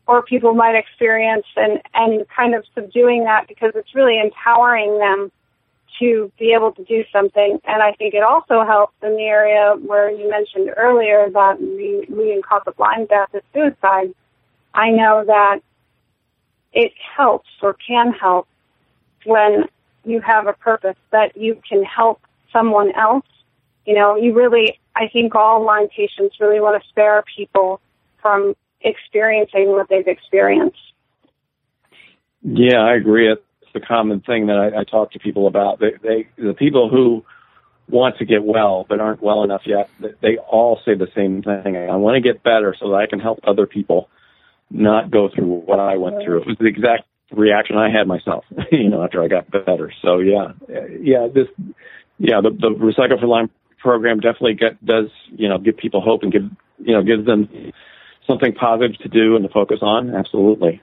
or 0.09 0.23
people 0.23 0.55
might 0.55 0.77
experience 0.77 1.47
and, 1.57 1.83
and 1.93 2.25
kind 2.29 2.55
of 2.55 2.65
subduing 2.77 3.25
that 3.25 3.49
because 3.49 3.73
it's 3.75 3.93
really 3.93 4.21
empowering 4.21 4.99
them 4.99 5.33
to 5.99 6.31
be 6.39 6.53
able 6.53 6.71
to 6.73 6.85
do 6.85 7.05
something. 7.13 7.59
And 7.65 7.83
I 7.83 7.93
think 7.93 8.15
it 8.15 8.23
also 8.23 8.65
helps 8.65 8.95
in 9.03 9.17
the 9.17 9.25
area 9.25 9.75
where 9.85 10.09
you 10.09 10.31
mentioned 10.31 10.73
earlier 10.77 11.29
that 11.31 11.61
we, 11.61 12.43
cause 12.49 12.63
of 12.67 12.79
Lyme 12.79 13.07
death 13.07 13.31
is 13.35 13.43
suicide. 13.53 14.15
I 14.75 14.91
know 14.91 15.25
that 15.27 15.61
it 16.77 16.93
helps 17.17 17.49
or 17.63 17.75
can 17.75 18.13
help 18.13 18.47
when 19.25 19.65
you 20.05 20.21
have 20.21 20.47
a 20.47 20.53
purpose 20.53 20.97
that 21.11 21.37
you 21.37 21.61
can 21.69 21.83
help 21.83 22.21
someone 22.53 22.93
else. 22.95 23.25
You 23.87 23.95
know, 23.95 24.15
you 24.15 24.35
really, 24.35 24.79
I 24.95 25.09
think 25.09 25.35
all 25.35 25.65
Lyme 25.65 25.89
patients 25.89 26.37
really 26.39 26.61
want 26.61 26.81
to 26.81 26.89
spare 26.89 27.25
people 27.35 27.81
from 28.21 28.55
experiencing 28.83 29.69
what 29.69 29.89
they've 29.89 30.07
experienced. 30.07 30.79
Yeah, 32.43 32.81
I 32.81 32.95
agree 32.95 33.33
It's 33.33 33.43
the 33.73 33.81
common 33.81 34.21
thing 34.21 34.47
that 34.49 34.57
I, 34.57 34.81
I 34.81 34.85
talk 34.85 35.13
to 35.13 35.19
people 35.19 35.47
about. 35.47 35.81
They, 35.81 35.93
they, 36.03 36.29
the 36.37 36.55
people 36.55 36.91
who 36.91 37.25
want 37.89 38.19
to 38.19 38.27
get 38.27 38.45
well 38.45 38.85
but 38.87 39.01
aren't 39.01 39.23
well 39.23 39.45
enough 39.45 39.63
yet, 39.65 39.89
they 40.21 40.37
all 40.37 40.79
say 40.85 40.95
the 40.95 41.09
same 41.15 41.43
thing. 41.43 41.77
I 41.77 41.97
want 41.97 42.17
to 42.17 42.21
get 42.21 42.43
better 42.43 42.77
so 42.79 42.91
that 42.91 42.97
I 42.97 43.07
can 43.07 43.19
help 43.19 43.41
other 43.45 43.67
people 43.67 44.11
not 44.71 45.11
go 45.11 45.29
through 45.35 45.47
what 45.47 45.79
I 45.79 45.97
went 45.97 46.17
through. 46.25 46.43
It 46.43 46.47
was 46.47 46.57
the 46.59 46.67
exact 46.67 47.05
reaction 47.33 47.77
I 47.77 47.91
had 47.91 48.07
myself, 48.07 48.45
you 48.73 48.89
know, 48.89 49.03
after 49.03 49.23
I 49.23 49.29
got 49.29 49.51
better. 49.51 49.93
So 50.03 50.19
yeah, 50.19 50.53
yeah, 51.01 51.29
this, 51.33 51.47
yeah, 52.19 52.41
the, 52.43 52.51
the 52.51 52.71
Recycle 52.71 53.21
for 53.21 53.27
Lyme 53.27 53.51
program 53.79 54.19
definitely 54.19 54.55
get, 54.55 54.85
does, 54.85 55.11
you 55.31 55.49
know, 55.49 55.59
give 55.59 55.77
people 55.77 56.01
hope 56.01 56.23
and 56.23 56.33
give, 56.33 56.43
you 56.79 56.95
know, 56.95 57.03
gives 57.03 57.27
them 57.27 57.73
something 58.27 58.53
positive 58.55 58.99
to 59.03 59.09
do 59.09 59.37
and 59.37 59.45
to 59.45 59.53
focus 59.53 59.79
on. 59.83 60.15
Absolutely. 60.15 60.83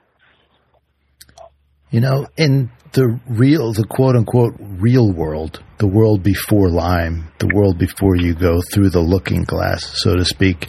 You 1.90 2.00
know, 2.00 2.26
in 2.36 2.70
the 2.92 3.20
real, 3.28 3.72
the 3.72 3.84
quote 3.84 4.16
unquote 4.16 4.54
real 4.58 5.12
world, 5.12 5.62
the 5.78 5.86
world 5.86 6.22
before 6.22 6.68
Lyme, 6.68 7.30
the 7.38 7.48
world 7.54 7.78
before 7.78 8.16
you 8.16 8.34
go 8.34 8.60
through 8.72 8.90
the 8.90 9.00
looking 9.00 9.44
glass, 9.44 10.00
so 10.02 10.16
to 10.16 10.24
speak, 10.24 10.68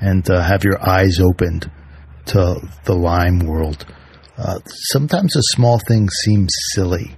and 0.00 0.28
uh, 0.30 0.42
have 0.42 0.64
your 0.64 0.78
eyes 0.86 1.20
opened 1.20 1.70
to 2.26 2.60
the 2.84 2.94
Lyme 2.94 3.40
world. 3.40 3.86
Uh, 4.36 4.58
sometimes 4.66 5.36
a 5.36 5.42
small 5.54 5.78
thing 5.86 6.08
seems 6.08 6.50
silly. 6.72 7.16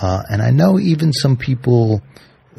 Uh, 0.00 0.22
and 0.30 0.40
I 0.40 0.50
know 0.50 0.78
even 0.78 1.12
some 1.12 1.36
people 1.36 2.02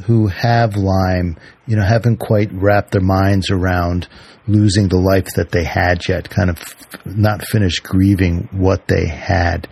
who 0.05 0.27
have 0.27 0.75
Lyme, 0.75 1.37
you 1.65 1.75
know, 1.75 1.83
haven't 1.83 2.17
quite 2.17 2.51
wrapped 2.51 2.91
their 2.91 3.01
minds 3.01 3.49
around 3.49 4.07
losing 4.47 4.87
the 4.87 4.97
life 4.97 5.27
that 5.35 5.51
they 5.51 5.63
had 5.63 6.07
yet, 6.07 6.29
kind 6.29 6.49
of 6.49 6.59
not 7.05 7.45
finished 7.45 7.83
grieving 7.83 8.49
what 8.51 8.87
they 8.87 9.07
had. 9.07 9.67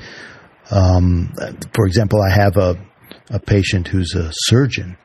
Um, 0.70 1.34
for 1.74 1.86
example, 1.86 2.22
I 2.22 2.30
have 2.30 2.58
a, 2.58 2.78
a 3.30 3.40
patient 3.40 3.88
who's 3.88 4.14
a 4.16 4.32
surgeon 4.32 4.98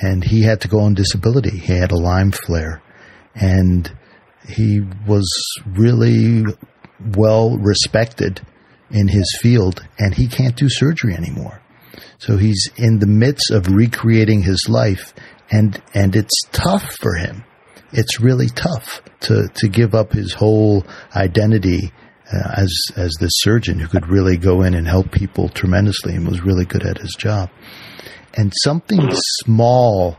and 0.00 0.24
he 0.24 0.42
had 0.42 0.62
to 0.62 0.68
go 0.68 0.80
on 0.80 0.94
disability. 0.94 1.58
He 1.58 1.74
had 1.74 1.92
a 1.92 1.98
Lyme 1.98 2.32
flare 2.32 2.82
and 3.34 3.90
he 4.48 4.82
was 5.06 5.28
really 5.66 6.44
well 7.16 7.56
respected 7.56 8.40
in 8.90 9.08
his 9.08 9.38
field 9.40 9.84
and 9.98 10.14
he 10.14 10.28
can't 10.28 10.56
do 10.56 10.68
surgery 10.68 11.14
anymore. 11.14 11.60
So 12.18 12.36
he's 12.36 12.68
in 12.76 12.98
the 12.98 13.06
midst 13.06 13.50
of 13.50 13.68
recreating 13.68 14.42
his 14.42 14.66
life 14.68 15.14
and, 15.50 15.80
and 15.94 16.14
it's 16.16 16.42
tough 16.52 16.94
for 16.96 17.14
him. 17.14 17.44
It's 17.92 18.20
really 18.20 18.48
tough 18.48 19.02
to, 19.20 19.48
to 19.54 19.68
give 19.68 19.94
up 19.94 20.12
his 20.12 20.32
whole 20.32 20.84
identity 21.14 21.92
uh, 22.32 22.54
as 22.56 22.74
as 22.96 23.12
this 23.20 23.32
surgeon 23.34 23.78
who 23.78 23.86
could 23.86 24.08
really 24.08 24.36
go 24.36 24.62
in 24.62 24.74
and 24.74 24.88
help 24.88 25.12
people 25.12 25.48
tremendously 25.48 26.14
and 26.14 26.26
was 26.26 26.40
really 26.40 26.64
good 26.64 26.84
at 26.84 26.98
his 26.98 27.14
job. 27.14 27.50
And 28.34 28.52
something 28.62 29.10
small, 29.12 30.16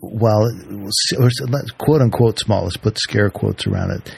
well, 0.00 0.48
or 1.18 1.30
quote 1.78 2.00
unquote 2.00 2.38
small, 2.38 2.64
let's 2.64 2.76
put 2.76 2.98
scare 2.98 3.30
quotes 3.30 3.66
around 3.66 3.90
it. 3.92 4.14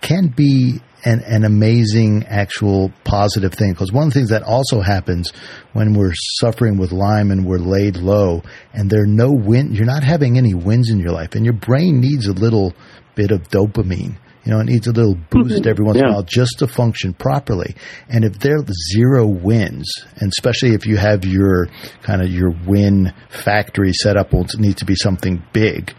can 0.00 0.28
be 0.28 0.80
an, 1.04 1.20
an 1.26 1.44
amazing 1.44 2.24
actual 2.28 2.90
positive 3.04 3.52
thing 3.52 3.72
because 3.72 3.92
one 3.92 4.06
of 4.06 4.12
the 4.12 4.18
things 4.18 4.30
that 4.30 4.42
also 4.42 4.80
happens 4.80 5.32
when 5.72 5.94
we're 5.94 6.14
suffering 6.14 6.78
with 6.78 6.92
Lyme 6.92 7.30
and 7.30 7.46
we're 7.46 7.58
laid 7.58 7.96
low 7.96 8.42
and 8.72 8.88
there 8.88 9.02
are 9.02 9.06
no 9.06 9.30
win, 9.30 9.74
you're 9.74 9.84
not 9.84 10.02
having 10.02 10.38
any 10.38 10.54
wins 10.54 10.90
in 10.90 10.98
your 10.98 11.12
life 11.12 11.34
and 11.34 11.44
your 11.44 11.54
brain 11.54 12.00
needs 12.00 12.26
a 12.26 12.32
little 12.32 12.72
bit 13.14 13.30
of 13.30 13.42
dopamine. 13.48 14.16
You 14.44 14.52
know, 14.52 14.60
it 14.60 14.66
needs 14.66 14.86
a 14.86 14.92
little 14.92 15.14
boost 15.14 15.62
mm-hmm. 15.62 15.68
every 15.68 15.84
once 15.84 15.96
yeah. 15.96 16.04
in 16.04 16.08
a 16.10 16.12
while 16.14 16.22
just 16.22 16.58
to 16.58 16.66
function 16.66 17.14
properly. 17.14 17.74
And 18.08 18.24
if 18.24 18.38
there 18.38 18.56
are 18.56 18.66
zero 18.92 19.26
wins, 19.26 19.90
and 20.16 20.28
especially 20.28 20.74
if 20.74 20.86
you 20.86 20.96
have 20.96 21.24
your 21.24 21.68
kind 22.02 22.22
of 22.22 22.28
your 22.30 22.50
win 22.66 23.12
factory 23.30 23.92
set 23.92 24.16
up, 24.16 24.32
well, 24.32 24.44
it 24.44 24.58
needs 24.58 24.76
to 24.76 24.84
be 24.84 24.96
something 24.96 25.42
big 25.52 25.94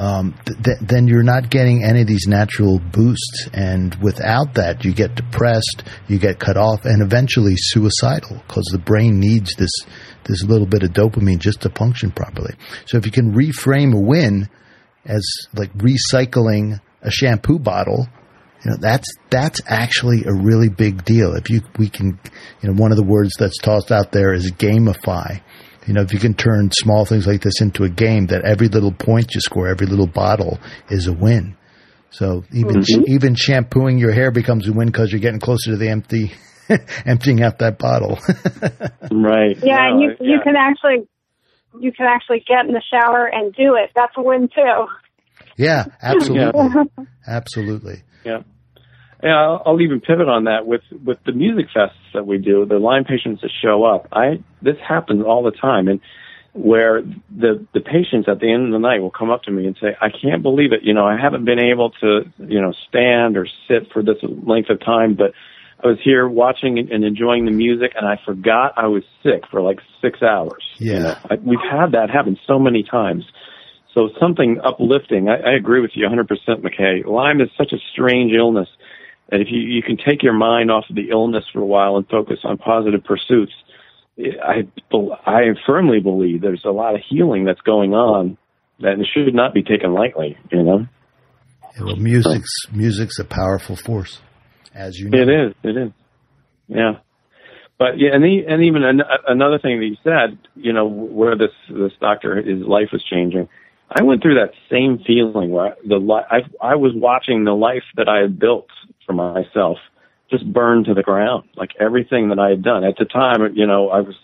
um, 0.00 0.34
th- 0.46 0.78
then 0.80 1.08
you're 1.08 1.22
not 1.22 1.50
getting 1.50 1.84
any 1.84 2.00
of 2.00 2.06
these 2.06 2.26
natural 2.26 2.78
boosts. 2.78 3.48
And 3.52 3.94
without 3.96 4.54
that, 4.54 4.82
you 4.82 4.94
get 4.94 5.14
depressed, 5.14 5.82
you 6.08 6.18
get 6.18 6.38
cut 6.38 6.56
off, 6.56 6.86
and 6.86 7.02
eventually 7.02 7.54
suicidal 7.56 8.42
because 8.48 8.64
the 8.72 8.78
brain 8.78 9.20
needs 9.20 9.54
this 9.56 9.72
this 10.24 10.42
little 10.44 10.66
bit 10.66 10.82
of 10.82 10.90
dopamine 10.90 11.38
just 11.38 11.62
to 11.62 11.70
function 11.70 12.10
properly. 12.10 12.54
So 12.86 12.96
if 12.96 13.04
you 13.04 13.12
can 13.12 13.32
reframe 13.32 13.94
a 13.94 14.00
win 14.00 14.48
as 15.04 15.22
like 15.54 15.72
recycling 15.74 16.80
a 17.02 17.10
shampoo 17.10 17.58
bottle, 17.58 18.06
you 18.64 18.70
know 18.70 18.76
that's 18.80 19.08
that's 19.30 19.60
actually 19.66 20.24
a 20.24 20.32
really 20.32 20.68
big 20.68 21.04
deal. 21.04 21.34
If 21.34 21.50
you 21.50 21.62
we 21.78 21.88
can, 21.88 22.18
you 22.62 22.68
know, 22.68 22.74
one 22.74 22.92
of 22.92 22.96
the 22.96 23.04
words 23.04 23.32
that's 23.38 23.58
tossed 23.58 23.90
out 23.90 24.12
there 24.12 24.32
is 24.32 24.52
gamify. 24.52 25.40
You 25.86 25.94
know, 25.94 26.02
if 26.02 26.12
you 26.12 26.18
can 26.18 26.34
turn 26.34 26.70
small 26.72 27.04
things 27.06 27.26
like 27.26 27.40
this 27.40 27.60
into 27.60 27.84
a 27.84 27.88
game, 27.88 28.26
that 28.26 28.44
every 28.44 28.68
little 28.68 28.92
point 28.92 29.34
you 29.34 29.40
score, 29.40 29.66
every 29.66 29.86
little 29.86 30.06
bottle 30.06 30.58
is 30.90 31.06
a 31.06 31.12
win. 31.12 31.56
So 32.10 32.44
even 32.52 32.76
mm-hmm. 32.76 33.02
even 33.06 33.34
shampooing 33.34 33.98
your 33.98 34.12
hair 34.12 34.30
becomes 34.30 34.68
a 34.68 34.72
win 34.72 34.88
because 34.88 35.10
you're 35.10 35.20
getting 35.20 35.40
closer 35.40 35.70
to 35.70 35.76
the 35.76 35.88
empty, 35.88 36.32
emptying 37.06 37.42
out 37.42 37.60
that 37.60 37.78
bottle. 37.78 38.18
right. 39.10 39.56
Yeah, 39.62 39.90
no, 39.90 40.00
you 40.00 40.16
yeah. 40.20 40.34
you 40.34 40.40
can 40.44 40.54
actually 40.56 41.08
you 41.80 41.92
can 41.92 42.06
actually 42.06 42.44
get 42.46 42.66
in 42.66 42.72
the 42.72 42.82
shower 42.92 43.26
and 43.26 43.54
do 43.54 43.76
it. 43.76 43.90
That's 43.94 44.12
a 44.16 44.22
win 44.22 44.48
too. 44.48 44.86
Yeah, 45.60 45.84
absolutely, 46.00 46.62
yeah. 46.62 47.04
absolutely. 47.26 48.02
Yeah. 48.24 48.42
Yeah, 49.22 49.36
I'll, 49.36 49.62
I'll 49.66 49.80
even 49.82 50.00
pivot 50.00 50.28
on 50.28 50.44
that 50.44 50.66
with 50.66 50.80
with 51.04 51.18
the 51.26 51.32
music 51.32 51.66
fests 51.76 51.90
that 52.14 52.26
we 52.26 52.38
do. 52.38 52.64
The 52.64 52.78
Lyme 52.78 53.04
patients 53.04 53.42
that 53.42 53.50
show 53.62 53.84
up, 53.84 54.08
I 54.12 54.42
this 54.62 54.76
happens 54.86 55.22
all 55.26 55.42
the 55.42 55.50
time, 55.50 55.88
and 55.88 56.00
where 56.54 57.02
the 57.02 57.66
the 57.74 57.80
patients 57.80 58.28
at 58.28 58.40
the 58.40 58.50
end 58.50 58.66
of 58.66 58.72
the 58.72 58.78
night 58.78 59.00
will 59.00 59.10
come 59.10 59.28
up 59.28 59.42
to 59.42 59.50
me 59.50 59.66
and 59.66 59.76
say, 59.78 59.94
"I 60.00 60.08
can't 60.08 60.42
believe 60.42 60.72
it. 60.72 60.80
You 60.84 60.94
know, 60.94 61.04
I 61.04 61.18
haven't 61.20 61.44
been 61.44 61.60
able 61.60 61.90
to, 62.00 62.22
you 62.38 62.62
know, 62.62 62.72
stand 62.88 63.36
or 63.36 63.46
sit 63.68 63.92
for 63.92 64.02
this 64.02 64.16
length 64.22 64.70
of 64.70 64.80
time, 64.80 65.14
but 65.14 65.32
I 65.84 65.88
was 65.88 65.98
here 66.02 66.26
watching 66.26 66.78
and 66.78 67.04
enjoying 67.04 67.44
the 67.44 67.50
music, 67.50 67.92
and 67.96 68.06
I 68.06 68.18
forgot 68.24 68.72
I 68.78 68.86
was 68.86 69.02
sick 69.22 69.42
for 69.50 69.60
like 69.60 69.80
six 70.00 70.22
hours. 70.22 70.64
Yeah, 70.78 70.92
you 70.94 71.00
know, 71.00 71.14
I, 71.30 71.34
we've 71.36 71.70
had 71.70 71.92
that 71.92 72.08
happen 72.08 72.38
so 72.46 72.58
many 72.58 72.82
times. 72.82 73.24
So 73.94 74.10
something 74.20 74.60
uplifting. 74.62 75.28
I, 75.28 75.50
I 75.50 75.56
agree 75.56 75.80
with 75.80 75.92
you 75.94 76.06
100%, 76.06 76.26
McKay. 76.62 77.04
Lyme 77.04 77.40
is 77.40 77.48
such 77.58 77.72
a 77.72 77.78
strange 77.92 78.32
illness 78.32 78.68
and 79.30 79.42
if 79.42 79.48
you, 79.50 79.60
you 79.60 79.82
can 79.82 79.96
take 79.96 80.22
your 80.22 80.32
mind 80.32 80.70
off 80.70 80.84
of 80.90 80.96
the 80.96 81.10
illness 81.10 81.44
for 81.52 81.60
a 81.60 81.66
while 81.66 81.96
and 81.96 82.06
focus 82.08 82.38
on 82.44 82.58
positive 82.58 83.04
pursuits, 83.04 83.52
I, 84.18 84.68
I 85.24 85.42
firmly 85.66 86.00
believe 86.00 86.42
there's 86.42 86.64
a 86.64 86.70
lot 86.70 86.94
of 86.94 87.00
healing 87.08 87.44
that's 87.44 87.60
going 87.60 87.94
on 87.94 88.36
that 88.80 88.96
should 89.14 89.34
not 89.34 89.54
be 89.54 89.62
taken 89.62 89.92
lightly, 89.92 90.36
you 90.50 90.62
know? 90.62 90.86
Yeah, 91.76 91.84
well, 91.84 91.96
music's, 91.96 92.66
music's 92.72 93.18
a 93.18 93.24
powerful 93.24 93.76
force, 93.76 94.20
as 94.74 94.98
you 94.98 95.10
know. 95.10 95.18
It 95.18 95.28
is, 95.28 95.54
it 95.62 95.76
is. 95.76 95.92
Yeah. 96.66 96.92
But 97.78 97.98
yeah, 97.98 98.10
and, 98.12 98.24
the, 98.24 98.42
and 98.48 98.64
even 98.64 98.82
an, 98.82 99.00
another 99.28 99.58
thing 99.58 99.78
that 99.78 99.86
you 99.86 99.96
said, 100.02 100.38
you 100.54 100.72
know, 100.72 100.86
where 100.86 101.36
this, 101.36 101.52
this 101.68 101.92
doctor, 102.00 102.36
his 102.36 102.62
life 102.66 102.88
was 102.92 103.04
changing. 103.08 103.48
I 103.90 104.02
went 104.02 104.22
through 104.22 104.36
that 104.36 104.52
same 104.70 104.98
feeling 105.04 105.50
where 105.50 105.76
the 105.84 105.98
I 106.30 106.42
I 106.64 106.76
was 106.76 106.92
watching 106.94 107.44
the 107.44 107.54
life 107.54 107.82
that 107.96 108.08
I 108.08 108.18
had 108.18 108.38
built 108.38 108.68
for 109.06 109.12
myself 109.12 109.78
just 110.30 110.50
burned 110.52 110.86
to 110.86 110.94
the 110.94 111.02
ground. 111.02 111.48
Like 111.56 111.70
everything 111.80 112.28
that 112.28 112.38
I 112.38 112.50
had 112.50 112.62
done 112.62 112.84
at 112.84 112.96
the 112.96 113.04
time, 113.04 113.40
you 113.56 113.66
know, 113.66 113.90
I 113.90 114.00
was 114.00 114.14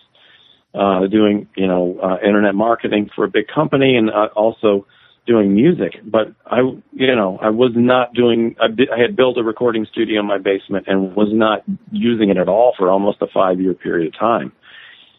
uh, 0.73 1.07
doing 1.09 1.49
you 1.57 1.67
know 1.67 1.99
uh, 2.01 2.19
internet 2.25 2.55
marketing 2.55 3.11
for 3.15 3.25
a 3.25 3.29
big 3.29 3.49
company 3.53 3.97
and 3.97 4.09
uh, 4.09 4.29
also 4.37 4.87
doing 5.27 5.53
music. 5.53 5.95
But 6.05 6.33
I 6.47 6.61
you 6.93 7.17
know 7.17 7.39
I 7.43 7.51
was 7.51 7.73
not 7.75 8.15
doing. 8.15 8.55
I, 8.61 8.67
I 8.95 9.01
had 9.01 9.17
built 9.17 9.37
a 9.37 9.43
recording 9.43 9.85
studio 9.91 10.21
in 10.21 10.27
my 10.27 10.39
basement 10.39 10.87
and 10.87 11.17
was 11.17 11.31
not 11.33 11.65
using 11.91 12.31
it 12.31 12.37
at 12.37 12.49
all 12.49 12.75
for 12.79 12.89
almost 12.89 13.21
a 13.21 13.27
five 13.27 13.61
year 13.61 13.75
period 13.75 14.15
of 14.15 14.21
time. 14.21 14.53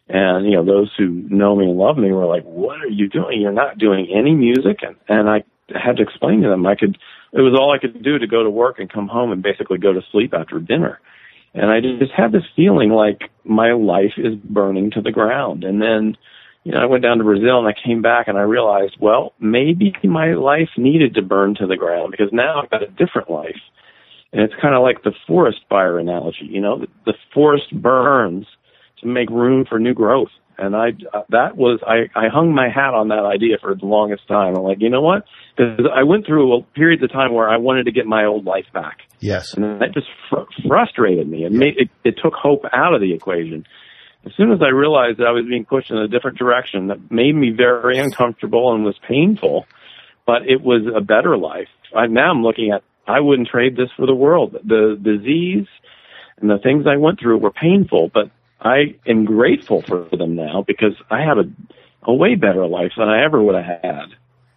And, 0.09 0.45
you 0.45 0.53
know, 0.53 0.65
those 0.65 0.91
who 0.97 1.07
know 1.07 1.55
me 1.55 1.65
and 1.65 1.77
love 1.77 1.97
me 1.97 2.11
were 2.11 2.25
like, 2.25 2.43
what 2.43 2.79
are 2.79 2.87
you 2.87 3.09
doing? 3.09 3.41
You're 3.41 3.51
not 3.51 3.77
doing 3.77 4.07
any 4.13 4.33
music. 4.33 4.79
And, 4.81 4.95
and 5.09 5.29
I 5.29 5.43
had 5.77 5.97
to 5.97 6.03
explain 6.03 6.41
to 6.41 6.49
them 6.49 6.65
I 6.65 6.75
could, 6.75 6.97
it 7.33 7.41
was 7.41 7.57
all 7.59 7.73
I 7.73 7.79
could 7.79 8.01
do 8.01 8.17
to 8.17 8.27
go 8.27 8.43
to 8.43 8.49
work 8.49 8.79
and 8.79 8.91
come 8.91 9.07
home 9.07 9.31
and 9.31 9.43
basically 9.43 9.77
go 9.77 9.91
to 9.91 10.01
sleep 10.11 10.33
after 10.33 10.59
dinner. 10.59 10.99
And 11.53 11.71
I 11.71 11.81
just 11.81 12.13
had 12.15 12.31
this 12.31 12.43
feeling 12.55 12.89
like 12.89 13.31
my 13.43 13.73
life 13.73 14.13
is 14.17 14.35
burning 14.35 14.91
to 14.91 15.01
the 15.01 15.11
ground. 15.11 15.63
And 15.63 15.81
then, 15.81 16.15
you 16.63 16.71
know, 16.71 16.79
I 16.79 16.85
went 16.85 17.03
down 17.03 17.17
to 17.17 17.23
Brazil 17.23 17.59
and 17.59 17.67
I 17.67 17.73
came 17.85 18.01
back 18.01 18.27
and 18.27 18.37
I 18.37 18.41
realized, 18.41 18.95
well, 18.99 19.33
maybe 19.39 19.93
my 20.03 20.35
life 20.35 20.69
needed 20.77 21.15
to 21.15 21.21
burn 21.21 21.55
to 21.55 21.67
the 21.67 21.77
ground 21.77 22.11
because 22.11 22.29
now 22.31 22.61
I've 22.61 22.69
got 22.69 22.83
a 22.83 22.87
different 22.87 23.29
life. 23.29 23.59
And 24.31 24.41
it's 24.41 24.53
kind 24.61 24.75
of 24.75 24.83
like 24.83 25.03
the 25.03 25.13
forest 25.25 25.59
fire 25.69 25.97
analogy, 25.99 26.47
you 26.49 26.61
know, 26.61 26.79
the, 26.79 26.87
the 27.05 27.13
forest 27.33 27.73
burns 27.73 28.45
to 29.01 29.07
make 29.07 29.29
room 29.29 29.65
for 29.67 29.79
new 29.79 29.93
growth. 29.93 30.29
And 30.59 30.75
I, 30.75 30.87
that 31.29 31.55
was, 31.55 31.79
I, 31.85 32.09
I 32.19 32.29
hung 32.33 32.51
my 32.53 32.67
hat 32.67 32.95
on 32.95 33.09
that 33.09 33.25
idea 33.25 33.57
for 33.61 33.75
the 33.75 33.85
longest 33.85 34.27
time. 34.27 34.55
I'm 34.57 34.63
like, 34.63 34.77
you 34.79 34.89
know 34.89 35.01
what? 35.01 35.25
Because 35.55 35.85
I 35.93 36.01
went 36.01 36.25
through 36.25 36.51
a 36.57 36.63
periods 36.63 37.03
of 37.03 37.11
time 37.11 37.33
where 37.33 37.47
I 37.47 37.57
wanted 37.57 37.83
to 37.85 37.91
get 37.91 38.07
my 38.07 38.25
old 38.25 38.45
life 38.45 38.65
back. 38.73 39.01
Yes. 39.19 39.53
And 39.53 39.79
that 39.81 39.93
just 39.93 40.07
fr- 40.29 40.49
frustrated 40.67 41.29
me. 41.29 41.45
It 41.45 41.51
made, 41.51 41.77
it, 41.77 41.89
it 42.03 42.15
took 42.23 42.33
hope 42.33 42.63
out 42.73 42.95
of 42.95 43.01
the 43.01 43.13
equation. 43.13 43.67
As 44.25 44.31
soon 44.35 44.51
as 44.51 44.59
I 44.63 44.69
realized 44.69 45.19
that 45.19 45.27
I 45.27 45.31
was 45.31 45.45
being 45.47 45.63
pushed 45.63 45.91
in 45.91 45.97
a 45.97 46.07
different 46.07 46.39
direction 46.39 46.87
that 46.87 47.11
made 47.11 47.35
me 47.35 47.51
very 47.55 47.99
uncomfortable 47.99 48.73
and 48.73 48.83
was 48.83 48.97
painful, 49.07 49.67
but 50.25 50.41
it 50.47 50.61
was 50.61 50.91
a 50.93 51.01
better 51.01 51.37
life. 51.37 51.69
I, 51.95 52.07
now 52.07 52.31
I'm 52.31 52.41
looking 52.41 52.71
at, 52.71 52.81
I 53.07 53.19
wouldn't 53.19 53.47
trade 53.47 53.77
this 53.77 53.89
for 53.95 54.07
the 54.07 54.15
world. 54.15 54.57
The 54.65 54.97
disease 54.99 55.67
and 56.41 56.49
the 56.49 56.57
things 56.57 56.85
I 56.87 56.97
went 56.97 57.19
through 57.19 57.37
were 57.37 57.51
painful, 57.51 58.09
but 58.11 58.31
I 58.59 58.95
am 59.05 59.25
grateful 59.25 59.81
for 59.81 60.07
them 60.11 60.35
now 60.35 60.63
because 60.65 60.93
I 61.09 61.21
have 61.21 61.37
a, 61.37 61.43
a 62.03 62.13
way 62.13 62.35
better 62.35 62.65
life 62.67 62.93
than 62.97 63.07
I 63.07 63.23
ever 63.23 63.41
would 63.41 63.55
have 63.55 63.81
had 63.83 64.05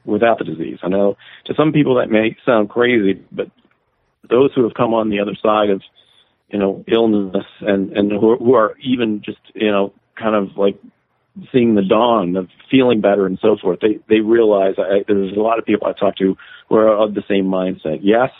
without 0.05 0.39
the 0.39 0.45
disease. 0.45 0.79
I 0.83 0.89
know 0.89 1.17
to 1.47 1.55
some 1.55 1.73
people 1.73 1.97
that 1.97 2.11
may 2.11 2.37
sound 2.45 2.71
crazy, 2.71 3.23
but 3.31 3.51
those 4.29 4.53
who 4.55 4.65
have 4.65 4.75
come 4.75 4.95
on 4.95 5.11
the 5.11 5.21
other 5.21 5.37
side 5.43 5.71
of, 5.71 5.83
you 6.49 6.59
know, 6.59 6.85
illness 6.89 7.47
and, 7.61 7.93
and 7.97 8.11
who, 8.11 8.37
who 8.37 8.55
are 8.55 8.77
even 8.83 9.23
just, 9.25 9.41
you 9.55 9.71
know, 9.71 9.93
kind 10.17 10.35
of 10.35 10.57
like 10.57 10.79
seeing 11.53 11.75
the 11.75 11.83
dawn 11.83 12.37
of 12.37 12.49
feeling 12.71 13.01
better 13.01 13.27
and 13.27 13.39
so 13.41 13.57
forth, 13.61 13.81
they, 13.81 13.99
they 14.09 14.21
realize 14.21 14.75
I, 14.79 15.05
there's 15.07 15.37
a 15.37 15.41
lot 15.41 15.59
of 15.59 15.65
people 15.65 15.87
I 15.87 15.93
talk 15.93 16.17
to 16.17 16.37
who 16.69 16.75
are 16.75 16.89
of 16.89 17.15
the 17.15 17.23
same 17.29 17.47
mindset. 17.47 18.01
Yes, 18.03 18.31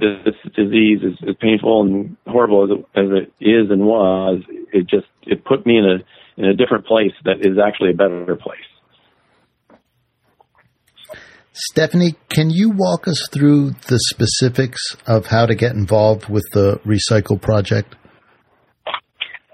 this 0.00 0.34
disease 0.54 1.00
is 1.02 1.18
as 1.28 1.34
painful 1.40 1.82
and 1.82 2.16
horrible 2.26 2.64
as 2.64 2.70
it, 2.70 2.78
as 2.98 3.10
it 3.10 3.32
is 3.44 3.70
and 3.70 3.84
was, 3.84 4.42
it 4.72 4.88
just 4.88 5.06
it 5.22 5.44
put 5.44 5.66
me 5.66 5.78
in 5.78 5.84
a 5.84 5.98
in 6.40 6.48
a 6.48 6.54
different 6.54 6.86
place 6.86 7.12
that 7.24 7.40
is 7.40 7.58
actually 7.58 7.90
a 7.90 7.94
better 7.94 8.36
place. 8.36 8.60
Stephanie, 11.52 12.14
can 12.30 12.48
you 12.48 12.70
walk 12.70 13.06
us 13.06 13.28
through 13.30 13.72
the 13.88 13.98
specifics 13.98 14.96
of 15.06 15.26
how 15.26 15.44
to 15.44 15.54
get 15.54 15.72
involved 15.72 16.30
with 16.30 16.48
the 16.52 16.80
Recycle 16.86 17.38
project? 17.40 17.96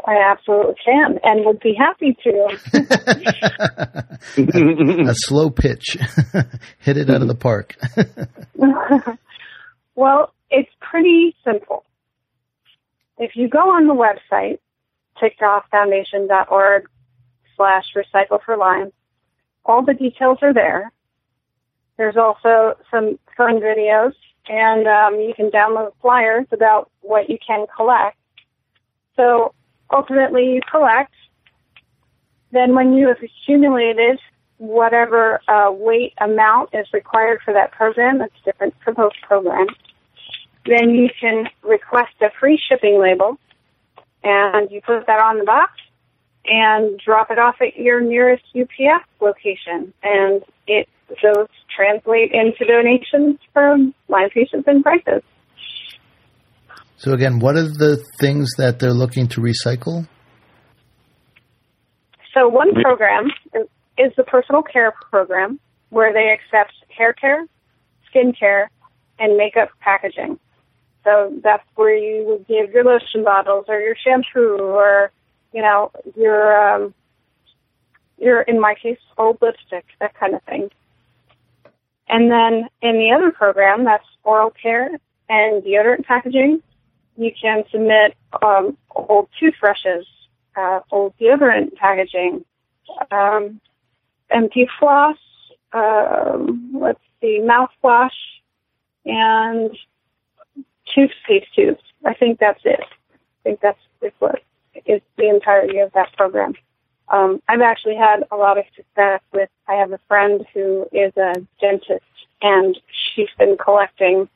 I 0.07 0.31
absolutely 0.31 0.77
can 0.85 1.19
and 1.25 1.45
would 1.45 1.59
be 1.59 1.75
happy 1.77 2.17
to. 2.23 2.57
a, 4.37 5.11
a 5.11 5.15
slow 5.15 5.51
pitch. 5.51 5.97
Hit 6.79 6.97
it 6.97 7.11
out 7.11 7.23
of 7.23 7.29
the 7.29 7.35
park. 7.35 7.75
well, 9.97 10.35
it's 10.51 10.71
pretty 10.81 11.35
simple. 11.45 11.85
If 13.19 13.35
you 13.35 13.49
go 13.49 13.71
on 13.71 13.87
the 13.87 13.95
website, 13.95 14.59
tickedofffoundation.org 15.21 16.89
slash 17.57 17.85
recycle 17.97 18.39
for 18.45 18.57
Lyme, 18.57 18.93
all 19.65 19.83
the 19.83 19.95
details 19.95 20.39
are 20.43 20.53
there. 20.53 20.93
There's 21.97 22.17
also 22.17 22.75
some 22.91 23.19
fun 23.37 23.59
videos, 23.61 24.13
and 24.49 24.87
um, 24.87 25.19
you 25.19 25.33
can 25.35 25.51
download 25.51 25.93
flyers 26.03 26.47
about 26.53 26.91
what 27.01 27.31
you 27.31 27.39
can 27.45 27.67
collect. 27.75 28.19
So 29.17 29.55
ultimately, 29.91 30.53
you 30.53 30.61
collect. 30.71 31.15
Then, 32.53 32.75
when 32.75 32.93
you 32.93 33.09
have 33.09 33.17
accumulated 33.23 34.21
whatever 34.59 35.41
uh, 35.49 35.71
weight 35.73 36.13
amount 36.19 36.71
is 36.75 36.87
required 36.93 37.41
for 37.43 37.55
that 37.55 37.73
program, 37.73 38.19
that's 38.19 38.33
different 38.45 38.75
for 38.85 38.93
both 38.93 39.13
programs 39.27 39.73
then 40.67 40.91
you 40.91 41.09
can 41.21 41.49
request 41.63 42.15
a 42.21 42.31
free 42.39 42.61
shipping 42.69 43.01
label 43.01 43.39
and 44.23 44.71
you 44.71 44.81
put 44.81 45.07
that 45.07 45.21
on 45.21 45.39
the 45.39 45.45
box 45.45 45.73
and 46.45 46.99
drop 47.05 47.31
it 47.31 47.39
off 47.39 47.57
at 47.61 47.77
your 47.77 48.01
nearest 48.01 48.45
UPS 48.59 49.05
location. 49.21 49.93
And 50.03 50.43
it 50.67 50.89
those 51.23 51.49
translate 51.75 52.33
into 52.33 52.65
donations 52.65 53.39
from 53.53 53.95
Lyme 54.09 54.31
patients 54.31 54.67
in 54.67 54.83
crisis. 54.83 55.23
So 56.97 57.13
again, 57.13 57.39
what 57.39 57.57
are 57.57 57.69
the 57.69 58.03
things 58.19 58.51
that 58.59 58.79
they're 58.79 58.93
looking 58.93 59.29
to 59.29 59.41
recycle? 59.41 60.09
So 62.35 62.49
one 62.49 62.75
program 62.75 63.29
is 63.99 64.13
the 64.17 64.25
personal 64.25 64.63
care 64.63 64.93
program 65.11 65.61
where 65.91 66.13
they 66.13 66.33
accept 66.33 66.73
hair 66.89 67.13
care, 67.13 67.47
skin 68.09 68.33
care, 68.39 68.71
and 69.19 69.37
makeup 69.37 69.71
packaging. 69.81 70.39
So 71.07 71.33
that's 71.41 71.63
where 71.77 71.97
you 71.97 72.25
would 72.27 72.49
give 72.49 72.73
your 72.73 72.83
lotion 72.83 73.23
bottles 73.23 73.67
or 73.69 73.79
your 73.79 73.95
shampoo 73.95 74.59
or, 74.59 75.13
you 75.53 75.63
know, 75.63 75.93
your, 76.17 76.75
um, 76.75 76.95
your, 78.19 78.41
in 78.43 78.61
my 78.61 78.75
case, 78.75 78.99
old 79.17 79.39
lipstick, 79.41 79.85
that 80.01 80.19
kind 80.19 80.35
of 80.35 80.43
thing. 80.43 80.69
And 82.09 82.29
then 82.29 82.69
in 82.83 82.99
the 82.99 83.13
other 83.17 83.31
program, 83.31 83.85
that's 83.85 84.05
oral 84.25 84.51
care 84.51 84.91
and 85.29 85.63
deodorant 85.63 86.07
packaging, 86.07 86.61
you 87.17 87.31
can 87.41 87.63
submit 87.71 88.17
um, 88.43 88.77
old 88.91 89.29
toothbrushes, 89.39 90.07
uh, 90.57 90.81
old 90.91 91.15
deodorant 91.21 91.77
packaging, 91.77 92.45
um, 93.13 93.61
empty 94.29 94.69
floss, 94.81 95.17
um, 95.73 96.73
let's 96.75 97.01
see, 97.21 97.41
mouthwash, 97.41 98.11
and 99.05 99.71
toothpaste 100.97 101.55
tubes. 101.55 101.83
I 102.05 102.15
think 102.15 102.39
that's 102.41 102.61
it. 102.65 102.81
I 102.81 103.43
think 103.45 103.61
that's 103.61 103.79
what 104.19 104.43
is 104.87 105.01
the 105.17 105.29
entirety 105.29 105.79
of 105.79 105.93
that 105.93 106.13
program. 106.17 106.55
Um, 107.09 107.41
I've 107.49 107.61
actually 107.61 107.97
had 107.97 108.25
a 108.33 108.37
lot 108.37 108.59
of 108.59 108.65
success 108.75 109.21
with. 109.33 109.49
I 109.69 109.75
have 109.75 109.93
a 109.93 110.01
friend 110.09 110.45
who 110.53 110.87
is 110.93 111.13
a 111.17 111.35
dentist, 111.61 112.05
and 112.43 112.77
she's 113.15 113.29
been 113.39 113.57
collecting 113.63 114.29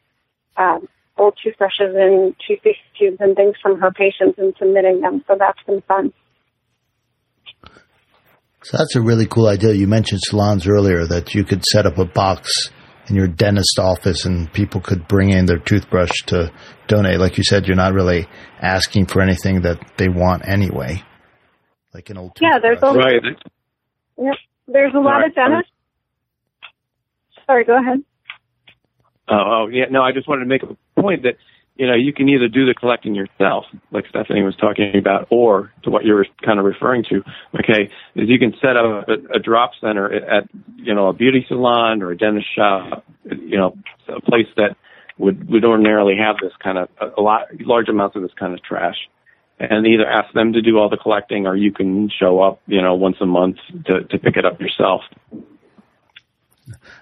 um, 0.57 0.89
old 1.19 1.39
toothbrushes 1.43 1.95
and 1.97 2.35
toothpaste 2.47 2.79
tubes 2.99 3.17
and 3.21 3.35
things 3.35 3.55
from 3.61 3.81
her 3.81 3.91
patients 3.91 4.39
and 4.39 4.55
submitting 4.59 5.01
them. 5.01 5.25
So 5.27 5.37
that's 5.39 5.59
been 5.67 5.83
fun. 5.83 6.13
So 8.63 8.77
that's 8.77 8.95
a 8.95 9.01
really 9.01 9.27
cool 9.27 9.49
idea. 9.49 9.73
You 9.73 9.87
mentioned 9.87 10.21
salons 10.21 10.67
earlier 10.69 11.07
that 11.07 11.35
you 11.35 11.45
could 11.45 11.65
set 11.65 11.87
up 11.87 11.99
a 11.99 12.05
box 12.05 12.71
in 13.11 13.17
your 13.17 13.27
dentist 13.29 13.79
office 13.79 14.25
and 14.25 14.51
people 14.53 14.81
could 14.81 15.07
bring 15.09 15.31
in 15.31 15.45
their 15.47 15.59
toothbrush 15.59 16.11
to 16.27 16.51
donate. 16.87 17.19
Like 17.19 17.37
you 17.37 17.45
said, 17.45 17.67
you're 17.67 17.77
not 17.77 17.93
really 17.93 18.27
asking 18.61 19.07
for 19.07 19.21
anything 19.21 19.63
that 19.63 19.79
they 19.99 20.09
want 20.09 20.47
anyway. 20.49 21.03
Like 21.93 22.09
an 22.11 22.19
old 22.19 22.39
yeah, 22.41 22.59
there's 22.63 22.79
a, 22.83 22.93
right. 22.93 23.21
Yep, 24.17 24.35
there's 24.69 24.95
a 24.95 24.99
lot 24.99 25.19
Right. 25.19 25.29
of 25.29 25.35
dentists. 25.35 25.73
Sorry, 27.47 27.65
go 27.65 27.77
ahead. 27.79 27.99
Oh, 29.29 29.35
oh, 29.65 29.69
yeah. 29.71 29.85
No, 29.91 30.03
I 30.03 30.13
just 30.13 30.29
wanted 30.29 30.45
to 30.45 30.49
make 30.49 30.63
a 30.63 31.01
point 31.01 31.25
that 31.25 31.35
you 31.81 31.87
know 31.87 31.95
you 31.95 32.13
can 32.13 32.29
either 32.29 32.47
do 32.47 32.67
the 32.67 32.75
collecting 32.75 33.15
yourself, 33.15 33.65
like 33.91 34.05
Stephanie 34.11 34.43
was 34.43 34.55
talking 34.57 34.95
about, 34.97 35.29
or 35.31 35.73
to 35.85 35.91
what 35.91 36.05
you 36.05 36.13
were 36.13 36.27
kind 36.45 36.59
of 36.59 36.67
referring 36.67 37.05
to. 37.05 37.23
Okay, 37.59 37.91
is 38.15 38.29
you 38.29 38.39
can 38.39 38.53
set 38.61 38.77
up 38.77 39.09
a, 39.09 39.37
a 39.37 39.39
drop 39.39 39.71
center 39.81 40.13
at 40.13 40.47
you 40.77 40.95
know 40.95 41.09
a 41.09 41.15
beauty 41.15 41.47
salon 41.49 42.03
or 42.03 42.11
a 42.11 42.19
dentist 42.19 42.49
shop, 42.55 43.03
you 43.25 43.57
know, 43.57 43.79
a 44.09 44.21
place 44.21 44.49
that 44.59 44.77
would 45.17 45.49
would 45.49 45.65
ordinarily 45.65 46.17
have 46.19 46.37
this 46.43 46.53
kind 46.63 46.77
of 46.77 46.91
a 47.17 47.23
lot 47.23 47.47
large 47.61 47.89
amounts 47.89 48.15
of 48.15 48.21
this 48.21 48.35
kind 48.39 48.53
of 48.53 48.63
trash. 48.63 49.09
And 49.59 49.87
either 49.87 50.07
ask 50.07 50.33
them 50.33 50.55
to 50.55 50.63
do 50.63 50.79
all 50.79 50.89
the 50.89 50.97
collecting, 50.97 51.47
or 51.47 51.55
you 51.55 51.71
can 51.71 52.09
show 52.09 52.41
up, 52.41 52.63
you 52.67 52.81
know, 52.81 52.95
once 52.95 53.17
a 53.21 53.27
month 53.27 53.57
to, 53.87 54.05
to 54.05 54.19
pick 54.19 54.39
it 54.39 54.47
up 54.47 54.59
yourself. 54.59 55.03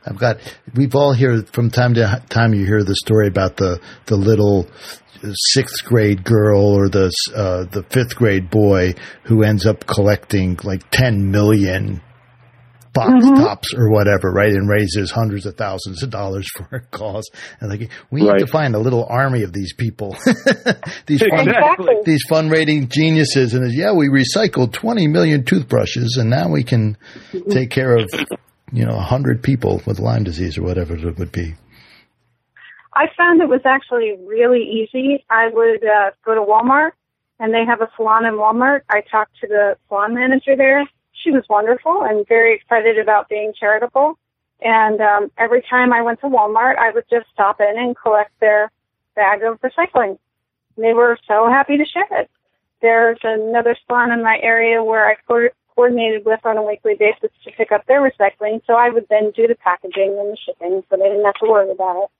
I've 0.07 0.19
got. 0.19 0.39
We've 0.75 0.95
all 0.95 1.13
hear 1.13 1.43
from 1.53 1.71
time 1.71 1.95
to 1.95 2.23
time. 2.29 2.55
You 2.55 2.65
hear 2.67 2.83
the 2.85 2.97
story 2.97 3.29
about 3.29 3.57
the 3.57 3.81
the 4.07 4.17
little 4.17 4.69
sixth 5.53 5.85
grade 5.85 6.25
girl 6.25 6.61
or 6.65 6.89
the 6.89 7.11
uh, 7.35 7.65
the 7.65 7.83
fifth 7.91 8.15
grade 8.17 8.51
boy 8.51 8.95
who 9.25 9.43
ends 9.43 9.67
up 9.67 9.87
collecting 9.87 10.59
like 10.63 10.89
ten 10.91 11.31
million 11.31 12.01
box 12.95 13.25
tops 13.27 13.75
or 13.75 13.91
whatever, 13.91 14.33
right? 14.33 14.51
And 14.53 14.69
raises 14.69 15.11
hundreds 15.11 15.47
of 15.47 15.57
thousands 15.57 16.03
of 16.03 16.11
dollars 16.11 16.49
for 16.57 16.77
a 16.77 16.81
cause. 16.81 17.29
And 17.61 17.71
like, 17.71 17.91
we 18.11 18.23
need 18.23 18.39
to 18.39 18.47
find 18.47 18.75
a 18.75 18.79
little 18.79 19.07
army 19.09 19.43
of 19.45 19.53
these 19.53 19.73
people, 19.75 20.17
these 21.07 21.21
fun, 21.21 21.49
Exactly. 21.49 21.95
these 22.05 22.25
fundraising 22.29 22.89
geniuses. 22.89 23.55
And 23.55 23.73
yeah, 23.73 23.93
we 23.93 24.09
recycled 24.09 24.73
20 24.73 25.07
million 25.07 25.45
toothbrushes 25.45 26.17
and 26.19 26.29
now 26.31 26.49
we 26.49 26.65
can 26.65 26.97
take 27.51 27.71
care 27.71 27.97
of, 27.97 28.09
you 28.73 28.85
know, 28.85 28.97
100 28.97 29.43
people 29.43 29.83
with 29.87 29.99
Lyme 29.99 30.25
disease 30.25 30.59
or 30.59 30.63
whatever 30.63 30.97
it 30.97 31.19
would 31.19 31.33
be. 31.33 31.55
I 32.95 33.07
found 33.17 33.41
it 33.41 33.49
was 33.49 33.61
actually 33.65 34.17
really 34.27 34.63
easy. 34.63 35.25
I 35.31 35.49
would 35.49 35.85
uh, 35.85 36.11
go 36.25 36.35
to 36.35 36.41
Walmart, 36.41 36.93
and 37.39 37.55
they 37.55 37.65
have 37.65 37.81
a 37.81 37.89
salon 37.97 38.27
in 38.27 38.35
Walmart. 38.35 38.81
I 38.91 39.03
talked 39.03 39.39
to 39.41 39.47
the 39.47 39.77
salon 39.89 40.15
manager 40.15 40.57
there. 40.57 40.89
She 41.13 41.31
was 41.31 41.45
wonderful 41.49 42.03
and 42.03 42.27
very 42.27 42.57
excited 42.57 42.99
about 42.99 43.29
being 43.29 43.53
charitable. 43.59 44.19
And 44.61 45.01
um, 45.01 45.31
every 45.39 45.63
time 45.63 45.93
I 45.93 46.03
went 46.03 46.21
to 46.21 46.27
Walmart, 46.27 46.77
I 46.79 46.91
would 46.93 47.05
just 47.11 47.27
stop 47.33 47.61
in 47.61 47.75
and 47.77 47.97
collect 47.97 48.33
their 48.41 48.71
bag 49.15 49.43
of 49.43 49.61
recycling. 49.61 50.19
They 50.77 50.93
were 50.93 51.19
so 51.27 51.49
happy 51.49 51.77
to 51.77 51.85
share 51.85 52.21
it. 52.21 52.31
There's 52.81 53.19
another 53.23 53.77
salon 53.87 54.13
in 54.13 54.23
my 54.23 54.39
area 54.43 54.83
where 54.83 55.09
I 55.09 55.17
coordinated 55.79 56.25
with 56.25 56.45
on 56.45 56.57
a 56.57 56.63
weekly 56.63 56.97
basis 56.99 57.31
to 57.45 57.53
pick 57.53 57.71
up 57.71 57.87
their 57.87 58.01
recycling. 58.01 58.61
So 58.67 58.75
I 58.75 58.91
would 58.91 59.07
then 59.09 59.31
do 59.31 59.47
the 59.47 59.55
packaging 59.55 60.17
and 60.19 60.33
the 60.33 60.37
shipping 60.45 60.83
so 60.91 60.97
they 60.97 61.05
didn't 61.05 61.25
have 61.25 61.35
to 61.35 61.47
worry 61.47 61.71
about 61.71 62.03
it 62.03 62.11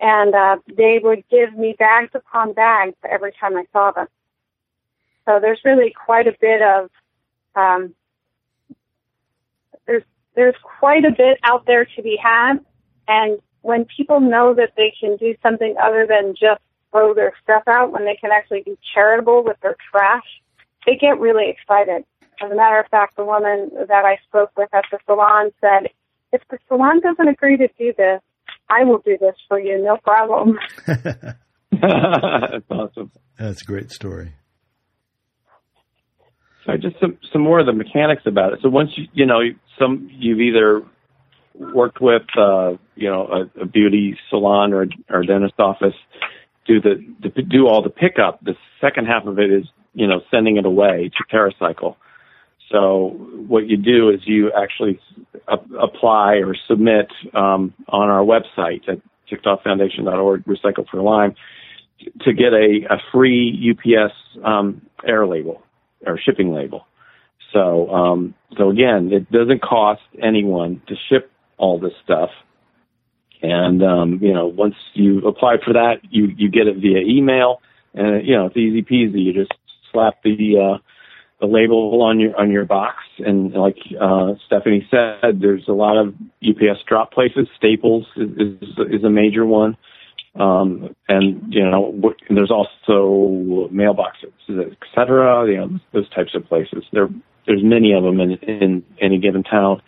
and 0.00 0.34
uh, 0.34 0.56
they 0.76 1.00
would 1.02 1.24
give 1.30 1.54
me 1.54 1.74
bags 1.78 2.10
upon 2.14 2.52
bags 2.52 2.94
every 3.08 3.32
time 3.32 3.56
I 3.56 3.64
saw 3.72 3.90
them. 3.90 4.06
So 5.26 5.38
there's 5.40 5.60
really 5.64 5.92
quite 5.92 6.26
a 6.26 6.36
bit 6.40 6.62
of 6.62 6.90
um, 7.54 7.94
there's 9.86 10.04
there's 10.34 10.54
quite 10.62 11.04
a 11.04 11.10
bit 11.10 11.38
out 11.42 11.66
there 11.66 11.84
to 11.84 12.02
be 12.02 12.16
had, 12.22 12.58
and 13.08 13.40
when 13.62 13.84
people 13.84 14.20
know 14.20 14.54
that 14.54 14.72
they 14.76 14.94
can 14.98 15.16
do 15.16 15.34
something 15.42 15.74
other 15.82 16.06
than 16.06 16.34
just 16.40 16.60
throw 16.92 17.12
their 17.12 17.32
stuff 17.42 17.64
out, 17.66 17.92
when 17.92 18.04
they 18.04 18.14
can 18.14 18.30
actually 18.30 18.62
be 18.62 18.78
charitable 18.94 19.42
with 19.44 19.58
their 19.60 19.76
trash, 19.90 20.24
they 20.86 20.96
get 20.96 21.18
really 21.18 21.50
excited. 21.50 22.04
As 22.40 22.50
a 22.50 22.54
matter 22.54 22.78
of 22.78 22.86
fact, 22.88 23.16
the 23.16 23.24
woman 23.24 23.70
that 23.74 24.04
I 24.04 24.18
spoke 24.28 24.50
with 24.56 24.68
at 24.72 24.84
the 24.90 24.98
salon 25.06 25.50
said, 25.60 25.90
if 26.32 26.42
the 26.50 26.58
salon 26.68 27.00
doesn't 27.00 27.28
agree 27.28 27.56
to 27.56 27.68
do 27.78 27.92
this, 27.96 28.20
I 28.70 28.84
will 28.84 28.98
do 28.98 29.16
this 29.18 29.34
for 29.48 29.58
you, 29.58 29.82
no 29.82 29.96
problem. 29.96 30.58
That's 30.86 32.70
awesome. 32.70 33.10
That's 33.38 33.62
a 33.62 33.64
great 33.64 33.90
story. 33.90 34.34
So 36.66 36.76
just 36.76 37.00
some 37.00 37.16
some 37.32 37.40
more 37.40 37.60
of 37.60 37.66
the 37.66 37.72
mechanics 37.72 38.22
about 38.26 38.52
it. 38.52 38.58
So 38.62 38.68
once 38.68 38.90
you 38.96 39.04
you 39.14 39.26
know 39.26 39.40
some 39.78 40.10
you've 40.12 40.40
either 40.40 40.82
worked 41.54 42.00
with 42.00 42.22
uh, 42.36 42.72
you 42.94 43.08
know 43.08 43.26
a, 43.26 43.62
a 43.62 43.66
beauty 43.66 44.18
salon 44.28 44.74
or 44.74 44.86
or 45.08 45.22
dentist 45.22 45.54
office 45.58 45.94
do 46.66 46.80
the, 46.80 47.02
the 47.22 47.42
do 47.42 47.66
all 47.66 47.82
the 47.82 47.90
pickup. 47.90 48.44
The 48.44 48.54
second 48.80 49.06
half 49.06 49.24
of 49.24 49.38
it 49.38 49.50
is 49.50 49.64
you 49.94 50.06
know 50.06 50.20
sending 50.30 50.58
it 50.58 50.66
away 50.66 51.10
to 51.16 51.36
TerraCycle. 51.36 51.96
So 52.70 53.16
what 53.46 53.66
you 53.68 53.76
do 53.76 54.10
is 54.10 54.20
you 54.24 54.52
actually 54.52 55.00
apply 55.48 56.36
or 56.36 56.54
submit 56.68 57.08
um, 57.34 57.72
on 57.88 58.08
our 58.10 58.22
website 58.22 58.88
at 58.88 59.00
tickedofffoundation.org, 59.30 60.44
Recycle 60.44 60.88
for 60.88 61.00
Lyme, 61.02 61.34
to 62.22 62.32
get 62.32 62.52
a, 62.52 62.86
a 62.90 62.98
free 63.12 63.74
UPS 63.74 64.14
um, 64.44 64.82
air 65.06 65.26
label 65.26 65.62
or 66.06 66.18
shipping 66.18 66.52
label. 66.52 66.86
So, 67.52 67.90
um, 67.90 68.34
so 68.56 68.70
again, 68.70 69.10
it 69.12 69.30
doesn't 69.30 69.62
cost 69.62 70.02
anyone 70.22 70.82
to 70.88 70.94
ship 71.08 71.30
all 71.56 71.80
this 71.80 71.92
stuff. 72.04 72.30
And, 73.40 73.82
um, 73.82 74.18
you 74.20 74.34
know, 74.34 74.46
once 74.46 74.74
you 74.94 75.26
apply 75.26 75.56
for 75.64 75.72
that, 75.72 76.00
you, 76.10 76.28
you 76.36 76.50
get 76.50 76.66
it 76.66 76.76
via 76.76 76.98
email 76.98 77.60
and, 77.94 78.26
you 78.26 78.34
know, 78.34 78.46
it's 78.46 78.56
easy 78.56 78.82
peasy. 78.82 79.24
You 79.24 79.32
just 79.32 79.52
slap 79.92 80.22
the, 80.22 80.74
uh, 80.74 80.78
the 81.40 81.46
label 81.46 82.02
on 82.02 82.18
your, 82.18 82.38
on 82.38 82.50
your 82.50 82.64
box. 82.64 82.96
And 83.18 83.52
like, 83.52 83.78
uh, 84.00 84.34
Stephanie 84.46 84.86
said, 84.90 85.40
there's 85.40 85.68
a 85.68 85.72
lot 85.72 85.96
of 85.96 86.14
UPS 86.46 86.82
drop 86.86 87.12
places. 87.12 87.48
Staples 87.56 88.06
is, 88.16 88.30
is, 88.60 88.68
is 88.90 89.04
a 89.04 89.10
major 89.10 89.46
one. 89.46 89.76
Um, 90.34 90.94
and 91.08 91.52
you 91.52 91.68
know, 91.68 91.80
what, 91.80 92.16
and 92.28 92.36
there's 92.36 92.50
also 92.50 93.68
mailboxes, 93.72 94.32
et 94.48 94.76
cetera. 94.94 95.48
You 95.48 95.56
know, 95.56 95.80
those 95.92 96.08
types 96.10 96.34
of 96.34 96.46
places. 96.46 96.84
There, 96.92 97.08
there's 97.46 97.62
many 97.64 97.92
of 97.92 98.04
them 98.04 98.20
in, 98.20 98.32
in 98.32 98.84
any 99.00 99.18
given 99.18 99.42
town. 99.42 99.82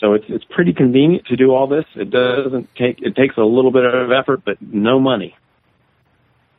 So 0.00 0.14
it's 0.14 0.24
it's 0.28 0.44
pretty 0.50 0.72
convenient 0.72 1.26
to 1.26 1.36
do 1.36 1.54
all 1.54 1.68
this. 1.68 1.84
It 1.94 2.10
doesn't 2.10 2.68
take 2.74 3.00
it 3.02 3.14
takes 3.14 3.36
a 3.36 3.42
little 3.42 3.70
bit 3.70 3.84
of 3.84 4.10
effort, 4.10 4.42
but 4.44 4.60
no 4.60 4.98
money. 4.98 5.36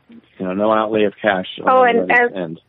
You 0.09 0.45
know, 0.45 0.53
no 0.53 0.71
outlay 0.71 1.03
of 1.03 1.13
cash. 1.21 1.47
Oh, 1.65 1.83
and 1.83 2.09
as- 2.11 2.31
end. 2.33 2.61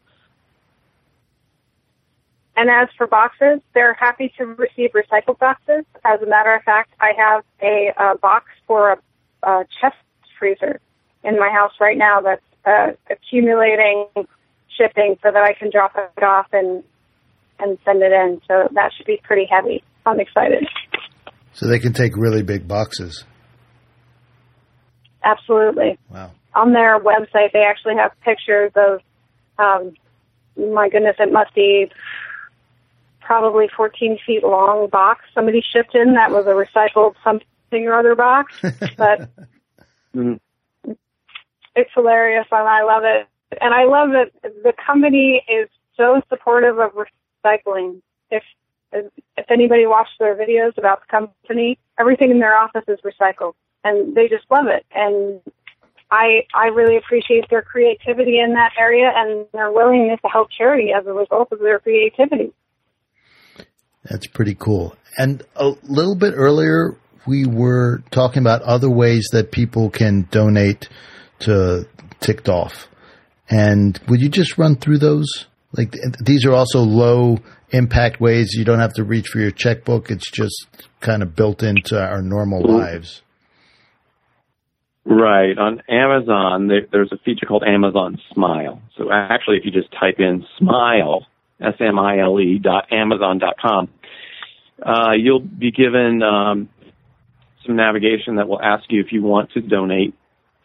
And 2.56 2.70
as 2.70 2.88
for 2.96 3.06
boxes, 3.06 3.60
they're 3.74 3.94
happy 3.94 4.32
to 4.38 4.46
receive 4.46 4.90
recycled 4.92 5.38
boxes. 5.38 5.84
As 6.04 6.22
a 6.22 6.26
matter 6.26 6.54
of 6.54 6.62
fact, 6.62 6.90
I 7.00 7.12
have 7.16 7.44
a, 7.62 7.92
uh 7.98 8.16
box 8.16 8.46
for 8.66 8.92
a, 8.92 8.98
a 9.48 9.64
chest 9.80 9.96
freezer 10.38 10.80
in 11.22 11.38
my 11.38 11.50
house 11.50 11.72
right 11.80 11.98
now 11.98 12.20
that's 12.20 12.42
uh, 12.64 12.92
accumulating 13.10 14.06
shipping 14.76 15.16
so 15.22 15.30
that 15.32 15.42
I 15.42 15.52
can 15.52 15.70
drop 15.70 15.96
it 15.96 16.22
off 16.22 16.46
and 16.52 16.82
and 17.58 17.78
send 17.84 18.02
it 18.02 18.12
in. 18.12 18.40
So 18.48 18.68
that 18.74 18.92
should 18.96 19.06
be 19.06 19.20
pretty 19.22 19.46
heavy. 19.50 19.82
I'm 20.04 20.20
excited. 20.20 20.66
So 21.52 21.66
they 21.66 21.78
can 21.78 21.92
take 21.92 22.16
really 22.16 22.42
big 22.42 22.68
boxes. 22.68 23.24
Absolutely. 25.24 25.98
Wow. 26.10 26.32
On 26.54 26.72
their 26.72 26.98
website, 27.00 27.52
they 27.52 27.62
actually 27.66 27.94
have 27.96 28.12
pictures 28.22 28.72
of, 28.76 29.00
um, 29.58 29.94
my 30.56 30.88
goodness, 30.88 31.16
it 31.18 31.32
must 31.32 31.54
be 31.54 31.90
probably 33.26 33.68
14 33.76 34.18
feet 34.24 34.44
long 34.44 34.88
box 34.88 35.24
somebody 35.34 35.60
shipped 35.60 35.96
in 35.96 36.14
that 36.14 36.30
was 36.30 36.46
a 36.46 36.50
recycled 36.50 37.14
something 37.24 37.86
or 37.86 37.94
other 37.94 38.14
box. 38.14 38.52
But 38.96 39.28
Mhm. 40.14 40.38
it's 41.74 41.90
hilarious 41.92 42.46
and 42.50 42.68
I 42.68 42.82
love 42.84 43.02
it. 43.04 43.26
And 43.60 43.74
I 43.74 43.84
love 43.84 44.10
that 44.12 44.30
the 44.42 44.72
company 44.72 45.42
is 45.48 45.68
so 45.96 46.22
supportive 46.28 46.78
of 46.78 46.92
recycling. 46.92 48.00
If 48.30 48.44
if 48.92 49.50
anybody 49.50 49.86
watched 49.86 50.18
their 50.18 50.34
videos 50.36 50.78
about 50.78 51.00
the 51.00 51.06
company, 51.08 51.78
everything 51.98 52.30
in 52.30 52.38
their 52.38 52.56
office 52.56 52.84
is 52.88 53.00
recycled 53.00 53.54
and 53.84 54.14
they 54.14 54.28
just 54.28 54.44
love 54.50 54.68
it. 54.68 54.86
And 54.94 55.40
I 56.10 56.46
I 56.54 56.68
really 56.68 56.96
appreciate 56.96 57.50
their 57.50 57.62
creativity 57.62 58.38
in 58.38 58.54
that 58.54 58.72
area 58.78 59.12
and 59.14 59.46
their 59.52 59.72
willingness 59.72 60.20
to 60.22 60.28
help 60.28 60.50
charity 60.50 60.92
as 60.92 61.06
a 61.06 61.12
result 61.12 61.52
of 61.52 61.58
their 61.58 61.80
creativity. 61.80 62.52
That's 64.10 64.26
pretty 64.26 64.54
cool. 64.54 64.96
And 65.18 65.42
a 65.56 65.72
little 65.84 66.14
bit 66.14 66.34
earlier, 66.36 66.96
we 67.26 67.46
were 67.46 68.02
talking 68.10 68.42
about 68.42 68.62
other 68.62 68.90
ways 68.90 69.28
that 69.32 69.50
people 69.50 69.90
can 69.90 70.28
donate 70.30 70.88
to 71.40 71.86
Ticked 72.20 72.48
Off. 72.48 72.88
And 73.48 73.98
would 74.08 74.20
you 74.20 74.28
just 74.28 74.58
run 74.58 74.76
through 74.76 74.98
those? 74.98 75.46
Like 75.72 75.94
these 76.24 76.44
are 76.44 76.52
also 76.52 76.80
low 76.80 77.38
impact 77.70 78.20
ways. 78.20 78.54
You 78.54 78.64
don't 78.64 78.78
have 78.78 78.94
to 78.94 79.04
reach 79.04 79.28
for 79.28 79.38
your 79.38 79.50
checkbook. 79.50 80.10
It's 80.10 80.30
just 80.30 80.66
kind 81.00 81.22
of 81.22 81.34
built 81.34 81.62
into 81.62 82.00
our 82.00 82.22
normal 82.22 82.62
mm-hmm. 82.62 82.76
lives. 82.76 83.22
Right. 85.04 85.56
On 85.56 85.80
Amazon, 85.88 86.68
there's 86.90 87.12
a 87.12 87.18
feature 87.18 87.46
called 87.46 87.62
Amazon 87.64 88.18
Smile. 88.34 88.82
So 88.96 89.12
actually, 89.12 89.58
if 89.58 89.64
you 89.64 89.70
just 89.70 89.92
type 89.92 90.16
in 90.18 90.44
smile, 90.58 91.26
S-M-I-L-E 91.60 92.42
E 92.42 92.58
dot 92.58 92.92
Amazon 92.92 93.38
dot 93.38 93.54
com, 93.60 93.88
uh, 94.82 95.12
you'll 95.16 95.40
be 95.40 95.70
given 95.70 96.22
um, 96.22 96.68
some 97.64 97.76
navigation 97.76 98.36
that 98.36 98.48
will 98.48 98.60
ask 98.60 98.84
you 98.90 99.00
if 99.00 99.12
you 99.12 99.22
want 99.22 99.52
to 99.52 99.60
donate 99.60 100.14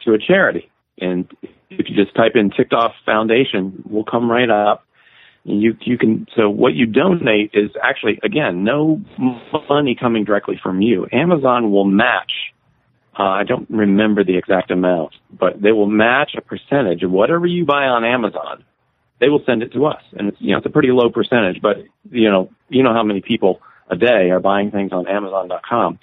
to 0.04 0.12
a 0.12 0.18
charity. 0.18 0.70
And 0.98 1.30
if 1.70 1.88
you 1.88 1.96
just 1.96 2.14
type 2.14 2.32
in 2.34 2.50
Ticked 2.50 2.72
Off 2.72 2.92
Foundation, 3.06 3.82
we'll 3.88 4.04
come 4.04 4.30
right 4.30 4.50
up. 4.50 4.84
You 5.44 5.76
you 5.80 5.98
can 5.98 6.28
so 6.36 6.48
what 6.48 6.74
you 6.74 6.86
donate 6.86 7.50
is 7.52 7.70
actually 7.82 8.20
again 8.22 8.62
no 8.62 9.00
money 9.68 9.96
coming 9.98 10.24
directly 10.24 10.60
from 10.62 10.80
you. 10.80 11.08
Amazon 11.10 11.72
will 11.72 11.84
match 11.84 12.30
uh, 13.18 13.24
I 13.24 13.44
don't 13.44 13.68
remember 13.68 14.24
the 14.24 14.38
exact 14.38 14.70
amount, 14.70 15.14
but 15.30 15.60
they 15.60 15.72
will 15.72 15.86
match 15.86 16.32
a 16.36 16.40
percentage 16.40 17.02
of 17.02 17.10
whatever 17.10 17.46
you 17.46 17.66
buy 17.66 17.84
on 17.84 18.04
Amazon. 18.04 18.64
They 19.20 19.28
will 19.28 19.42
send 19.44 19.62
it 19.62 19.72
to 19.74 19.84
us, 19.86 20.02
and 20.12 20.28
it's 20.28 20.38
you 20.40 20.52
know 20.52 20.58
it's 20.58 20.66
a 20.66 20.70
pretty 20.70 20.90
low 20.90 21.10
percentage, 21.10 21.60
but 21.60 21.76
you 22.10 22.30
know 22.30 22.50
you 22.68 22.82
know 22.82 22.94
how 22.94 23.02
many 23.02 23.20
people 23.20 23.60
a 23.92 23.96
day 23.96 24.30
are 24.30 24.40
buying 24.40 24.70
things 24.70 24.92
on 24.92 25.06
Amazon.com. 25.06 25.98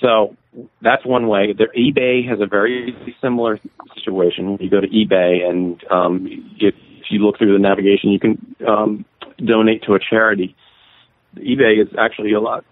So 0.00 0.36
that's 0.80 1.04
one 1.04 1.28
way. 1.28 1.54
There, 1.56 1.68
eBay 1.76 2.28
has 2.28 2.40
a 2.40 2.46
very 2.46 2.96
similar 3.20 3.60
situation. 3.94 4.56
You 4.60 4.70
go 4.70 4.80
to 4.80 4.88
eBay, 4.88 5.48
and 5.48 5.82
um, 5.90 6.26
if, 6.58 6.74
if 7.00 7.06
you 7.10 7.18
look 7.20 7.38
through 7.38 7.52
the 7.52 7.58
navigation, 7.58 8.10
you 8.10 8.20
can 8.20 8.56
um, 8.66 9.04
donate 9.44 9.82
to 9.84 9.94
a 9.94 9.98
charity. 9.98 10.56
eBay 11.36 11.82
is 11.82 11.88
actually 11.98 12.32
a 12.32 12.40
lot 12.40 12.64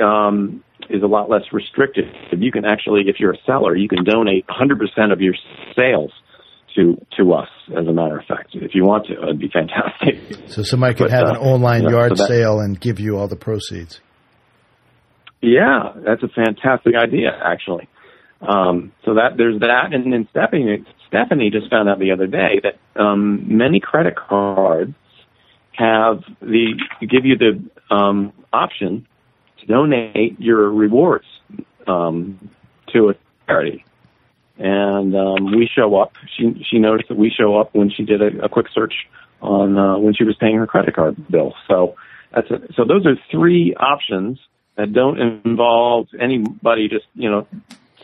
um, 0.00 0.62
is 0.88 1.02
a 1.02 1.06
lot 1.06 1.28
less 1.28 1.52
restrictive. 1.52 2.06
You 2.32 2.52
can 2.52 2.64
actually, 2.64 3.08
if 3.08 3.18
you're 3.18 3.32
a 3.32 3.42
seller, 3.44 3.76
you 3.76 3.88
can 3.88 4.04
donate 4.04 4.46
100% 4.46 5.12
of 5.12 5.20
your 5.20 5.34
sales 5.74 6.12
to 6.76 6.96
to 7.16 7.32
us. 7.32 7.48
As 7.76 7.86
a 7.86 7.92
matter 7.92 8.18
of 8.18 8.24
fact, 8.26 8.50
if 8.54 8.74
you 8.74 8.84
want 8.84 9.06
to, 9.06 9.14
it'd 9.22 9.38
be 9.38 9.48
fantastic. 9.48 10.48
So 10.48 10.62
somebody 10.62 10.94
could 10.94 11.10
But, 11.10 11.12
have 11.12 11.26
uh, 11.28 11.30
an 11.32 11.36
online 11.36 11.84
yeah, 11.84 11.90
yard 11.90 12.16
so 12.16 12.22
that- 12.22 12.28
sale 12.28 12.60
and 12.60 12.80
give 12.80 12.98
you 13.00 13.16
all 13.18 13.28
the 13.28 13.36
proceeds. 13.36 14.00
Yeah, 15.40 15.92
that's 16.04 16.22
a 16.22 16.28
fantastic 16.28 16.94
idea, 16.96 17.30
actually. 17.44 17.88
Um, 18.40 18.92
so 19.04 19.14
that 19.14 19.36
there's 19.36 19.60
that, 19.60 19.92
and 19.92 20.12
then 20.12 20.26
Stephanie 20.30 20.84
Stephanie 21.08 21.50
just 21.50 21.70
found 21.70 21.88
out 21.88 21.98
the 21.98 22.12
other 22.12 22.26
day 22.26 22.60
that 22.62 23.00
um, 23.00 23.56
many 23.56 23.80
credit 23.80 24.14
cards 24.16 24.94
have 25.72 26.22
the 26.40 26.74
give 27.00 27.24
you 27.24 27.36
the 27.36 27.94
um, 27.94 28.32
option 28.52 29.06
to 29.60 29.66
donate 29.66 30.40
your 30.40 30.70
rewards 30.70 31.26
um, 31.86 32.50
to 32.92 33.10
a 33.10 33.14
charity, 33.46 33.84
and 34.58 35.14
um, 35.14 35.52
we 35.56 35.68
show 35.72 35.96
up. 35.96 36.12
She 36.36 36.64
she 36.68 36.78
noticed 36.78 37.08
that 37.08 37.18
we 37.18 37.30
show 37.30 37.56
up 37.56 37.74
when 37.74 37.90
she 37.90 38.04
did 38.04 38.20
a, 38.22 38.44
a 38.44 38.48
quick 38.48 38.66
search 38.74 38.94
on 39.40 39.78
uh, 39.78 39.98
when 39.98 40.14
she 40.14 40.24
was 40.24 40.36
paying 40.36 40.56
her 40.56 40.66
credit 40.66 40.94
card 40.94 41.16
bill. 41.30 41.54
So 41.68 41.94
that's 42.34 42.50
a, 42.50 42.60
so 42.74 42.84
those 42.84 43.06
are 43.06 43.14
three 43.30 43.74
options 43.74 44.38
that 44.76 44.92
don't 44.92 45.20
involve 45.20 46.08
anybody 46.20 46.88
just 46.88 47.06
you 47.14 47.30
know 47.30 47.46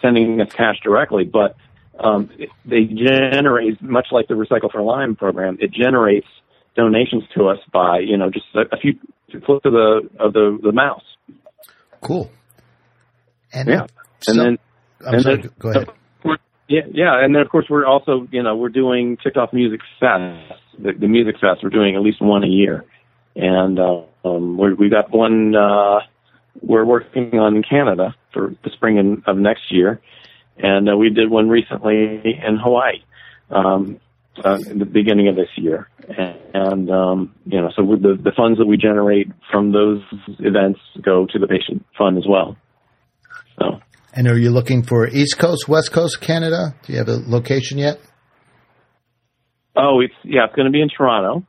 sending 0.00 0.40
us 0.40 0.52
cash 0.52 0.76
directly, 0.82 1.24
but 1.24 1.56
um, 1.98 2.30
they 2.64 2.84
generate 2.84 3.80
much 3.82 4.08
like 4.10 4.28
the 4.28 4.34
Recycle 4.34 4.70
for 4.70 4.82
Lyme 4.82 5.16
program. 5.16 5.58
It 5.60 5.70
generates 5.72 6.26
donations 6.76 7.22
to 7.36 7.48
us 7.48 7.58
by 7.72 8.00
you 8.00 8.16
know 8.16 8.30
just 8.30 8.46
a, 8.54 8.60
a 8.74 8.78
few 8.78 8.94
flips 9.46 9.64
of 9.64 9.72
the 9.72 10.08
of 10.20 10.32
the 10.32 10.58
the 10.62 10.72
mouse. 10.72 11.02
Cool. 12.00 12.30
And 13.52 13.68
Yeah, 13.68 13.86
and 14.28 14.38
then 14.38 14.58
I'm 15.06 15.14
and 15.14 15.22
sorry. 15.22 15.36
then- 15.38 15.50
go 15.58 15.70
ahead. 15.70 15.88
Yeah, 16.68 16.82
yeah, 16.90 17.22
and 17.22 17.34
then 17.34 17.42
of 17.42 17.50
course 17.50 17.66
we're 17.68 17.84
also 17.84 18.26
you 18.30 18.42
know 18.42 18.56
we're 18.56 18.70
doing 18.70 19.18
Ticked 19.22 19.36
Off 19.36 19.52
Music 19.52 19.80
Fest, 20.00 20.60
the, 20.78 20.92
the 20.92 21.08
Music 21.08 21.36
Fest. 21.38 21.60
We're 21.62 21.68
doing 21.70 21.94
at 21.94 22.02
least 22.02 22.22
one 22.22 22.42
a 22.42 22.48
year, 22.48 22.84
and 23.36 23.78
uh, 23.78 24.02
um, 24.24 24.56
we 24.56 24.88
got 24.88 25.10
one 25.10 25.54
uh, 25.54 26.00
we're 26.62 26.84
working 26.84 27.38
on 27.38 27.56
in 27.56 27.62
Canada 27.62 28.14
for 28.32 28.54
the 28.64 28.70
spring 28.70 28.96
in, 28.96 29.22
of 29.26 29.36
next 29.36 29.70
year, 29.70 30.00
and 30.56 30.88
uh, 30.88 30.96
we 30.96 31.10
did 31.10 31.28
one 31.30 31.50
recently 31.50 32.40
in 32.46 32.56
Hawaii. 32.56 33.02
Um, 33.50 34.00
uh, 34.42 34.58
in 34.68 34.78
the 34.78 34.84
beginning 34.84 35.28
of 35.28 35.36
this 35.36 35.50
year, 35.56 35.88
and, 36.08 36.36
and 36.54 36.90
um, 36.90 37.34
you 37.46 37.60
know, 37.60 37.70
so 37.76 37.82
the 37.82 38.18
the 38.20 38.32
funds 38.32 38.58
that 38.58 38.66
we 38.66 38.76
generate 38.76 39.30
from 39.50 39.70
those 39.70 40.02
events 40.40 40.80
go 41.00 41.26
to 41.26 41.38
the 41.38 41.46
patient 41.46 41.84
fund 41.96 42.18
as 42.18 42.26
well. 42.26 42.56
So 43.60 43.80
And 44.16 44.28
are 44.28 44.38
you 44.38 44.50
looking 44.50 44.84
for 44.84 45.08
East 45.08 45.38
Coast, 45.38 45.66
West 45.66 45.90
Coast, 45.90 46.20
Canada? 46.20 46.76
Do 46.84 46.92
you 46.92 46.98
have 47.00 47.08
a 47.08 47.16
location 47.26 47.78
yet? 47.78 47.98
Oh, 49.74 50.00
it's 50.00 50.14
yeah, 50.22 50.44
it's 50.44 50.54
going 50.54 50.66
to 50.66 50.70
be 50.70 50.80
in 50.80 50.88
Toronto, 50.88 51.44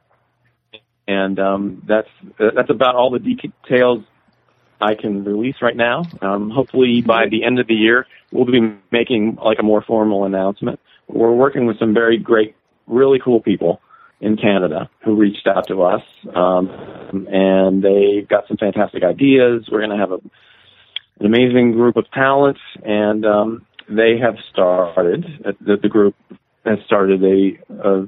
and 1.07 1.39
um, 1.39 1.83
that's 1.87 2.07
that's 2.39 2.71
about 2.71 2.95
all 2.95 3.11
the 3.11 3.19
details 3.19 4.03
I 4.81 4.95
can 4.99 5.23
release 5.23 5.57
right 5.61 5.77
now. 5.77 6.05
Um, 6.23 6.49
hopefully, 6.49 7.03
by 7.05 7.25
the 7.29 7.43
end 7.43 7.59
of 7.59 7.67
the 7.67 7.75
year, 7.75 8.07
we'll 8.31 8.45
be 8.45 8.75
making 8.91 9.37
like 9.43 9.57
a 9.59 9.63
more 9.63 9.83
formal 9.83 10.25
announcement. 10.25 10.79
We're 11.07 11.35
working 11.35 11.67
with 11.67 11.77
some 11.77 11.93
very 11.93 12.17
great, 12.17 12.55
really 12.87 13.19
cool 13.23 13.41
people 13.41 13.79
in 14.21 14.37
Canada 14.37 14.89
who 15.03 15.15
reached 15.15 15.45
out 15.45 15.67
to 15.67 15.83
us, 15.83 16.01
um, 16.35 17.27
and 17.29 17.83
they've 17.83 18.27
got 18.27 18.47
some 18.47 18.57
fantastic 18.57 19.03
ideas. 19.03 19.67
We're 19.71 19.85
going 19.85 19.91
to 19.91 19.97
have 19.97 20.13
a, 20.13 20.17
an 21.19 21.25
amazing 21.25 21.71
group 21.71 21.95
of 21.95 22.09
talents, 22.11 22.59
and 22.83 23.25
um, 23.25 23.65
they 23.89 24.17
have 24.17 24.35
started 24.51 25.25
the, 25.61 25.77
the 25.81 25.89
group 25.89 26.15
has 26.65 26.79
started 26.85 27.23
a, 27.23 27.87
a 27.87 28.07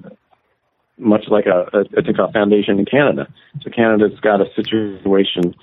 much 0.97 1.25
like 1.29 1.45
a, 1.45 1.69
a, 1.77 1.99
a 1.99 2.31
foundation 2.31 2.79
in 2.79 2.85
Canada. 2.85 3.27
So 3.61 3.69
Canada's 3.69 4.19
got 4.19 4.41
a 4.41 4.45
situation. 4.55 5.53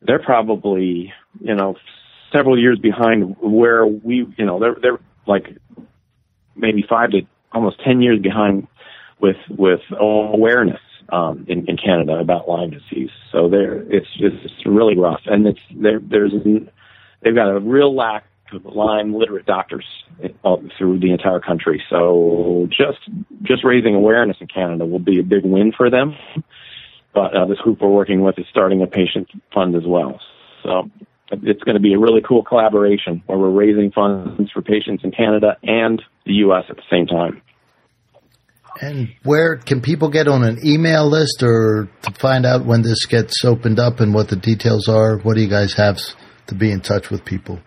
They're 0.00 0.22
probably, 0.22 1.12
you 1.40 1.54
know, 1.54 1.76
several 2.34 2.58
years 2.58 2.78
behind 2.78 3.36
where 3.40 3.86
we, 3.86 4.26
you 4.36 4.46
know, 4.46 4.58
they're 4.58 4.76
they're 4.80 5.00
like 5.26 5.46
maybe 6.56 6.84
five 6.88 7.10
to 7.10 7.22
almost 7.52 7.80
ten 7.84 8.00
years 8.00 8.20
behind 8.20 8.66
with 9.20 9.36
with 9.50 9.80
awareness 9.98 10.80
um, 11.10 11.46
in, 11.48 11.66
in 11.68 11.76
Canada 11.76 12.18
about 12.18 12.48
Lyme 12.48 12.70
disease. 12.70 13.10
So 13.32 13.48
they're 13.48 13.80
it's 13.92 14.10
just 14.12 14.36
it's 14.44 14.66
really 14.66 14.96
rough, 14.96 15.22
and 15.26 15.46
it's 15.46 15.60
there 15.74 16.00
there's 16.00 16.32
they've 17.22 17.34
got 17.34 17.48
a 17.48 17.60
real 17.60 17.94
lack 17.94 18.24
of 18.52 18.64
Lyme 18.64 19.14
literate 19.14 19.46
doctors 19.46 19.84
through 20.78 21.00
the 21.00 21.12
entire 21.12 21.40
country. 21.40 21.82
So 21.90 22.68
just 22.70 22.98
just 23.42 23.64
raising 23.64 23.94
awareness 23.94 24.36
in 24.40 24.46
Canada 24.48 24.86
will 24.86 24.98
be 24.98 25.20
a 25.20 25.22
big 25.22 25.44
win 25.44 25.72
for 25.76 25.90
them. 25.90 26.14
But 27.14 27.34
uh, 27.34 27.46
this 27.46 27.58
group 27.58 27.80
we're 27.80 27.88
working 27.88 28.22
with 28.22 28.38
is 28.38 28.46
starting 28.50 28.82
a 28.82 28.86
patient 28.86 29.28
fund 29.52 29.74
as 29.74 29.84
well. 29.86 30.20
So 30.62 30.90
it's 31.30 31.62
going 31.62 31.74
to 31.74 31.80
be 31.80 31.94
a 31.94 31.98
really 31.98 32.20
cool 32.26 32.42
collaboration 32.42 33.22
where 33.26 33.38
we're 33.38 33.50
raising 33.50 33.90
funds 33.90 34.50
for 34.52 34.62
patients 34.62 35.04
in 35.04 35.10
Canada 35.10 35.56
and 35.62 36.02
the 36.26 36.34
U.S. 36.34 36.64
at 36.68 36.76
the 36.76 36.82
same 36.90 37.06
time. 37.06 37.42
And 38.80 39.08
where 39.24 39.56
can 39.56 39.80
people 39.80 40.08
get 40.08 40.28
on 40.28 40.44
an 40.44 40.58
email 40.64 41.08
list 41.08 41.42
or 41.42 41.88
to 42.02 42.10
find 42.12 42.46
out 42.46 42.64
when 42.64 42.82
this 42.82 43.06
gets 43.06 43.44
opened 43.44 43.78
up 43.78 44.00
and 44.00 44.14
what 44.14 44.28
the 44.28 44.36
details 44.36 44.88
are? 44.88 45.18
What 45.18 45.34
do 45.34 45.42
you 45.42 45.48
guys 45.48 45.74
have 45.74 45.98
to 46.46 46.54
be 46.54 46.70
in 46.70 46.80
touch 46.80 47.10
with 47.10 47.24
people? 47.24 47.60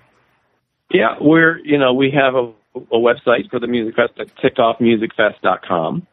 Yeah, 0.93 1.15
we're, 1.19 1.59
you 1.59 1.77
know, 1.77 1.93
we 1.93 2.11
have 2.11 2.35
a, 2.35 2.51
a 2.93 2.99
website 2.99 3.49
for 3.49 3.59
the 3.59 3.67
Music 3.67 3.95
Fest 3.95 4.13
at 4.19 4.27
tickedoffmusicfest.com. 4.37 6.07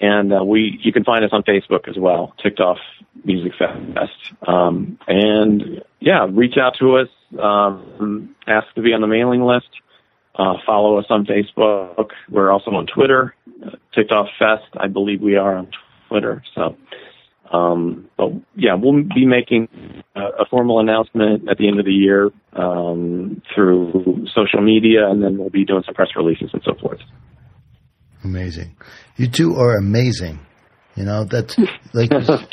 And 0.00 0.32
uh, 0.32 0.44
we, 0.44 0.78
you 0.82 0.92
can 0.92 1.04
find 1.04 1.24
us 1.24 1.30
on 1.32 1.42
Facebook 1.42 1.88
as 1.88 1.96
well, 1.98 2.34
Ticked 2.42 2.60
Off 2.60 2.78
Music 3.24 3.52
Fest. 3.58 4.32
Um, 4.46 4.98
and 5.06 5.82
yeah, 6.00 6.26
reach 6.30 6.54
out 6.60 6.76
to 6.78 6.96
us, 6.96 7.08
um, 7.38 8.34
ask 8.46 8.66
to 8.74 8.82
be 8.82 8.94
on 8.94 9.02
the 9.02 9.06
mailing 9.06 9.42
list, 9.42 9.68
uh, 10.40 10.54
follow 10.64 10.98
us 10.98 11.04
on 11.10 11.26
Facebook. 11.26 12.10
We're 12.30 12.50
also 12.50 12.70
on 12.70 12.86
Twitter, 12.86 13.34
uh, 13.64 13.70
Ticked 13.94 14.10
Off 14.10 14.28
Fest. 14.38 14.74
I 14.78 14.88
believe 14.88 15.20
we 15.20 15.36
are 15.36 15.56
on 15.56 15.68
Twitter. 16.08 16.42
So, 16.54 16.76
um, 17.56 18.08
but 18.16 18.30
yeah, 18.56 18.74
we'll 18.74 19.02
be 19.02 19.26
making 19.26 19.68
a, 20.16 20.20
a, 20.20 20.46
formal 20.48 20.80
announcement 20.80 21.48
at 21.50 21.58
the 21.58 21.68
end 21.68 21.78
of 21.78 21.84
the 21.84 21.92
year 21.92 22.30
um, 22.54 23.42
through 23.54 24.26
social 24.34 24.62
media, 24.62 25.10
and 25.10 25.22
then 25.22 25.36
we'll 25.36 25.50
be 25.50 25.64
doing 25.64 25.82
some 25.84 25.94
press 25.94 26.08
releases 26.16 26.50
and 26.52 26.62
so 26.64 26.72
forth. 26.80 27.00
Amazing. 28.24 28.76
You 29.16 29.28
two 29.28 29.56
are 29.56 29.76
amazing. 29.76 30.40
You 31.00 31.06
know, 31.06 31.24
that's 31.24 31.56
like 31.94 32.10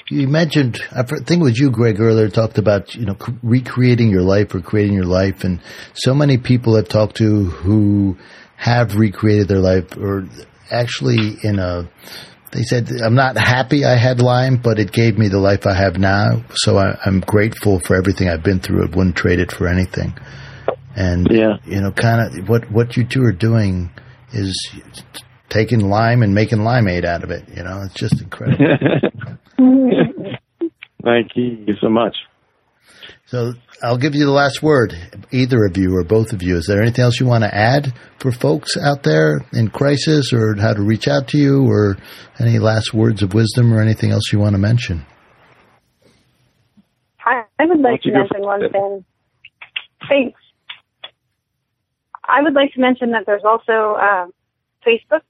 you 0.10 0.26
mentioned, 0.30 0.80
I 0.96 1.04
think 1.04 1.42
it 1.42 1.44
was 1.44 1.60
you, 1.60 1.70
Greg, 1.70 2.00
earlier 2.00 2.30
talked 2.30 2.58
about, 2.58 2.96
you 2.96 3.06
know, 3.06 3.18
recreating 3.44 4.10
your 4.10 4.22
life 4.22 4.56
or 4.56 4.62
creating 4.62 4.94
your 4.94 5.06
life. 5.06 5.44
And 5.44 5.60
so 5.94 6.14
many 6.14 6.38
people 6.38 6.78
I've 6.78 6.88
talked 6.88 7.18
to 7.18 7.44
who 7.44 8.18
have 8.56 8.96
recreated 8.96 9.50
their 9.50 9.60
life 9.60 9.98
or 9.98 10.30
actually 10.72 11.36
in 11.44 11.60
a, 11.60 11.90
they 12.54 12.62
said, 12.62 12.90
I'm 13.04 13.16
not 13.16 13.36
happy 13.36 13.84
I 13.84 13.98
had 13.98 14.22
Lyme, 14.22 14.62
but 14.64 14.80
it 14.80 14.94
gave 14.94 15.18
me 15.18 15.28
the 15.28 15.40
life 15.40 15.68
I 15.68 15.74
have 15.74 15.98
now. 15.98 16.46
So 16.54 16.78
I, 16.78 16.98
am 17.06 17.20
grateful 17.20 17.82
for 17.82 17.98
everything 17.98 18.30
I've 18.30 18.44
been 18.44 18.62
through. 18.62 18.84
I 18.84 18.96
wouldn't 18.96 19.18
trade 19.18 19.40
it 19.40 19.52
for 19.52 19.68
anything. 19.68 20.14
And, 20.96 21.28
yeah. 21.30 21.58
you 21.66 21.82
know, 21.82 21.92
kind 21.92 22.40
of 22.40 22.48
what, 22.48 22.72
what 22.72 22.96
you 22.96 23.04
two 23.06 23.24
are 23.24 23.34
doing 23.34 23.92
is 24.32 24.74
taking 25.50 25.90
lime 25.90 26.24
and 26.24 26.34
making 26.34 26.60
limeade 26.60 27.06
out 27.06 27.24
of 27.24 27.32
it. 27.32 27.48
You 27.56 27.64
know, 27.64 27.84
it's 27.84 27.94
just 27.94 28.22
incredible. 28.22 28.66
Thank 31.04 31.32
you 31.36 31.74
so 31.80 31.90
much. 31.90 32.16
So 33.28 33.54
I'll 33.84 33.98
give 33.98 34.16
you 34.16 34.26
the 34.26 34.32
last 34.32 34.64
word, 34.64 34.94
either 35.32 35.66
of 35.66 35.78
you 35.78 35.96
or 35.96 36.04
both 36.04 36.32
of 36.32 36.42
you. 36.42 36.56
Is 36.58 36.66
there 36.68 36.82
anything 36.82 37.04
else 37.04 37.20
you 37.20 37.26
want 37.26 37.44
to 37.44 37.54
add 37.54 37.94
for 38.20 38.32
folks 38.32 38.78
out 38.78 39.04
there 39.04 39.46
in 39.54 39.70
crisis 39.70 40.32
or 40.34 40.56
how 40.56 40.74
to 40.74 40.82
reach 40.82 41.08
out 41.08 41.28
to 41.30 41.38
you 41.38 41.70
or 41.70 41.98
any 42.40 42.60
last 42.60 42.94
words 42.94 43.24
of 43.24 43.34
wisdom 43.34 43.74
or 43.74 43.82
anything 43.82 44.12
else 44.12 44.32
you 44.32 44.40
want 44.40 44.54
to 44.54 44.60
mention? 44.60 45.06
I, 47.26 47.44
I 47.60 47.66
would 47.66 47.82
like 47.82 48.02
to 48.04 48.12
mention 48.12 48.42
one 48.42 48.62
thing. 48.72 49.06
Thanks. 50.08 50.40
I 52.24 52.42
would 52.42 52.54
like 52.54 52.74
to 52.74 52.80
mention 52.80 53.12
that 53.12 53.26
there's 53.26 53.44
also 53.44 53.96
uh, 54.00 54.28
Facebook 54.86 55.22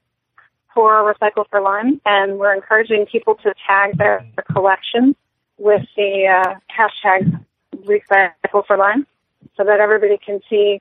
for 0.78 1.12
Recycle 1.12 1.44
for 1.50 1.60
Lyme, 1.60 2.00
and 2.06 2.38
we're 2.38 2.54
encouraging 2.54 3.04
people 3.10 3.34
to 3.42 3.52
tag 3.66 3.98
their, 3.98 4.24
collections 4.52 5.16
with 5.58 5.82
the 5.96 6.28
uh, 6.28 6.54
hashtag 6.70 7.44
Recycle 7.78 8.64
for 8.64 8.76
Lyme 8.76 9.04
so 9.56 9.64
that 9.64 9.80
everybody 9.80 10.16
can 10.24 10.38
see 10.48 10.80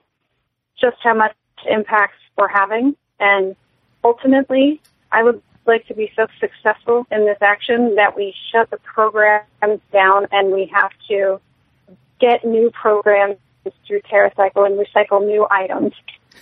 just 0.79 0.97
how 1.01 1.15
much 1.15 1.33
impact 1.67 2.13
we're 2.37 2.47
having. 2.47 2.95
And 3.19 3.55
ultimately, 4.03 4.79
I 5.11 5.23
would 5.23 5.41
like 5.65 5.87
to 5.87 5.95
be 5.95 6.11
so 6.15 6.27
successful 6.39 7.07
in 7.09 7.25
this 7.25 7.39
action 7.41 7.95
that 7.95 8.15
we 8.15 8.35
shut 8.51 8.69
the 8.69 8.77
programs 8.77 9.81
down 9.91 10.27
and 10.31 10.53
we 10.53 10.69
have 10.71 10.91
to 11.07 11.41
get 12.19 12.45
new 12.45 12.69
programs 12.69 13.37
through 13.87 14.01
TerraCycle 14.01 14.63
and 14.63 14.77
recycle 14.77 15.25
new 15.25 15.47
items. 15.49 15.93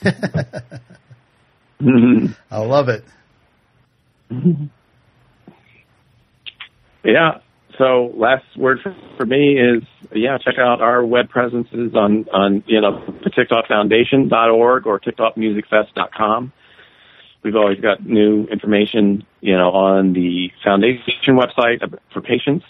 I 2.52 2.60
love 2.60 2.90
it. 2.90 3.06
yeah. 7.04 7.40
So 7.78 8.14
last 8.16 8.46
word 8.58 8.80
for, 8.82 8.96
for 9.18 9.26
me 9.26 9.60
is 9.60 9.84
yeah, 10.14 10.38
check 10.38 10.58
out 10.58 10.82
our 10.82 11.06
web 11.06 11.30
presences 11.30 11.94
on 11.96 12.28
on 12.30 12.64
you 12.68 12.80
know 12.82 13.04
the 13.24 13.30
TickedOffFoundation.org 13.30 14.88
or 14.88 15.00
TickedOffMusicFest.com. 15.00 16.54
We've 17.44 17.56
always 17.56 17.80
got 17.80 18.04
new 18.04 18.46
information, 18.46 19.24
you 19.42 19.56
know, 19.56 19.72
on 19.72 20.14
the 20.14 20.52
foundation 20.64 21.36
website 21.36 22.00
for 22.12 22.22
patients. 22.22 22.66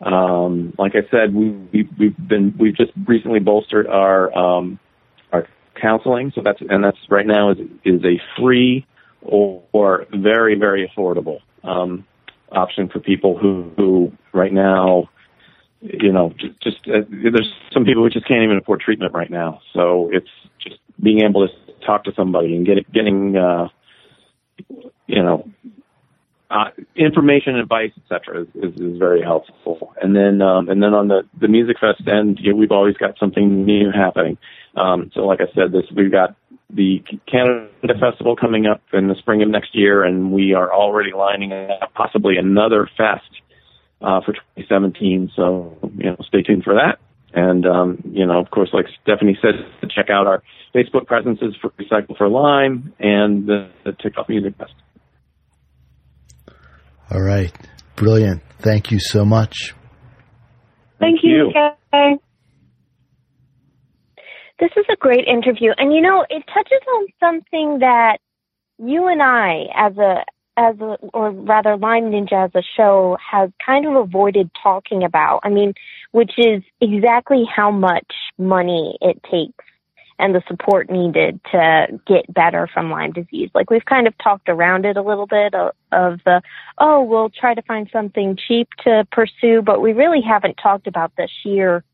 Um, 0.00 0.72
like 0.78 0.94
I 0.94 1.02
said, 1.10 1.34
we, 1.34 1.50
we, 1.50 1.88
we've 1.98 2.28
been 2.28 2.54
we've 2.56 2.76
just 2.76 2.92
recently 3.06 3.40
bolstered 3.40 3.88
our 3.88 4.36
um, 4.36 4.78
our 5.32 5.48
counseling, 5.80 6.32
so 6.34 6.42
that's 6.42 6.60
and 6.60 6.84
that's 6.84 6.98
right 7.10 7.26
now 7.26 7.50
is 7.50 7.58
is 7.84 8.04
a 8.04 8.20
free 8.38 8.86
or, 9.22 9.62
or 9.72 10.06
very, 10.14 10.54
very 10.54 10.88
affordable 10.88 11.40
um, 11.64 12.06
option 12.50 12.88
for 12.88 13.00
people 13.00 13.36
who, 13.36 13.72
who 13.76 14.12
right 14.32 14.52
now, 14.52 15.08
you 15.80 16.12
know, 16.12 16.34
just, 16.38 16.60
just 16.60 16.76
uh, 16.88 17.02
there's 17.08 17.52
some 17.72 17.84
people 17.84 18.02
who 18.02 18.10
just 18.10 18.26
can't 18.26 18.42
even 18.42 18.58
afford 18.58 18.80
treatment 18.80 19.14
right 19.14 19.30
now. 19.30 19.60
So 19.74 20.10
it's 20.12 20.30
just 20.60 20.76
being 21.00 21.20
able 21.20 21.46
to 21.46 21.54
talk 21.86 22.04
to 22.04 22.12
somebody 22.16 22.56
and 22.56 22.66
get 22.66 22.90
getting, 22.92 23.36
uh, 23.36 23.68
you 25.06 25.22
know, 25.22 25.48
uh, 26.50 26.70
information, 26.96 27.56
advice, 27.56 27.92
etc., 27.96 28.42
is, 28.42 28.48
is, 28.54 28.80
is 28.80 28.98
very 28.98 29.22
helpful. 29.22 29.94
And 30.00 30.16
then, 30.16 30.40
um, 30.40 30.68
and 30.68 30.82
then 30.82 30.94
on 30.94 31.08
the 31.08 31.22
the 31.38 31.48
music 31.48 31.76
fest 31.78 32.02
end, 32.08 32.38
you 32.40 32.52
know, 32.52 32.56
we've 32.56 32.72
always 32.72 32.96
got 32.96 33.18
something 33.18 33.64
new 33.64 33.90
happening. 33.90 34.38
Um, 34.74 35.10
so, 35.14 35.20
like 35.26 35.40
I 35.40 35.52
said, 35.54 35.72
this 35.72 35.84
we've 35.94 36.10
got 36.10 36.34
the 36.70 37.02
Canada 37.30 37.94
Festival 37.98 38.36
coming 38.36 38.66
up 38.66 38.82
in 38.92 39.08
the 39.08 39.14
spring 39.18 39.42
of 39.42 39.48
next 39.48 39.70
year, 39.74 40.04
and 40.04 40.32
we 40.32 40.52
are 40.54 40.72
already 40.72 41.12
lining 41.16 41.52
up 41.52 41.94
possibly 41.94 42.36
another 42.36 42.88
fest 42.96 43.30
uh, 44.02 44.20
for 44.20 44.32
2017. 44.32 45.32
So, 45.34 45.78
you 45.96 46.10
know, 46.10 46.16
stay 46.26 46.42
tuned 46.42 46.64
for 46.64 46.74
that. 46.74 46.98
And, 47.32 47.66
um, 47.66 48.02
you 48.10 48.26
know, 48.26 48.40
of 48.40 48.50
course, 48.50 48.70
like 48.72 48.86
Stephanie 49.02 49.38
said, 49.40 49.52
to 49.80 49.86
check 49.86 50.10
out 50.10 50.26
our 50.26 50.42
Facebook 50.74 51.06
presences 51.06 51.54
for 51.60 51.70
Recycle 51.70 52.16
for 52.16 52.28
Lyme 52.28 52.94
and 52.98 53.46
the, 53.46 53.70
the 53.84 53.92
Ticked 53.92 54.18
Off 54.18 54.28
Music 54.28 54.54
Fest. 54.56 54.72
All 57.10 57.22
right. 57.22 57.52
Brilliant. 57.96 58.42
Thank 58.58 58.90
you 58.90 58.98
so 59.00 59.24
much. 59.24 59.74
Thank, 60.98 61.20
Thank 61.20 61.24
you. 61.24 61.52
you. 61.92 62.18
This 64.58 64.70
is 64.76 64.84
a 64.90 64.96
great 64.96 65.26
interview. 65.26 65.72
And 65.76 65.92
you 65.92 66.00
know, 66.00 66.26
it 66.28 66.42
touches 66.52 66.80
on 66.96 67.06
something 67.20 67.78
that 67.80 68.18
you 68.78 69.06
and 69.08 69.22
I 69.22 69.66
as 69.74 69.96
a 69.98 70.24
as 70.56 70.76
a, 70.80 70.98
or 71.14 71.30
rather 71.30 71.76
Lyme 71.76 72.10
Ninja 72.10 72.46
as 72.46 72.50
a 72.54 72.62
show 72.76 73.16
has 73.30 73.50
kind 73.64 73.86
of 73.86 73.94
avoided 73.94 74.50
talking 74.60 75.04
about. 75.04 75.40
I 75.44 75.50
mean, 75.50 75.72
which 76.10 76.32
is 76.36 76.62
exactly 76.80 77.44
how 77.44 77.70
much 77.70 78.12
money 78.38 78.98
it 79.00 79.22
takes 79.30 79.64
and 80.18 80.34
the 80.34 80.42
support 80.48 80.90
needed 80.90 81.40
to 81.52 81.86
get 82.06 82.32
better 82.32 82.68
from 82.72 82.90
Lyme 82.90 83.12
disease. 83.12 83.50
Like 83.54 83.70
we've 83.70 83.84
kind 83.84 84.08
of 84.08 84.14
talked 84.18 84.48
around 84.48 84.84
it 84.84 84.96
a 84.96 85.02
little 85.02 85.26
bit 85.26 85.54
of, 85.54 85.72
of 85.92 86.18
the, 86.24 86.42
oh, 86.78 87.02
we'll 87.04 87.30
try 87.30 87.54
to 87.54 87.62
find 87.62 87.88
something 87.92 88.36
cheap 88.36 88.68
to 88.82 89.06
pursue, 89.12 89.62
but 89.62 89.80
we 89.80 89.92
really 89.92 90.20
haven't 90.20 90.58
talked 90.60 90.88
about 90.88 91.12
the 91.16 91.28
sheer 91.42 91.84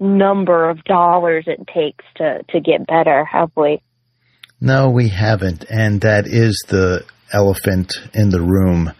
number 0.00 0.68
of 0.68 0.82
dollars 0.84 1.44
it 1.46 1.60
takes 1.72 2.04
to, 2.16 2.42
to 2.50 2.60
get 2.60 2.86
better, 2.86 3.24
have 3.24 3.50
we? 3.56 3.80
No, 4.60 4.90
we 4.90 5.08
haven't. 5.08 5.64
And 5.70 6.00
that 6.00 6.26
is 6.26 6.56
the 6.68 7.04
elephant 7.32 7.92
in 8.14 8.30
the 8.30 8.40
room. 8.40 8.92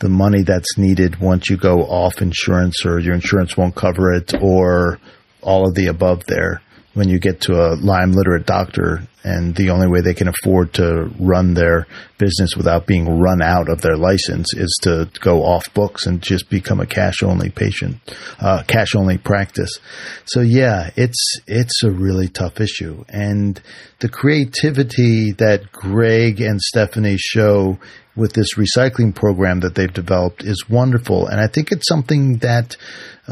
The 0.00 0.08
money 0.08 0.42
that's 0.42 0.76
needed 0.76 1.20
once 1.20 1.48
you 1.48 1.56
go 1.56 1.82
off 1.82 2.20
insurance 2.20 2.84
or 2.84 2.98
your 2.98 3.14
insurance 3.14 3.56
won't 3.56 3.76
cover 3.76 4.12
it 4.12 4.34
or 4.40 4.98
all 5.40 5.68
of 5.68 5.74
the 5.74 5.86
above 5.86 6.24
there. 6.26 6.60
When 6.94 7.08
you 7.08 7.18
get 7.18 7.40
to 7.42 7.52
a 7.52 7.74
Lyme 7.76 8.12
literate 8.12 8.46
doctor 8.46 9.00
and 9.24 9.54
the 9.54 9.70
only 9.70 9.86
way 9.86 10.00
they 10.00 10.14
can 10.14 10.28
afford 10.28 10.74
to 10.74 11.10
run 11.18 11.54
their 11.54 11.86
business 12.18 12.56
without 12.56 12.86
being 12.86 13.20
run 13.20 13.40
out 13.40 13.68
of 13.68 13.80
their 13.80 13.96
license 13.96 14.52
is 14.54 14.78
to 14.82 15.08
go 15.20 15.44
off 15.44 15.72
books 15.74 16.06
and 16.06 16.20
just 16.20 16.50
become 16.50 16.80
a 16.80 16.86
cash 16.86 17.22
only 17.22 17.48
patient, 17.48 17.96
uh, 18.40 18.62
cash 18.66 18.94
only 18.96 19.18
practice. 19.18 19.78
So 20.24 20.40
yeah, 20.40 20.90
it's, 20.96 21.40
it's 21.46 21.82
a 21.84 21.90
really 21.90 22.28
tough 22.28 22.60
issue. 22.60 23.04
And 23.08 23.60
the 24.00 24.08
creativity 24.08 25.32
that 25.32 25.70
Greg 25.70 26.40
and 26.40 26.60
Stephanie 26.60 27.16
show 27.16 27.78
with 28.14 28.32
this 28.34 28.56
recycling 28.56 29.14
program 29.14 29.60
that 29.60 29.74
they've 29.74 29.92
developed 29.92 30.44
is 30.44 30.68
wonderful. 30.68 31.26
And 31.26 31.40
I 31.40 31.46
think 31.46 31.72
it's 31.72 31.88
something 31.88 32.38
that 32.38 32.76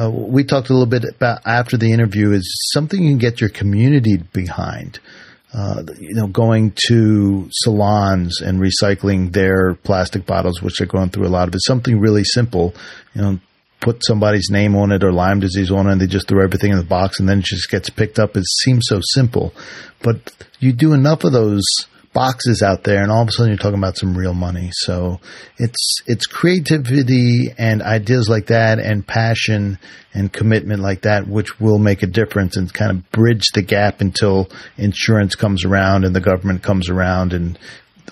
uh, 0.00 0.10
we 0.10 0.44
talked 0.44 0.70
a 0.70 0.72
little 0.72 0.86
bit 0.86 1.04
about 1.04 1.46
after 1.46 1.76
the 1.76 1.92
interview 1.92 2.32
is 2.32 2.70
something 2.72 3.02
you 3.02 3.10
can 3.10 3.18
get 3.18 3.40
your 3.40 3.50
community 3.50 4.16
behind 4.32 5.00
uh, 5.52 5.82
you 5.98 6.14
know, 6.14 6.28
going 6.28 6.72
to 6.88 7.48
salons 7.50 8.40
and 8.40 8.60
recycling 8.60 9.32
their 9.32 9.74
plastic 9.74 10.24
bottles, 10.24 10.62
which 10.62 10.78
they're 10.78 10.86
going 10.86 11.10
through 11.10 11.26
a 11.26 11.28
lot 11.28 11.48
of 11.48 11.54
it. 11.54 11.62
Something 11.64 11.98
really 11.98 12.24
simple, 12.24 12.74
you 13.14 13.22
know, 13.22 13.40
put 13.80 14.04
somebody's 14.04 14.48
name 14.50 14.76
on 14.76 14.92
it 14.92 15.02
or 15.02 15.12
Lyme 15.12 15.40
disease 15.40 15.70
on 15.70 15.88
it, 15.88 15.92
and 15.92 16.00
they 16.00 16.06
just 16.06 16.28
throw 16.28 16.44
everything 16.44 16.70
in 16.70 16.78
the 16.78 16.84
box, 16.84 17.18
and 17.18 17.28
then 17.28 17.40
it 17.40 17.46
just 17.46 17.70
gets 17.70 17.90
picked 17.90 18.18
up. 18.18 18.36
It 18.36 18.44
seems 18.46 18.84
so 18.86 19.00
simple, 19.02 19.52
but 20.02 20.46
you 20.60 20.72
do 20.72 20.92
enough 20.92 21.24
of 21.24 21.32
those 21.32 21.64
boxes 22.12 22.62
out 22.62 22.84
there, 22.84 23.02
and 23.02 23.10
all 23.10 23.22
of 23.22 23.28
a 23.28 23.32
sudden 23.32 23.52
you're 23.52 23.58
talking 23.58 23.78
about 23.78 23.96
some 23.96 24.16
real 24.16 24.34
money. 24.34 24.70
So 24.72 25.20
it's 25.58 26.00
it's 26.06 26.26
creativity 26.26 27.48
and 27.56 27.82
ideas 27.82 28.28
like 28.28 28.46
that, 28.46 28.78
and 28.78 29.06
passion 29.06 29.78
and 30.12 30.32
commitment 30.32 30.80
like 30.80 31.02
that, 31.02 31.28
which 31.28 31.60
will 31.60 31.78
make 31.78 32.02
a 32.02 32.06
difference 32.06 32.56
and 32.56 32.72
kind 32.72 32.90
of 32.90 33.10
bridge 33.10 33.46
the 33.54 33.62
gap 33.62 34.00
until 34.00 34.48
insurance 34.76 35.34
comes 35.34 35.64
around 35.64 36.04
and 36.04 36.14
the 36.14 36.20
government 36.20 36.62
comes 36.62 36.88
around 36.90 37.32
and 37.32 37.58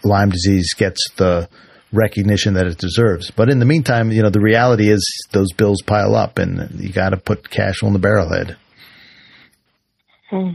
Lyme 0.04 0.30
disease 0.30 0.74
gets 0.74 1.10
the 1.16 1.48
recognition 1.92 2.54
that 2.54 2.66
it 2.66 2.78
deserves. 2.78 3.30
But 3.30 3.50
in 3.50 3.58
the 3.58 3.64
meantime, 3.64 4.10
you 4.12 4.22
know, 4.22 4.30
the 4.30 4.40
reality 4.40 4.90
is 4.90 5.02
those 5.32 5.52
bills 5.52 5.82
pile 5.82 6.14
up, 6.14 6.38
and 6.38 6.80
you 6.80 6.92
got 6.92 7.10
to 7.10 7.16
put 7.16 7.50
cash 7.50 7.82
on 7.82 7.92
the 7.92 7.98
barrelhead. 7.98 8.56
Hmm. 10.30 10.50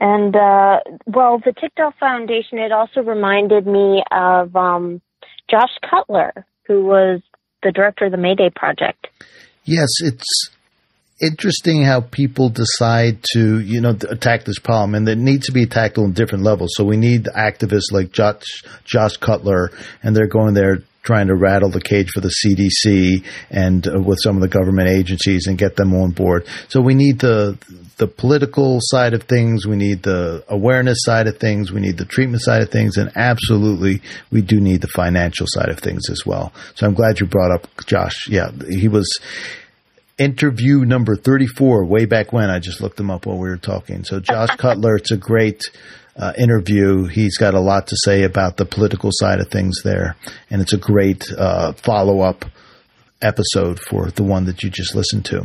And 0.00 0.34
uh, 0.34 0.78
well, 1.06 1.38
the 1.44 1.52
Ticked 1.60 1.80
Off 1.80 1.94
Foundation. 1.98 2.58
It 2.58 2.72
also 2.72 3.00
reminded 3.00 3.66
me 3.66 4.02
of 4.12 4.54
um, 4.54 5.00
Josh 5.50 5.72
Cutler, 5.88 6.46
who 6.66 6.84
was 6.84 7.20
the 7.62 7.72
director 7.72 8.06
of 8.06 8.12
the 8.12 8.18
Mayday 8.18 8.50
Project. 8.54 9.08
Yes, 9.64 9.88
it's 10.00 10.50
interesting 11.20 11.82
how 11.82 12.00
people 12.00 12.48
decide 12.48 13.18
to, 13.32 13.58
you 13.60 13.80
know, 13.80 13.96
attack 14.08 14.44
this 14.44 14.58
problem, 14.58 14.94
and 14.94 15.08
it 15.08 15.18
needs 15.18 15.46
to 15.46 15.52
be 15.52 15.66
tackled 15.66 16.06
on 16.06 16.12
different 16.12 16.44
levels. 16.44 16.70
So 16.74 16.84
we 16.84 16.96
need 16.96 17.24
activists 17.24 17.90
like 17.90 18.12
Josh, 18.12 18.62
Josh 18.84 19.16
Cutler, 19.16 19.70
and 20.02 20.14
they're 20.14 20.28
going 20.28 20.54
there 20.54 20.84
trying 21.02 21.28
to 21.28 21.34
rattle 21.34 21.70
the 21.70 21.80
cage 21.80 22.10
for 22.10 22.20
the 22.20 22.32
CDC 22.44 23.24
and 23.50 23.86
uh, 23.86 24.00
with 24.00 24.18
some 24.22 24.36
of 24.36 24.42
the 24.42 24.48
government 24.48 24.88
agencies 24.88 25.46
and 25.46 25.56
get 25.56 25.74
them 25.74 25.94
on 25.94 26.10
board. 26.10 26.46
So 26.68 26.80
we 26.80 26.94
need 26.94 27.18
the 27.18 27.58
the 27.98 28.06
political 28.06 28.78
side 28.80 29.12
of 29.12 29.24
things, 29.24 29.66
we 29.66 29.76
need 29.76 30.04
the 30.04 30.44
awareness 30.48 30.98
side 31.02 31.26
of 31.26 31.38
things, 31.38 31.72
we 31.72 31.80
need 31.80 31.98
the 31.98 32.04
treatment 32.04 32.42
side 32.42 32.62
of 32.62 32.70
things, 32.70 32.96
and 32.96 33.10
absolutely 33.16 34.00
we 34.30 34.40
do 34.40 34.60
need 34.60 34.80
the 34.80 34.88
financial 34.88 35.46
side 35.48 35.68
of 35.68 35.80
things 35.80 36.08
as 36.08 36.24
well. 36.24 36.52
So 36.76 36.86
I'm 36.86 36.94
glad 36.94 37.20
you 37.20 37.26
brought 37.26 37.50
up 37.50 37.68
Josh. 37.86 38.28
Yeah, 38.28 38.50
he 38.68 38.88
was 38.88 39.18
interview 40.16 40.84
number 40.84 41.16
34 41.16 41.84
way 41.84 42.04
back 42.04 42.32
when. 42.32 42.50
I 42.50 42.60
just 42.60 42.80
looked 42.80 42.98
him 42.98 43.10
up 43.10 43.26
while 43.26 43.38
we 43.38 43.48
were 43.48 43.56
talking. 43.56 44.04
So 44.04 44.20
Josh 44.20 44.50
Cutler, 44.56 44.96
it's 44.96 45.10
a 45.10 45.16
great 45.16 45.62
uh, 46.16 46.32
interview. 46.38 47.06
He's 47.06 47.36
got 47.36 47.54
a 47.54 47.60
lot 47.60 47.88
to 47.88 47.96
say 48.04 48.22
about 48.22 48.56
the 48.56 48.64
political 48.64 49.10
side 49.12 49.40
of 49.40 49.48
things 49.48 49.82
there, 49.82 50.16
and 50.50 50.62
it's 50.62 50.72
a 50.72 50.78
great 50.78 51.24
uh, 51.36 51.72
follow 51.72 52.20
up 52.20 52.44
episode 53.20 53.80
for 53.80 54.10
the 54.12 54.22
one 54.22 54.44
that 54.44 54.62
you 54.62 54.70
just 54.70 54.94
listened 54.94 55.24
to. 55.24 55.44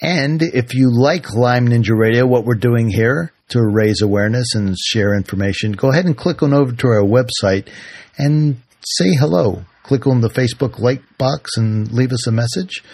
And 0.00 0.42
if 0.42 0.74
you 0.74 0.90
like 0.92 1.34
Lyme 1.34 1.68
Ninja 1.68 1.96
Radio, 1.96 2.26
what 2.26 2.44
we're 2.44 2.54
doing 2.54 2.88
here 2.88 3.32
to 3.48 3.60
raise 3.60 4.00
awareness 4.00 4.54
and 4.54 4.76
share 4.78 5.14
information, 5.14 5.72
go 5.72 5.90
ahead 5.90 6.04
and 6.04 6.16
click 6.16 6.42
on 6.42 6.52
over 6.52 6.72
to 6.72 6.86
our 6.88 7.02
website 7.02 7.68
and 8.16 8.60
say 8.80 9.14
hello. 9.14 9.64
Click 9.82 10.06
on 10.06 10.20
the 10.20 10.28
Facebook 10.28 10.78
like 10.78 11.02
box 11.18 11.56
and 11.56 11.90
leave 11.90 12.12
us 12.12 12.26
a 12.26 12.32
message. 12.32 12.84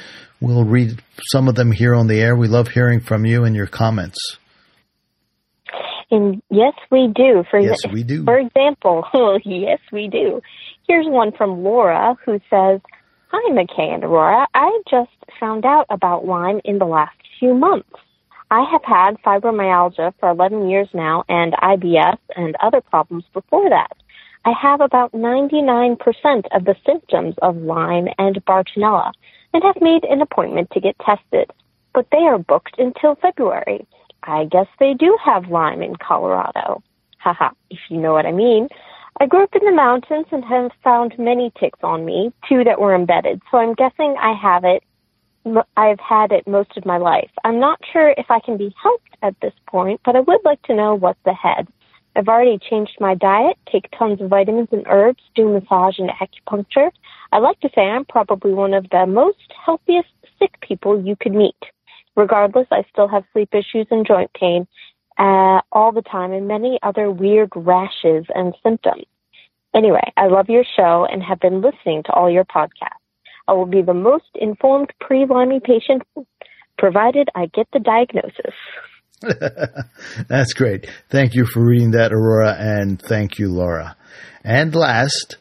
We'll 0.41 0.65
read 0.65 1.03
some 1.31 1.49
of 1.49 1.57
them 1.57 1.73
here 1.73 1.95
on 1.95 2.07
the 2.07 2.21
air. 2.21 2.37
We 2.37 2.49
love 2.49 2.69
hearing 2.69 3.01
from 3.01 3.27
you 3.27 3.45
and 3.45 3.55
your 3.55 3.67
comments. 3.67 4.39
And 6.11 6.43
yes, 6.51 6.75
we 6.91 7.13
do. 7.15 7.45
For 7.51 7.59
yes, 7.59 7.79
we 7.93 8.03
do. 8.03 8.25
For 8.25 8.39
example, 8.39 9.05
yes, 9.45 9.81
we 9.93 10.09
do. 10.09 10.41
Here's 10.87 11.07
one 11.09 11.33
from 11.33 11.65
Laura 11.65 12.17
who 12.25 12.41
says, 12.51 12.81
Hi, 13.37 13.51
McKay 13.51 13.93
and 13.93 14.05
Aurora. 14.05 14.47
I 14.55 14.81
just 14.89 15.11
found 15.41 15.65
out 15.65 15.87
about 15.91 16.25
Lyme 16.25 16.61
in 16.65 16.79
the 16.79 16.85
last 16.85 17.17
few 17.41 17.53
months. 17.53 17.91
I 18.53 18.63
have 18.71 18.85
had 18.85 19.21
fibromyalgia 19.27 20.15
for 20.21 20.29
11 20.29 20.69
years 20.69 20.87
now 20.95 21.25
and 21.29 21.53
IBS 21.55 22.19
and 22.37 22.55
other 22.63 22.81
problems 22.81 23.25
before 23.33 23.69
that. 23.71 23.91
I 24.45 24.53
have 24.53 24.81
about 24.81 25.11
99% 25.15 25.99
of 26.53 26.65
the 26.65 26.77
symptoms 26.87 27.35
of 27.43 27.57
Lyme 27.57 28.07
and 28.19 28.37
Bartonella 28.45 29.11
and 29.53 29.65
have 29.65 29.83
made 29.83 30.05
an 30.05 30.23
appointment 30.23 30.71
to 30.71 30.81
get 30.81 30.95
tested, 31.05 31.51
but 31.93 32.07
they 32.13 32.19
are 32.19 32.39
booked 32.39 32.79
until 32.79 33.17
February. 33.17 33.85
I 34.23 34.45
guess 34.45 34.69
they 34.79 34.95
do 34.95 35.19
have 35.25 35.51
Lyme 35.51 35.83
in 35.83 35.97
Colorado. 35.97 36.85
Haha, 37.19 37.51
if 37.69 37.81
you 37.89 37.97
know 37.97 38.13
what 38.13 38.27
I 38.27 38.33
mean. 38.33 38.69
I 39.21 39.27
grew 39.27 39.45
up 39.45 39.55
in 39.55 39.65
the 39.65 39.71
mountains 39.71 40.27
and 40.33 40.45
have 40.45 40.73
found 40.83 41.17
many 41.19 41.53
ticks 41.61 41.79
on 41.85 42.05
me, 42.05 42.33
two 42.49 42.65
that 42.65 42.81
were 42.81 42.95
embedded, 42.95 43.41
so 43.51 43.59
I'm 43.59 43.75
guessing 43.75 44.17
I 44.19 44.35
have 44.35 44.65
it. 44.65 44.83
I've 45.77 46.01
had 46.01 46.33
it 46.33 46.49
most 46.49 46.77
of 46.77 46.85
my 46.85 46.97
life. 46.97 47.31
I'm 47.45 47.61
not 47.61 47.79
sure 47.93 48.15
if 48.17 48.31
I 48.31 48.41
can 48.41 48.57
be 48.57 48.75
helped 48.83 49.17
at 49.23 49.37
this 49.41 49.53
point, 49.69 50.01
but 50.05 50.17
I 50.17 50.21
would 50.21 50.41
like 50.45 50.61
to 50.63 50.75
know 50.75 50.97
what's 50.97 51.25
ahead. 51.27 51.69
I've 52.17 52.29
already 52.29 52.59
changed 52.59 52.97
my 52.99 53.15
diet, 53.15 53.57
take 53.71 53.89
tons 53.97 54.21
of 54.21 54.31
vitamins 54.31 54.69
and 54.73 54.87
herbs, 54.89 55.23
do 55.37 55.49
massage 55.49 55.99
and 55.99 56.11
acupuncture. 56.11 56.91
I 57.31 57.39
like 57.39 57.61
to 57.61 57.71
say 57.75 57.83
I'm 57.83 58.05
probably 58.05 58.53
one 58.53 58.75
of 58.75 58.89
the 58.91 59.07
most 59.07 59.53
healthiest 59.65 60.09
sick 60.41 60.61
people 60.61 61.01
you 61.01 61.15
could 61.15 61.35
meet. 61.35 61.57
Regardless, 62.17 62.67
I 62.71 62.85
still 62.91 63.09
have 63.09 63.25
sleep 63.33 63.55
issues 63.55 63.87
and 63.91 64.07
joint 64.07 64.33
pain 64.35 64.67
uh, 65.19 65.61
all 65.73 65.93
the 65.93 66.03
time 66.03 66.33
and 66.33 66.49
many 66.49 66.79
other 66.83 67.11
weird 67.11 67.51
rashes 67.55 68.25
and 68.35 68.55
symptoms. 68.63 69.05
Anyway, 69.75 70.13
I 70.17 70.27
love 70.29 70.47
your 70.49 70.65
show 70.77 71.07
and 71.11 71.23
have 71.23 71.41
been 71.41 71.61
listening 71.61 72.03
to 72.07 72.13
all 72.13 72.31
your 72.31 72.45
podcasts. 72.45 73.01
I 73.49 73.53
will 73.53 73.67
be 73.67 73.83
the 73.83 73.95
most 73.95 74.31
informed 74.35 74.93
pre-Lyme 75.01 75.61
patient 75.61 76.03
provided 76.79 77.29
I 77.35 77.47
get 77.47 77.67
the 77.73 77.81
diagnosis. 77.81 78.55
That's 80.29 80.53
great. 80.53 80.89
Thank 81.09 81.35
you 81.35 81.47
for 81.47 81.65
reading 81.65 81.93
that, 81.93 82.13
Aurora, 82.13 82.57
and 82.59 83.01
thank 83.01 83.39
you, 83.39 83.49
Laura. 83.49 83.97
And 84.43 84.75
last, 84.75 85.37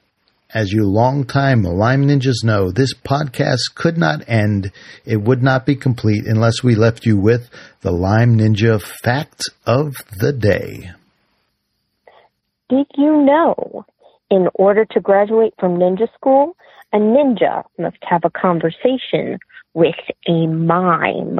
as 0.53 0.71
you 0.71 0.85
longtime 0.85 1.63
Lyme 1.63 2.07
Ninjas 2.07 2.43
know, 2.43 2.71
this 2.71 2.93
podcast 2.93 3.73
could 3.75 3.97
not 3.97 4.27
end. 4.27 4.71
It 5.05 5.21
would 5.21 5.41
not 5.41 5.65
be 5.65 5.75
complete 5.75 6.25
unless 6.25 6.63
we 6.63 6.75
left 6.75 7.05
you 7.05 7.17
with 7.17 7.49
the 7.81 7.91
Lyme 7.91 8.37
Ninja 8.37 8.81
fact 8.81 9.43
of 9.65 9.95
the 10.19 10.31
day. 10.31 10.91
Did 12.69 12.87
you 12.95 13.23
know, 13.23 13.85
in 14.29 14.47
order 14.55 14.85
to 14.91 14.99
graduate 14.99 15.53
from 15.59 15.77
ninja 15.77 16.07
school, 16.15 16.55
a 16.91 16.97
ninja 16.97 17.63
must 17.77 17.97
have 18.01 18.21
a 18.23 18.29
conversation 18.29 19.39
with 19.73 19.95
a 20.27 20.47
mime? 20.47 21.39